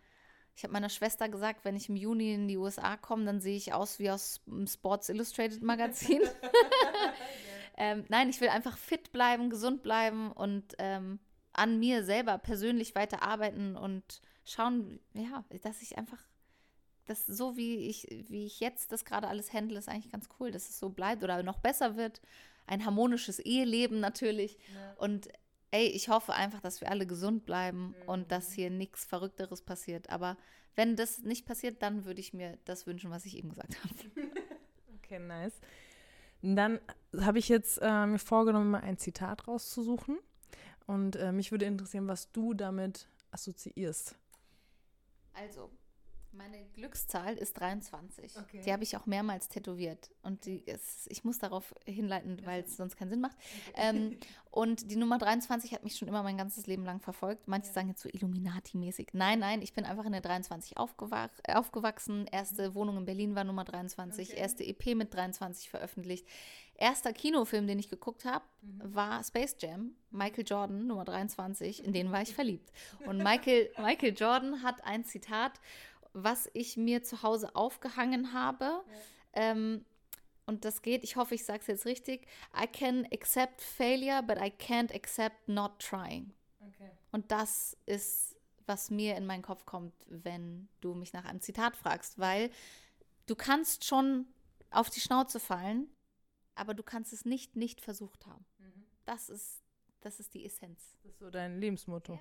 [0.55, 3.57] ich habe meiner Schwester gesagt, wenn ich im Juni in die USA komme, dann sehe
[3.57, 6.21] ich aus wie aus dem Sports Illustrated Magazin.
[7.77, 11.19] ähm, nein, ich will einfach fit bleiben, gesund bleiben und ähm,
[11.53, 16.19] an mir selber persönlich weiter arbeiten und schauen, ja, dass ich einfach
[17.05, 20.51] das so wie ich, wie ich jetzt das gerade alles handle, ist eigentlich ganz cool,
[20.51, 22.21] dass es so bleibt oder noch besser wird.
[22.67, 24.57] Ein harmonisches Eheleben natürlich.
[24.97, 25.27] Und
[25.71, 30.09] ey, ich hoffe einfach, dass wir alle gesund bleiben und dass hier nichts Verrückteres passiert.
[30.09, 30.37] Aber
[30.75, 34.29] wenn das nicht passiert, dann würde ich mir das wünschen, was ich eben gesagt habe.
[35.03, 35.59] Okay, nice.
[36.41, 36.79] Dann
[37.19, 40.17] habe ich jetzt äh, mir vorgenommen, mal ein Zitat rauszusuchen.
[40.87, 44.15] Und äh, mich würde interessieren, was du damit assoziierst.
[45.33, 45.69] Also,
[46.33, 48.37] meine Glückszahl ist 23.
[48.37, 48.61] Okay.
[48.65, 50.11] Die habe ich auch mehrmals tätowiert.
[50.23, 53.35] Und die ist, ich muss darauf hinleiten, weil es sonst keinen Sinn macht.
[53.75, 54.17] Ähm,
[54.51, 57.47] und die Nummer 23 hat mich schon immer mein ganzes Leben lang verfolgt.
[57.47, 59.09] Manche sagen jetzt so Illuminati-mäßig.
[59.13, 62.27] Nein, nein, ich bin einfach in der 23 aufgewach äh, aufgewachsen.
[62.31, 64.37] Erste Wohnung in Berlin war Nummer 23.
[64.37, 66.25] Erste EP mit 23 veröffentlicht.
[66.81, 69.91] Erster Kinofilm, den ich geguckt habe, war Space Jam.
[70.09, 71.85] Michael Jordan, Nummer 23.
[71.85, 72.71] In den war ich verliebt.
[73.05, 75.59] Und Michael, Michael Jordan hat ein Zitat,
[76.13, 78.83] was ich mir zu Hause aufgehangen habe.
[79.33, 79.85] Ähm,
[80.45, 82.27] und das geht, ich hoffe, ich sage es jetzt richtig.
[82.59, 86.33] I can accept failure, but I can't accept not trying.
[86.59, 86.89] Okay.
[87.11, 88.35] Und das ist,
[88.65, 92.49] was mir in meinen Kopf kommt, wenn du mich nach einem Zitat fragst, weil
[93.27, 94.27] du kannst schon
[94.71, 95.87] auf die Schnauze fallen,
[96.55, 98.45] aber du kannst es nicht nicht versucht haben.
[99.05, 99.61] Das ist,
[100.01, 100.97] das ist die Essenz.
[101.03, 102.19] Das ist so dein Lebensmotto.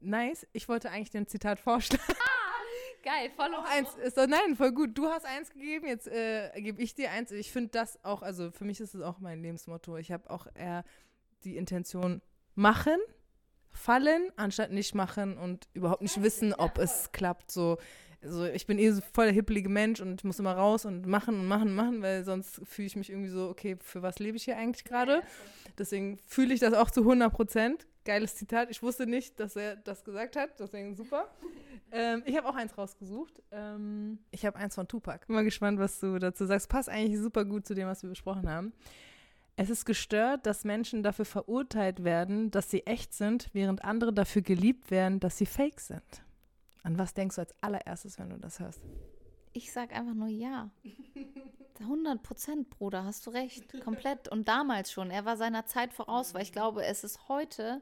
[0.00, 0.46] Nice.
[0.52, 2.02] Ich wollte eigentlich den Zitat vorstellen.
[3.06, 4.98] Geil, voll Auch eins ist doch, nein, voll gut.
[4.98, 7.30] Du hast eins gegeben, jetzt äh, gebe ich dir eins.
[7.30, 9.96] Ich finde das auch, also für mich ist es auch mein Lebensmotto.
[9.96, 10.82] Ich habe auch eher
[11.44, 12.20] die Intention
[12.56, 12.96] machen,
[13.70, 17.52] fallen, anstatt nicht machen und überhaupt nicht wissen, ob es klappt.
[17.52, 17.78] So,
[18.24, 21.06] also ich bin eh so voll der hippelige Mensch und ich muss immer raus und
[21.06, 24.18] machen und machen und machen, weil sonst fühle ich mich irgendwie so, okay, für was
[24.18, 25.22] lebe ich hier eigentlich gerade?
[25.78, 27.86] Deswegen fühle ich das auch zu 100 Prozent.
[28.06, 28.70] Geiles Zitat.
[28.70, 31.28] Ich wusste nicht, dass er das gesagt hat, deswegen super.
[31.92, 33.42] Ähm, ich habe auch eins rausgesucht.
[33.50, 35.26] Ähm, ich habe eins von Tupac.
[35.26, 36.68] Bin mal gespannt, was du dazu sagst.
[36.68, 38.72] Passt eigentlich super gut zu dem, was wir besprochen haben.
[39.56, 44.42] Es ist gestört, dass Menschen dafür verurteilt werden, dass sie echt sind, während andere dafür
[44.42, 46.24] geliebt werden, dass sie fake sind.
[46.82, 48.80] An was denkst du als allererstes, wenn du das hörst?
[49.52, 50.70] Ich sag einfach nur ja.
[51.80, 53.64] 100 Prozent, Bruder, hast du recht.
[53.82, 54.28] Komplett.
[54.28, 55.10] Und damals schon.
[55.10, 57.80] Er war seiner Zeit voraus, weil ich glaube, es ist heute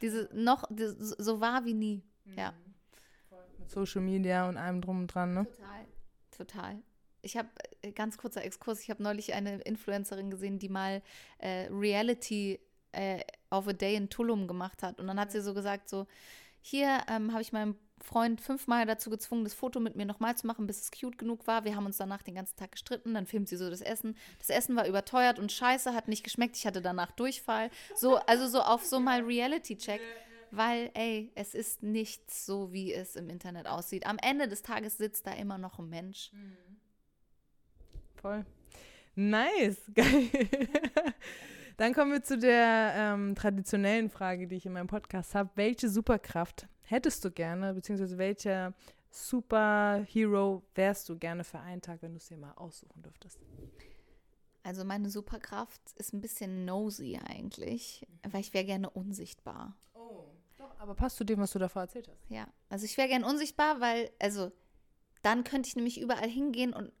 [0.00, 2.02] diese noch diese, so wahr wie nie.
[2.36, 2.54] Ja,
[3.58, 5.44] Mit Social Media und allem drum und dran, ne?
[5.44, 5.86] total.
[6.30, 6.82] Total.
[7.22, 7.48] Ich habe,
[7.94, 11.02] ganz kurzer Exkurs, ich habe neulich eine Influencerin gesehen, die mal
[11.38, 12.58] äh, Reality
[12.92, 13.20] äh,
[13.50, 14.98] of a Day in Tulum gemacht hat.
[15.00, 16.06] Und dann hat sie so gesagt, so,
[16.62, 20.46] hier ähm, habe ich meinen Freund fünfmal dazu gezwungen, das Foto mit mir nochmal zu
[20.46, 21.64] machen, bis es cute genug war.
[21.64, 23.14] Wir haben uns danach den ganzen Tag gestritten.
[23.14, 24.16] Dann filmt sie so das Essen.
[24.38, 26.56] Das Essen war überteuert und scheiße, hat nicht geschmeckt.
[26.56, 27.70] Ich hatte danach Durchfall.
[27.94, 30.00] So, also so auf so mal Reality-Check.
[30.52, 34.04] Weil, ey, es ist nicht so, wie es im Internet aussieht.
[34.06, 36.32] Am Ende des Tages sitzt da immer noch ein Mensch.
[38.16, 38.44] Voll.
[39.14, 40.28] Nice, geil.
[41.76, 45.50] Dann kommen wir zu der ähm, traditionellen Frage, die ich in meinem Podcast habe.
[45.54, 48.74] Welche Superkraft hättest du gerne, beziehungsweise welcher
[49.10, 53.38] Superhero wärst du gerne für einen Tag, wenn du es dir mal aussuchen dürftest?
[54.62, 59.76] Also meine Superkraft ist ein bisschen nosy eigentlich, weil ich wäre gerne unsichtbar.
[59.94, 60.26] Oh,
[60.58, 62.30] doch, aber passt zu dem, was du davor erzählt hast.
[62.30, 64.52] Ja, also ich wäre gern unsichtbar, weil, also,
[65.22, 66.92] dann könnte ich nämlich überall hingehen und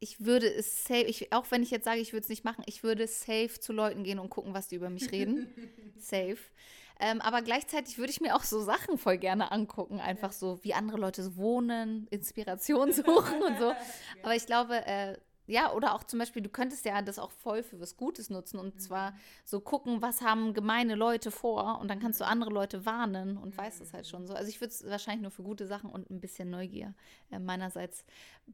[0.00, 2.62] ich würde es safe, ich, auch wenn ich jetzt sage, ich würde es nicht machen,
[2.66, 5.48] ich würde safe zu Leuten gehen und gucken, was die über mich reden.
[5.98, 6.38] safe.
[7.00, 10.74] Ähm, aber gleichzeitig würde ich mir auch so Sachen voll gerne angucken, einfach so, wie
[10.74, 13.72] andere Leute so wohnen, Inspiration suchen und so.
[14.22, 15.16] Aber ich glaube, äh,
[15.48, 18.58] ja, oder auch zum Beispiel, du könntest ja das auch voll für was Gutes nutzen
[18.58, 19.14] und zwar
[19.44, 23.56] so gucken, was haben gemeine Leute vor und dann kannst du andere Leute warnen und
[23.56, 24.34] weißt es halt schon so.
[24.34, 26.94] Also ich würde es wahrscheinlich nur für gute Sachen und ein bisschen Neugier
[27.30, 28.04] äh, meinerseits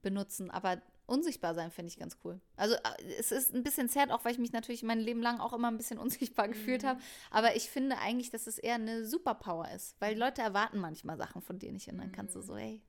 [0.03, 2.41] benutzen, aber unsichtbar sein finde ich ganz cool.
[2.57, 5.41] Also äh, es ist ein bisschen sad, auch weil ich mich natürlich mein Leben lang
[5.41, 7.01] auch immer ein bisschen unsichtbar gefühlt habe,
[7.31, 11.43] aber ich finde eigentlich, dass es eher eine Superpower ist, weil Leute erwarten manchmal Sachen
[11.43, 12.83] von dir nicht und dann kannst du so, hey,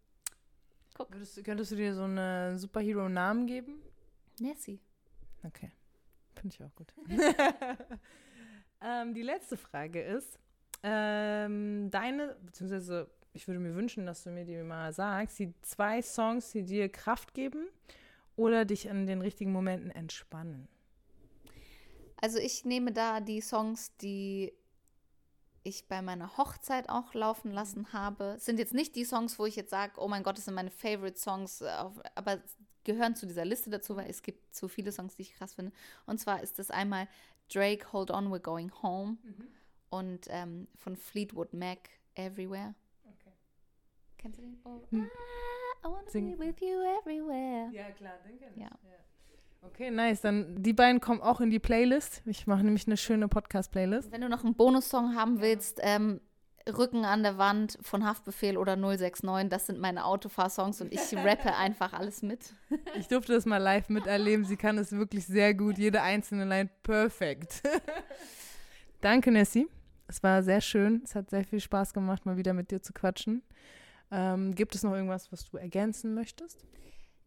[0.94, 3.82] guck, Würdest, könntest du dir so einen Superhero-Namen geben?
[4.40, 4.80] Nessie.
[5.44, 5.72] Okay,
[6.36, 6.94] finde ich auch gut.
[8.82, 10.40] ähm, die letzte Frage ist,
[10.84, 16.02] ähm, deine, beziehungsweise ich würde mir wünschen, dass du mir die mal sagst, die zwei
[16.02, 17.68] Songs, die dir Kraft geben
[18.36, 20.68] oder dich in den richtigen Momenten entspannen.
[22.22, 24.54] Also ich nehme da die Songs, die
[25.64, 28.36] ich bei meiner Hochzeit auch laufen lassen habe.
[28.38, 30.54] Es sind jetzt nicht die Songs, wo ich jetzt sage, oh mein Gott, das sind
[30.54, 31.68] meine Favorite Songs, äh,
[32.14, 32.42] aber
[32.84, 35.72] gehören zu dieser Liste dazu, weil es gibt so viele Songs, die ich krass finde.
[36.06, 37.08] Und zwar ist das einmal
[37.52, 39.18] Drake, Hold On, We're Going Home
[39.90, 42.76] und ähm, von Fleetwood Mac, Everywhere.
[44.18, 44.60] Kennst du den?
[44.64, 45.10] Oh, Hm.
[45.84, 46.38] I wanna Sing.
[46.38, 47.70] be with you everywhere.
[47.72, 48.62] Ja, klar, den kenn ich.
[48.62, 48.70] Ja.
[49.62, 50.22] Okay, nice.
[50.22, 52.22] Dann die beiden kommen auch in die Playlist.
[52.26, 54.12] Ich mache nämlich eine schöne Podcast-Playlist.
[54.12, 56.22] Wenn du noch einen Bonussong haben willst, ähm,
[56.68, 61.54] Rücken an der Wand von Haftbefehl oder 069, das sind meine Autofahrsongs und ich rappe
[61.58, 62.54] einfach alles mit.
[62.98, 64.46] Ich durfte das mal live miterleben.
[64.46, 65.78] Sie kann es wirklich sehr gut.
[65.78, 67.62] Jede einzelne Line perfekt.
[69.02, 69.68] Danke, Nessie.
[70.08, 71.02] Es war sehr schön.
[71.04, 73.44] Es hat sehr viel Spaß gemacht, mal wieder mit dir zu quatschen.
[74.12, 76.66] Ähm, gibt es noch irgendwas, was du ergänzen möchtest?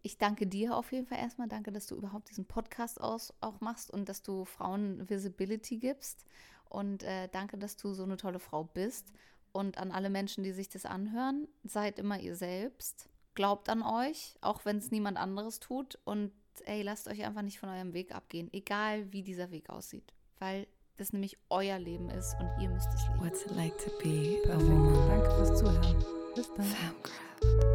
[0.02, 1.48] Ich danke dir auf jeden Fall erstmal.
[1.48, 6.24] Danke, dass du überhaupt diesen Podcast aus, auch machst und dass du Frauen Visibility gibst.
[6.68, 9.12] Und äh, danke, dass du so eine tolle Frau bist.
[9.52, 13.09] Und an alle Menschen, die sich das anhören, seid immer ihr selbst.
[13.34, 15.98] Glaubt an euch, auch wenn es niemand anderes tut.
[16.05, 16.32] Und
[16.64, 20.12] ey, lasst euch einfach nicht von eurem Weg abgehen, egal wie dieser Weg aussieht.
[20.38, 23.20] Weil das nämlich euer Leben ist und ihr müsst es leben.
[23.20, 25.09] What's it like to be a woman?
[25.09, 26.18] Danke fürs Zuhören.
[26.39, 26.66] Bis dann.
[26.66, 27.68] Femcraft.